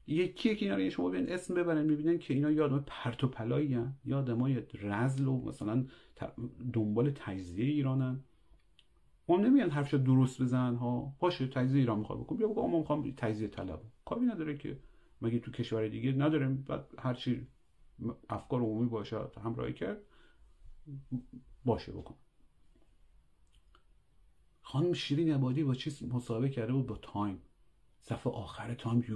[0.07, 3.95] یکی که اینا شما بیان اسم ببرن می‌بینن که اینا یادم پرت و پلایی هن.
[4.05, 5.87] یا آدمای رزل و مثلا
[6.73, 8.25] دنبال تجزیه ایرانن.
[9.29, 11.17] ما نمیان حرفش درست بزنن ها.
[11.19, 13.81] باشه تجزیه ایران می‌خواد بکن بیا بگو ما می‌خوام تجزیه طلب.
[14.05, 14.79] کاری نداره که
[15.21, 16.63] مگه تو کشور دیگه نداریم.
[16.63, 17.47] بعد هر چی
[18.29, 19.99] افکار عمومی باشه همراهی کرد.
[21.65, 22.15] باشه بکن.
[24.69, 27.39] خانم شیرین عبادی با چیز مصاحبه کرده بود با تایم.
[28.01, 29.15] صفحه آخر تایم یه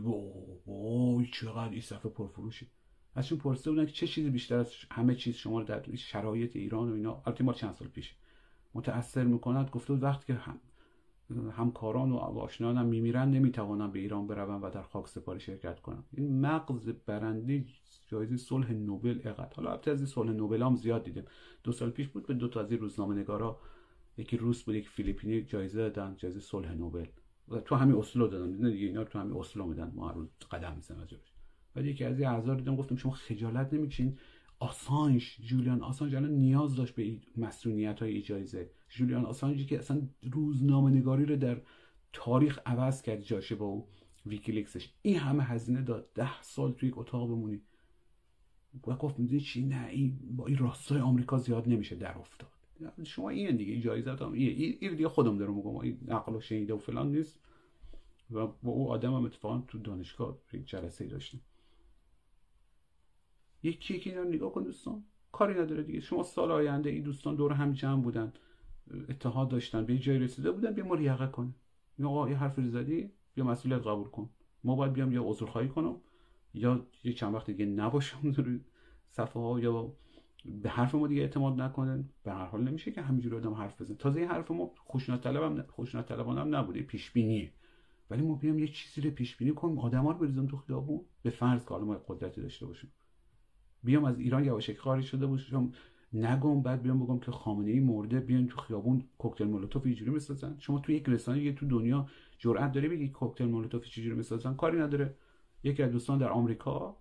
[0.66, 2.66] وای چقدر این صفحه پرفروشی.
[3.14, 6.90] ازشون پرسیده بودن که چه چیزی بیشتر از همه چیز شما رو در شرایط ایران
[6.90, 8.14] و اینا البته ما چند سال پیش.
[8.74, 10.60] متاثر می‌کند گفته بود وقتی که هم
[11.56, 16.40] همکاران و آشنایانم میمیرن نمی‌توانم به ایران بروم و در خاک سپاری شرکت کنم این
[16.40, 17.64] مغز برنده
[18.08, 19.52] جایزه صلح نوبل اقد.
[19.56, 21.24] حالا البته از صلح نوبل هم زیاد دیدیم.
[21.62, 23.60] دو سال پیش بود به دو تا از روزنامه نگارا
[24.16, 27.06] یکی روس بود یک فیلیپینی جایزه دادن جایزه صلح نوبل.
[27.64, 29.92] تو همین اسلو دادن دیگه اینا تو همین اسلو میدن.
[29.94, 31.06] ما هر روز قدم می‌زنیم
[31.74, 34.18] بعد یکی از اعضا دیدم گفتم شما خجالت نمی‌کشین.
[34.58, 38.70] آسانج جولیان آسانج الان نیاز داشت به مسئولیت های جایزه.
[38.88, 40.02] جولیان آسانجی که اصلا
[40.32, 41.62] روزنامه نگاری رو در
[42.12, 43.88] تاریخ عوض کرد جاشه با او
[44.26, 44.92] ویکیلیکسش.
[45.02, 46.12] این همه هزینه داد.
[46.14, 47.60] ده سال توی یک اتاق بمونی.
[48.86, 52.50] و گفت می‌دونی چی؟ نه این با این راستای آمریکا زیاد نمیشه در افتاد.
[53.04, 56.74] شما این دیگه جایزه هم این این دیگه خودم دارم میگم این نقل و شنیده
[56.74, 57.40] و فلان نیست.
[58.30, 61.40] و با او آدم هم اتفاقا تو دانشگاه جلسه داشتیم.
[63.62, 65.04] یکی یکی اینا نگاه کن دوستان.
[65.32, 66.00] کاری نداره دیگه.
[66.00, 68.32] شما سال آینده این دوستان دور هم جمع بودن
[69.08, 71.54] اتحاد داشتن به جای رسیده بودن بیا ما ریقه کن
[72.04, 74.30] آقا یه حرف زدی؟ بیا مسئولیت قبول کن.
[74.64, 75.96] ما باید بیام یا عذرخواهی کنم.
[76.54, 78.32] یا یه چند وقت دیگه نباشم.
[78.36, 78.60] روی
[79.10, 79.92] صفحه ها یا
[80.44, 83.96] به حرف ما دیگه اعتماد نکنن به هر حال نمیشه که همینجوری آدم حرف بزنه.
[83.96, 86.82] تازه این حرف ما خوشنط طلب هم خوشنط طلبانه هم نبوده.
[86.82, 87.52] پیش بینیه
[88.10, 91.00] ولی ما بیام یه چیزی رو پیش بینی کنیم آدما رو بریزم تو خیابون.
[91.22, 92.92] به فرض که ما قدرتی داشته باشیم.
[93.84, 95.72] بیام از ایران یواشکی خارج شده باشم.
[96.12, 98.20] نگم بعد بیام بگم که خامنه ای مرده.
[98.20, 102.08] بیان تو خیابون کوکتل مولوتوف اینجوری می‌سازن شما تو یک رسانه یه تو دنیا
[102.38, 105.14] جرأت داری بگی کوکتل مولوتوف چجوری می‌سازن کاری نداره.
[105.62, 106.96] یکی از دوستان در آمریکا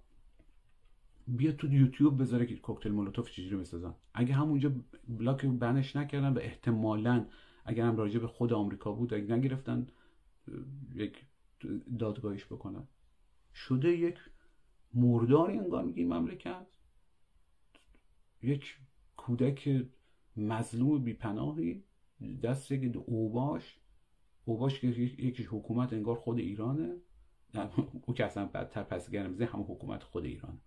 [1.38, 4.72] بیا تو یوتیوب بذاره که کوکتل مولوتوف چجوری می‌سازن اگه همونجا
[5.08, 7.26] بلاک بنش نکردن و احتمالا
[7.66, 9.88] اگر هم راجع به خود آمریکا بود اگه نگرفتن
[10.96, 11.26] یک
[12.00, 12.88] دادگاهیش بکنن.
[13.54, 14.18] شده یک
[14.94, 16.68] مرداری انگار میگی مملکت.
[18.42, 18.78] یک
[19.18, 19.86] کودک
[20.38, 21.84] مظلوم بیپناهی.
[22.44, 23.80] دست یک اوباش.
[24.46, 26.96] اوباش که یکی حکومت انگار خود ایرانه.
[28.06, 30.62] او که اصلا بدتر پس گرمزه همه حکومت خود ایران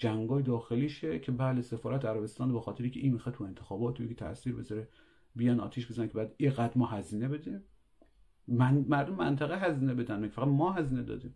[0.00, 4.54] جنگای داخلیشه که بله سفارت عربستان به خاطری که این می‌خواد تو انتخابات که تاثیر
[4.54, 4.88] بذاره
[5.36, 7.62] بیان آتیش بزنن که بعد اینقدر ما هزینه بده
[8.48, 11.34] من مردم منطقه هزینه بدن فقط ما هزینه دادیم.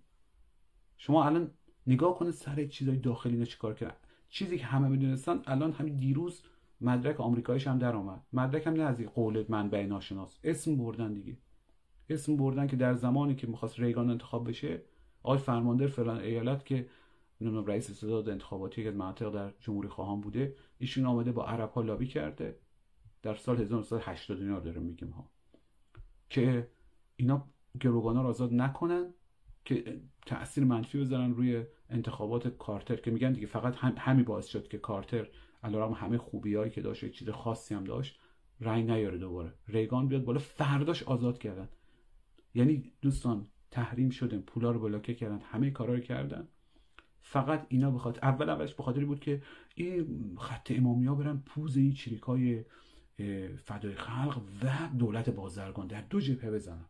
[0.96, 1.50] شما الان
[1.86, 3.96] نگاه کنه سر چیزای داخلی نه چیکار کردن.
[4.28, 6.42] چیزی که همه می‌دونستن الان همین دیروز
[6.80, 10.38] مدرک آمریکاییش هم در آمد مدرک هم نه از قول منبع ناشناس.
[10.44, 11.36] اسم بردن دیگه.
[12.08, 14.82] اسم بردن که در زمانی که می‌خواست ریگان انتخاب بشه
[15.22, 16.86] آقای فرماندر فلان ایالت که
[17.40, 20.56] نمی‌دونم رئیس صداد انتخاباتی که مناطق در جمهوری خواهان بوده.
[20.78, 22.58] ایشون آمده با عرب ها لابی کرده.
[23.22, 25.30] در سال 1980 اینا داره میگیم ها.
[26.30, 26.70] که
[27.16, 27.48] اینا
[27.80, 29.14] گروگانا رو آزاد نکنن
[29.64, 32.96] که تاثیر منفی بذارن روی انتخابات کارتر.
[32.96, 35.28] که میگن دیگه فقط هم همین باعث شد که کارتر
[35.62, 38.20] علیرغم همه خوبیایی که داشت چیز خاصی هم داشت
[38.60, 39.54] رای نیاره دوباره.
[39.68, 41.68] ریگان بیاد بالا فرداش آزاد کردن.
[42.54, 46.48] یعنی دوستان تحریم شدن پولا رو بلاکه کردن همه کارا رو کردن.
[47.26, 49.42] فقط اینا بخاطر اول اولش به بود که
[49.74, 52.64] این خط امامیا برن پوز این چریکای
[53.56, 56.84] فدای خلق و دولت بازرگان در دو جبهه بزنن.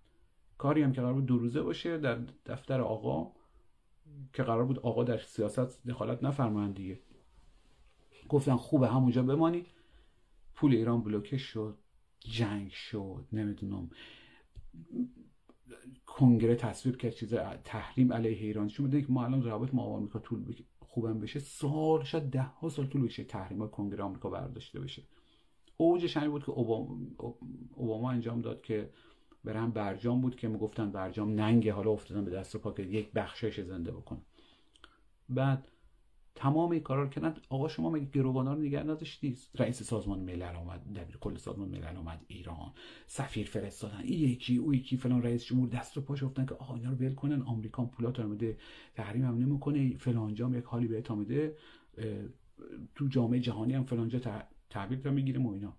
[0.59, 3.33] کاری هم که قرار بود دو روزه باشه در دفتر آقا
[4.33, 7.01] که قرار بود آقا در سیاست دخالت نفرمایند دیگه.
[8.29, 9.67] گفتن خوبه همونجا بمانید.
[10.55, 11.79] پول ایران بلوکه شد
[12.19, 13.91] جنگ شد نمی‌دونم.
[16.07, 17.35] کنگره تصویب کرد چیز
[17.65, 18.69] تحریم علیه ایران.
[18.69, 21.39] شما که ما الان روابط ما آمریکا طول خوبم بشه.
[21.39, 25.03] سال شاید ده ها سال طول تحریم کنگره آمریکا برداشته بشه.
[25.77, 26.99] اوجش همین بود که اوباما,
[27.75, 28.91] اوباما انجام داد که
[29.45, 33.61] برهم برجام بود که می‌گفتن برجام ننگه حالا افتادن به دست پا که یک بخشش
[33.61, 34.21] زنده بکنه
[35.29, 35.69] بعد
[36.35, 37.35] تمام این کارا رو کردن.
[37.49, 41.97] آقا شما مگه گروگانا رو نگه نداشتید رئیس سازمان ملل آمد دبیر کل سازمان ملل
[41.97, 42.73] آمد ایران.
[43.07, 44.01] سفیر فرستادن.
[44.03, 46.97] این یکی او یکی فلان رئیس جمهور دست رو پاش افتن که آقا اینا رو
[46.97, 47.43] ول کنن.
[47.43, 48.59] آمریکا پولات رو میده
[48.95, 49.97] تحریم هم نمی‌کنه.
[49.99, 51.57] فلان جام یک حالی بهت میده
[52.95, 54.21] تو جامعه جهانی هم فلانجا
[54.71, 55.77] تحویل رو می‌گیریم و اینا.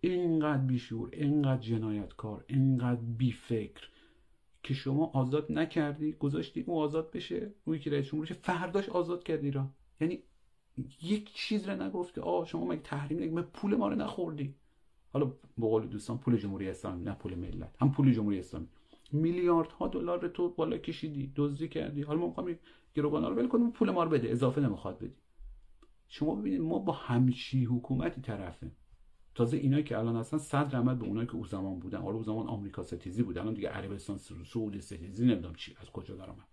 [0.00, 3.88] اینقدر بیشور اینقدر جنایتکار اینقدر بیفکر.
[4.64, 9.50] که شما آزاد نکردی گذاشتی او آزاد بشه اون که رئیس جمهور فرداش آزاد کردی
[9.50, 9.66] را
[10.00, 10.22] یعنی
[11.02, 14.54] یک چیز رو نگفته آ شما مگه تحریم نگه پول ما رو نخوردی؟
[15.12, 15.26] حالا
[15.58, 18.66] به قول دوستان پول جمهوری اسلامی نه پول ملت هم پول جمهوری اسلامی.
[19.12, 22.02] میلیاردها دلار تو بالا کشیدی دزدی کردی.
[22.02, 22.58] حالا ما می‌خوایم
[22.94, 25.14] گروگانا رو ول کنیم پول ما رو بده اضافه نمی‌خواد بدی.
[26.08, 28.70] شما ببینید ما با همچی حکومتی طرفه
[29.34, 31.98] تازه اینایی که الان هستن صد رحمت به اونایی که او زمان بودن.
[31.98, 33.38] حالا او زمان آمریکا ستیزی بود.
[33.38, 36.48] الان دیگه عربستان سعودی ستیزی نمی‌دونم چی از کجا در آمد.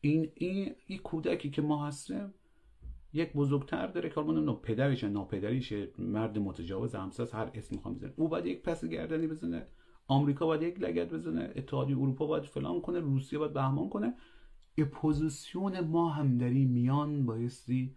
[0.00, 2.34] این این این کودکی که ما هستیم
[3.12, 8.12] یک بزرگتر داره که نو پدرش ناپدریش مرد متجاوز همساس هر اسم می‌خوام بزنه.
[8.16, 9.66] او باید یک پس گردنی بزنه.
[10.06, 11.52] آمریکا باید یک لگت بزنه.
[11.56, 13.00] اتحادیه اروپا باید فلان کنه.
[13.00, 14.14] روسیه باید بهمان کنه.
[14.78, 17.96] اپوزیسیون ما هم در میان بایستی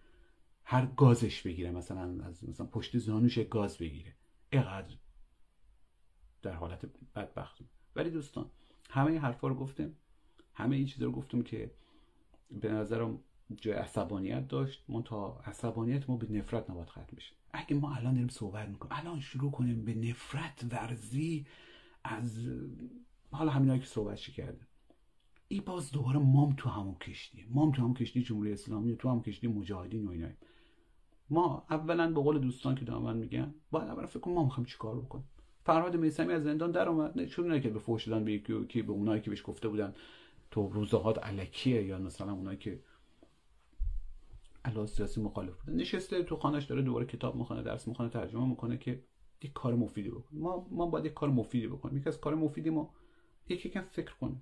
[0.72, 4.16] هر گازش بگیره مثلا از مثلا پشت زانوش گاز بگیره.
[4.52, 4.96] اقدر
[6.42, 6.86] در حالت
[7.16, 7.60] بدبخت.
[7.96, 8.52] ولی دوستان
[8.90, 9.98] همه این حرفا رو گفتیم.
[10.54, 11.72] همه این چیزا رو گفتم که
[12.52, 13.20] به نظرم
[13.62, 14.84] جای عصبانیت داشت.
[14.90, 17.36] من تا عصبانیت ما به نفرت نباید ختم بشه.
[17.54, 21.46] اگه ما الان داریم صحبت می‌کنیم الان شروع کنیم به نفرت ورزی
[22.04, 22.48] از
[23.32, 24.68] حالا همینایی که صحبت کرده
[25.48, 27.46] ای باز دوباره مام تو همون کشتی.
[27.50, 30.36] مام تو همون کشتی جمهوری اسلامی تو همون کشتی مجاهدین و اینایی.
[31.30, 35.26] ما اولا به قول دوستان که دامن میگن باید اول فکر ما می‌خوایم چیکار بکنیم.
[35.64, 37.26] فرهاد میسمی از زندان در اومد.
[37.26, 39.94] چون که به فوش دادن به یکی به اونایی که بهش گفته بودن
[40.52, 42.80] تو روزهات علکیه یا مثلا اونایی که
[44.66, 45.78] علاوه سیاسی مخالف بودن.
[45.78, 49.04] نشسته تو خانش داره دوباره کتاب می‌خونه درس می‌خونه ترجمه می‌کنه که
[49.42, 50.42] یک کار مفیدی بکنیم.
[50.42, 51.98] ما ما باید یک کار مفیدی بکنیم.
[51.98, 52.94] یکی از کار مفیدی ما
[53.50, 54.42] یکی کم فکر کنیم.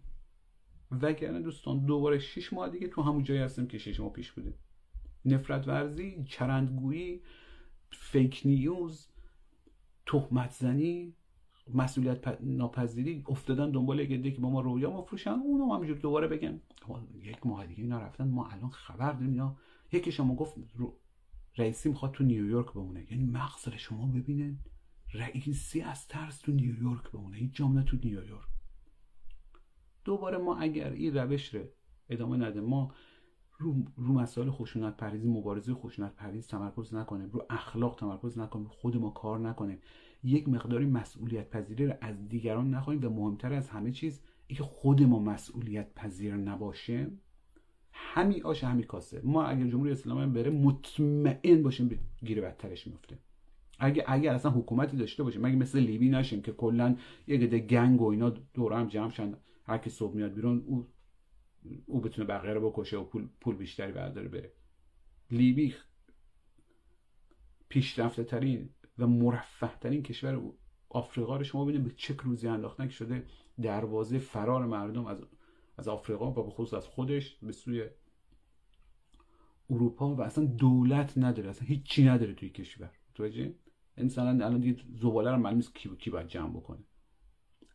[1.01, 4.53] وگرنه دوستان دوباره 6 ماه دیگه تو همون جایی هستیم که 6 ماه پیش بودیم.
[5.25, 7.21] نفرت ورزی چرندگویی
[7.91, 9.07] فیک نیوز
[10.05, 11.13] تهمت زنی
[11.73, 16.61] مسئولیت ناپذیری افتادن دنبال یک عده که با ما رویا مفروشن اونم همینجور دوباره بگن
[17.23, 19.57] یک ماه دیگه اینا رفتن ما الان خبر اینا.
[19.91, 20.55] یکی شما گفت
[21.57, 23.11] رئیسی می‌خواد تو نیویورک بمونه.
[23.11, 24.59] یعنی مغز شما ببینن
[25.13, 27.37] رئیسی از ترس تو نیویورک بمونه.
[27.37, 28.47] هیچ جامعه تو نیویورک.
[30.05, 31.61] دوباره ما اگر این روش رو
[32.09, 32.93] ادامه نده ما
[33.59, 38.97] رو, رو مسائل خشونت پریزی مبارزه خشونت پریز تمرکز نکنیم رو اخلاق تمرکز نکنیم خود
[38.97, 39.79] ما کار نکنیم
[40.23, 45.03] یک مقداری مسئولیت پذیری رو از دیگران نخواهیم و مهمتر از همه چیز اینکه خود
[45.03, 47.11] ما مسئولیت پذیر نباشه.
[47.91, 49.21] همین آش همین کاسه.
[49.23, 53.17] ما اگر جمهوری اسلامی بره مطمئن باشیم گیر بدترش میفته.
[53.79, 56.95] اگه اگر اصلا حکومتی داشته باشیم مگه مثل لیبی نشیم که کلا
[57.27, 60.87] یه گده گنگ و اینا دور هم جمع شن هر کی صبح میاد بیرون او
[61.85, 64.51] او بتونه بقیه رو بکشه و پول, پول بیشتری برداره بره.
[65.31, 65.75] لیبی
[67.69, 70.41] پیشرفته ترین و مرفه ترین کشور
[70.89, 73.25] آفریقا رو شما ببینید به چه روزی انداختن شده
[73.61, 75.23] دروازه فرار مردم از
[75.77, 77.89] از آفریقا و به خصوص از خودش به سوی
[79.69, 81.49] اروپا و اصلا دولت نداره.
[81.49, 82.91] اصلا هیچی نداره توی کشور.
[83.11, 83.53] متوجه؟
[83.97, 86.79] مثلا الان دیگه زباله رو معلوم نیست کی کی باید جمع بکنه.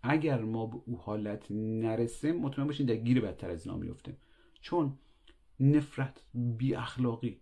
[0.02, 4.16] اگر ما به او حالت نرسیم مطمئن باشین در گیر بدتر از اینا میفتیم
[4.60, 4.98] چون
[5.60, 7.40] نفرت بی اخلاقی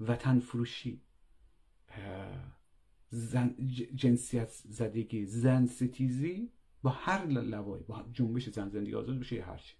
[0.00, 1.00] وطن فروشی
[3.08, 3.56] زن،
[3.94, 6.50] جنسیت زدگی زن ستیزی
[6.82, 9.74] با هر لوایی با جنبش زن زندگی آزاد بشه هرچی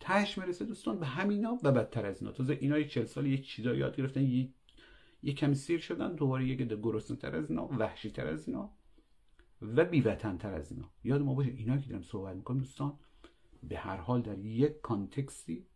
[0.00, 2.32] تهش می‌رسه دوستان به همینا و بدتر از اینا.
[2.32, 4.50] تازه اینا یک چل سال یک چیزا یاد گرفتن یک
[5.22, 8.70] یک کمی سیر شدن دوباره یک گرسنه تر از اینا وحشی تر از اینا.
[9.62, 10.90] و بیوطن تر از اینا.
[11.04, 12.98] یاد ما باشه اینا که دارم صحبت می‌کنم دوستان
[13.62, 15.66] به هر حال در یک کانتکستی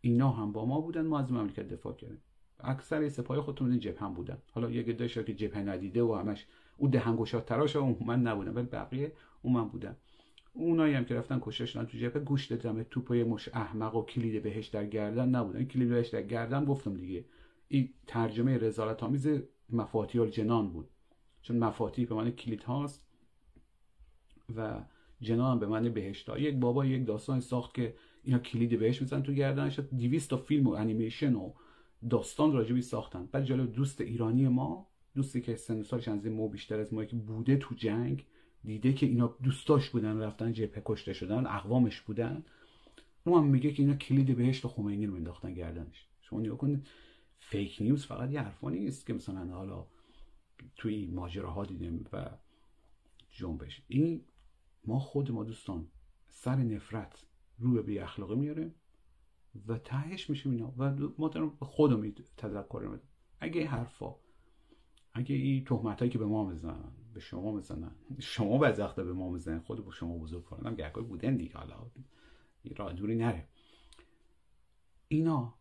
[0.00, 2.22] اینا هم با ما بودن ما از مملکت دفاع کردیم.
[2.60, 4.38] اکثر سپاه خودتون این جبهه بودن.
[4.52, 6.46] حالا یه گده که جبهه ندیده و همش
[6.76, 9.12] او دهنگشات تراش و من نبودم ولی بقیه
[9.42, 9.96] اون من بودم
[10.52, 14.42] اونایی هم که رفتن کشته شدن تو جبهه گوش دادم توپای مش احمق و کلید
[14.42, 15.64] بهش در گردن نبودن.
[15.64, 17.24] کلید بهش در گردن گفتم دیگه.
[17.68, 19.28] این ترجمه رزالت آمیز
[19.70, 20.90] مفاتیح الجنان بود.
[21.46, 23.06] چون مفاتیح به معنی کلید هاست
[24.56, 24.84] و
[25.20, 29.32] جنان به معنی بهشت یک بابا یک داستان ساخت که اینا کلید بهش میزن تو
[29.32, 29.80] گردنش.
[29.80, 31.52] 200 تا فیلم و انیمیشن و
[32.10, 33.28] داستان راجبی ساختن.
[33.32, 37.16] بعد جالب دوست ایرانی ما دوستی که سن سالش از مو بیشتر از ما که
[37.16, 38.24] بوده تو جنگ
[38.64, 42.44] دیده که اینا دوستاش بودن رفتن جبهه کشته شدن اقوامش بودن.
[43.24, 46.06] اون هم میگه که اینا کلید بهشت خمینی رو انداختن گردنش.
[46.22, 46.86] شما نگاه کنید
[47.40, 49.86] فیک نیوز فقط یه حرفا نیست که مثلا حالا
[50.76, 52.30] توی ماجراها دیدیم و
[53.30, 53.82] جنبش.
[53.88, 54.24] این
[54.84, 55.88] ما خود ما دوستان
[56.28, 57.24] سر نفرت
[57.58, 58.74] رو به بی اخلاقی میاریم
[59.66, 63.08] و تهش میشیم اینا و ما دارم خودم تذکر میدم
[63.40, 64.14] اگه حرفا
[65.12, 69.60] اگه این تهمت که به ما می‌زنن به شما می‌زنن شما وقت به ما می‌زنن
[69.60, 71.90] خود با شما بزرگ کنم گهگاه بودن دیگه حالا
[72.76, 73.48] راه دوری نره.
[75.08, 75.54] اینا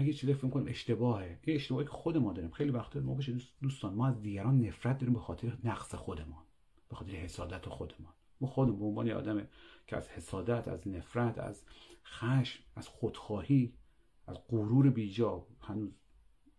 [0.00, 1.38] اگه چیزی فکر کنیم اشتباهه.
[1.46, 2.50] یه اشتباهی که خود ما داریم.
[2.50, 6.44] خیلی وقتا ما باشه دوستان ما از دیگران نفرت داریم به خاطر نقص خودمان.
[6.88, 8.12] به خاطر حسادت خودمان.
[8.40, 9.48] ما خودمون به عنوان آدم
[9.86, 11.64] که از حسادت از نفرت از
[12.04, 13.74] خشم از خودخواهی
[14.26, 15.90] از غرور بیجا هنوز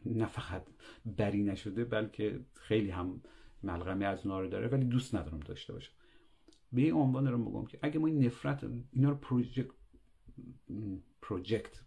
[0.06, 0.68] نه فقط
[1.06, 3.22] بری نشده بلکه خیلی هم
[3.64, 5.94] ملغمه از اونا رو داره ولی دوست ندارم داشته باشم.
[6.72, 9.70] به این عنوان رو بگم که اگه ما این نفرت اینا رو پروژکت
[11.22, 11.82] پروژکت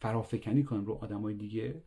[0.00, 1.82] فرافکنی کنیم رو آدمای دیگه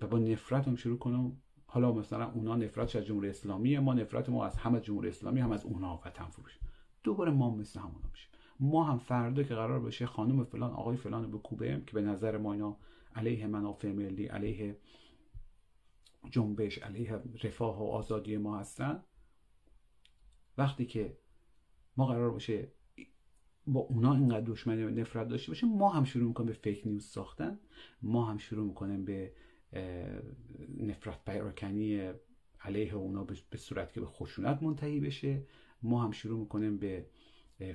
[0.00, 1.36] و با نفرت هم شروع کنم
[1.66, 5.40] حالا مثلا اونا نفرت از جمهوری اسلامی ما نفرت ما از هم از جمهوری اسلامی
[5.40, 6.58] هم از اونا وطن فروش.
[7.02, 8.28] دوباره ما مثل همونا میشه
[8.60, 12.36] ما هم فردا که قرار بشه خانم فلان آقای فلان رو بکوبیم که به نظر
[12.36, 12.76] ما اینا
[13.14, 14.78] علیه منافع ملی علیه
[16.30, 19.02] جنبش علیه رفاه و آزادی ما هستن.
[20.58, 21.18] وقتی که
[21.96, 22.72] ما قرار باشه
[23.72, 27.04] با اونا اینقدر دشمنی و نفرت داشته باشیم ما هم شروع می‌کنیم به فیک نیوز
[27.04, 27.58] ساختن
[28.02, 29.32] ما هم شروع می‌کنیم به
[30.78, 32.10] نفرت پراکنی
[32.60, 35.42] علیه اونا به صورت که به خشونت منتهی بشه.
[35.82, 37.06] ما هم شروع می‌کنیم به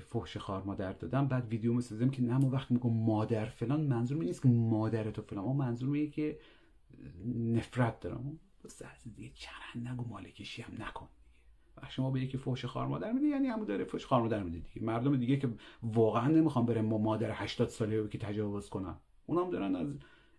[0.00, 1.28] فحش خار مادر دادن.
[1.28, 5.22] بعد ویدیو می‌سازیم که نه ما وقتی میگم مادر فلان منظور نیست که مادر تو
[5.22, 5.44] فلان.
[5.44, 6.38] ما منظور که
[7.26, 8.38] نفرت دارم.
[9.16, 11.08] دیگه چرا نگو مالکشی هم نکن.
[11.88, 14.86] شما به یکی فحش خار مادر میده یعنی همون داره فحش خار مادر میده دیگه.
[14.86, 15.48] مردم دیگه که
[15.82, 18.96] واقعا نمی‌خوان با مادر 80 ساله رو که تجاوز کنن.
[19.26, 19.88] اونام دارن از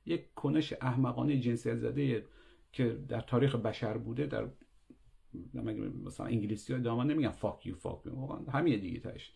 [0.06, 2.28] یک کنش احمقانه جنسیت زده
[2.72, 4.48] که در تاریخ بشر بوده در
[6.06, 7.30] مثلا انگلیسی ها دامان نمیگن.
[7.30, 9.34] فاک یو فاک واقعا همین دیگه تاش.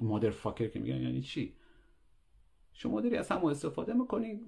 [0.00, 1.56] مادر فاکر که میگن یعنی چی؟
[2.72, 4.40] شما داری از همو استفاده می‌کنی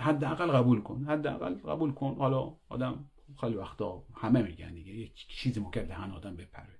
[0.00, 2.14] حداقل قبول کن حداقل قبول کن.
[2.18, 6.78] حالا آدم خیلی وقتا همه میگن دیگه یک چیزی ممکن دهن آدم بپره.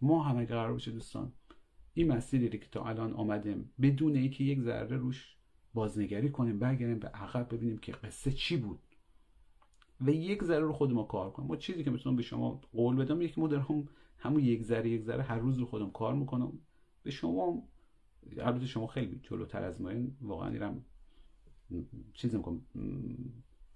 [0.00, 1.32] ما همه قرار باشه دوستان
[1.94, 5.36] این مسیری که تا الان آمدیم بدون اینکه یک ذره روش
[5.74, 8.80] بازنگری کنیم برگردیم به عقب ببینیم که قصه چی بود.
[10.00, 11.48] و یک ذره رو خود کار کنیم.
[11.48, 15.02] ما چیزی که می‌تونم به شما قول بدم یک ما هم همون یک ذره یک
[15.02, 16.52] ذره هر روز رو خودم کار می‌کنم.
[17.02, 17.62] به شما
[18.38, 19.90] البته شما خیلی جلوتر از ما
[20.20, 20.84] واقعا ایرم
[22.14, 22.60] چیزی می‌کنم.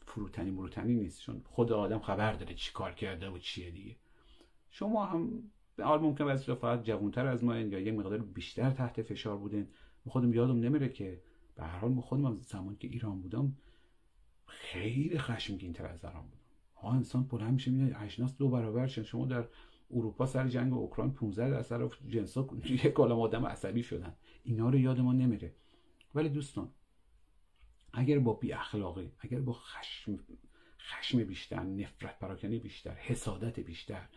[0.07, 1.21] فروتنی مروتنی نیست.
[1.21, 3.97] چون خود آدم خبر داره چی کار کرده و چیه دیگه.
[4.71, 5.43] شما هم
[5.83, 9.67] حال ممکن است فقط جوانتر از ما یا یه مقدار بیشتر تحت فشار بودین.
[10.09, 11.21] خودم یادم نمیره که
[11.57, 13.57] به هر حال خودم زمان که ایران بودم
[14.47, 16.43] خیلی خشمگین تر از الان بودم.
[16.77, 19.45] ها انسان بلند میشه می‌بینه اجناس دو برابر شن شما در
[19.91, 22.49] اروپا سر جنگ اوکراین 15 درصد جنسا
[22.85, 24.15] یک آدم عصبی شدن.
[24.45, 25.55] اینا رو یاد ما نمیره.
[26.15, 26.69] ولی دوستان
[27.95, 30.19] اگر با بی اخلاقی اگر با خشم
[30.81, 34.09] خشم بیشتر نفرت پراکنی بیشتر حسادت بیشتر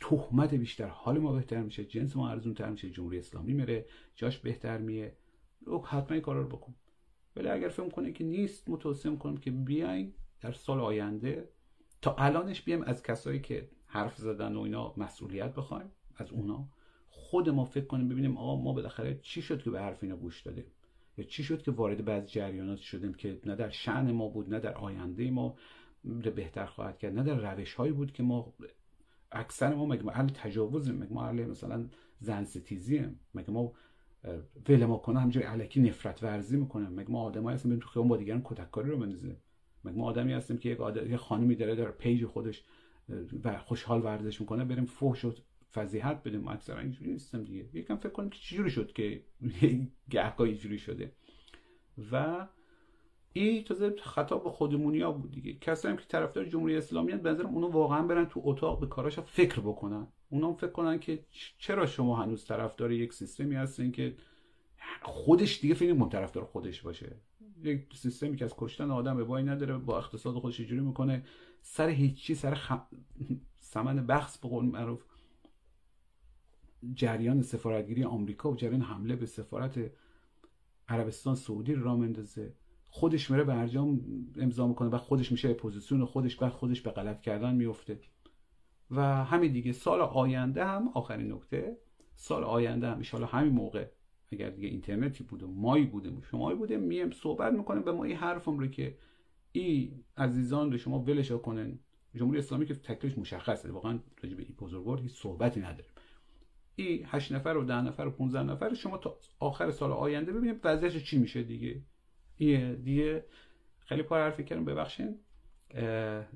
[0.00, 3.86] تهمت بیشتر حال ما بهتر میشه جنس ما ارزون تر میشه جمهوری اسلامی میره
[4.16, 5.16] جاش بهتر میه
[5.84, 6.74] حتما این کارا رو بکن.
[7.36, 11.48] ولی اگر فکر کنه که نیست متوسم کنم که بیاین در سال آینده
[12.02, 16.68] تا الانش بیایم از کسایی که حرف زدن و اینا مسئولیت بخوایم از اونا
[17.08, 20.42] خود ما فکر کنیم ببینیم آقا ما بالاخره چی شد که به حرف اینا گوش
[20.42, 20.64] دادیم؟
[21.24, 24.74] چی شد که وارد بعض جریانات شدیم که نه در شعن ما بود نه در
[24.74, 25.56] آینده ما
[26.36, 28.54] بهتر خواهد کرد نه در روش هایی بود که ما
[29.32, 31.86] اکثر ما مگه اهل تجاوزیم مگه ما اهل مثلا
[32.20, 33.72] زن ستیزیم مگه ما
[34.68, 38.08] ول ما کنه همینجوری علکی نفرت ورزی می‌کنه مگه ما آدمایی هستیم بریم تو خیابون
[38.08, 39.36] با دیگران کتککاری رو بندازیم
[39.84, 42.64] مگه ما آدمی هستیم که یک آدم یه خانمی داره در پیج خودش
[43.44, 45.32] و خوشحال ورزش می‌کنه بریم فحش و
[45.74, 47.68] فضیحت بدیم اکثرا اینجوری نیستم دیگه.
[47.72, 49.24] یکم فکر کنیم که چجوری شد که
[50.10, 51.12] گهگاه اینجوری شده.
[52.12, 52.46] و
[53.32, 55.54] این تازه خطاب به خودمونی ها بود دیگه.
[55.54, 59.60] کسایی که طرفدار جمهوری اسلامی هست بنظرم اونا واقعا برن تو اتاق به کاراش فکر
[59.60, 60.06] بکنن.
[60.30, 61.24] اونا فکر کنن که
[61.58, 64.16] چرا شما هنوز طرفدار یک سیستمی هستین که
[65.02, 67.16] خودش دیگه فکر کنم طرفدار خودش باشه.
[67.62, 71.24] یک سیستمی که از کشتن آدم به بایی نداره با اقتصاد خودش جوری می‌کنه؟
[71.62, 72.72] سر هیچی سر خ...
[73.58, 75.04] سمن بخص به قول معروف.
[76.94, 79.90] جریان سفارتگیری آمریکا و جریان حمله به سفارت
[80.88, 82.54] عربستان سعودی را مندازه
[82.90, 84.00] خودش میره برجام
[84.36, 88.00] امضا می‌کنه و خودش میشه اپوزیسیون خودش و خودش به غلط کردن میفته
[88.90, 89.72] و همین دیگه.
[89.72, 91.76] سال آینده هم آخرین نکته.
[92.14, 93.86] سال آینده هم ان همین موقع
[94.32, 98.04] اگر دیگه اینترنتی بود و مایی بودیم و شمایی بودیم میم صحبت می‌کنیم به ما
[98.04, 98.98] این حرفم رو که
[99.52, 101.78] ای عزیزان رو شما ولش کنن
[102.14, 103.72] جمهوری اسلامی که تکلیفش مشخصه.
[103.72, 105.90] واقعا راجع به این بزرگوار هیچ صحبتی نداریم.
[106.78, 110.60] ای 8 نفر و 10 نفر و 15 نفر شما تا آخر سال آینده ببینید
[110.64, 111.82] وضعیتش چی میشه دیگه.
[112.36, 113.24] ایه دیگه
[113.78, 115.20] خیلی پر حرفی کردم ببخشید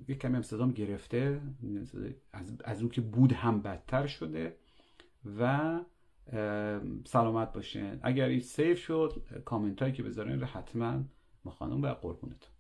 [0.09, 1.41] یک کمی هم صدام گرفته.
[2.33, 4.57] از, از اون که بود هم بدتر شده.
[5.39, 5.81] و
[7.05, 7.99] سلامت باشین.
[8.03, 11.05] اگر این سیف شد کامنت هایی که بذارین رو حتما
[11.45, 12.52] مخانم و قربونتون.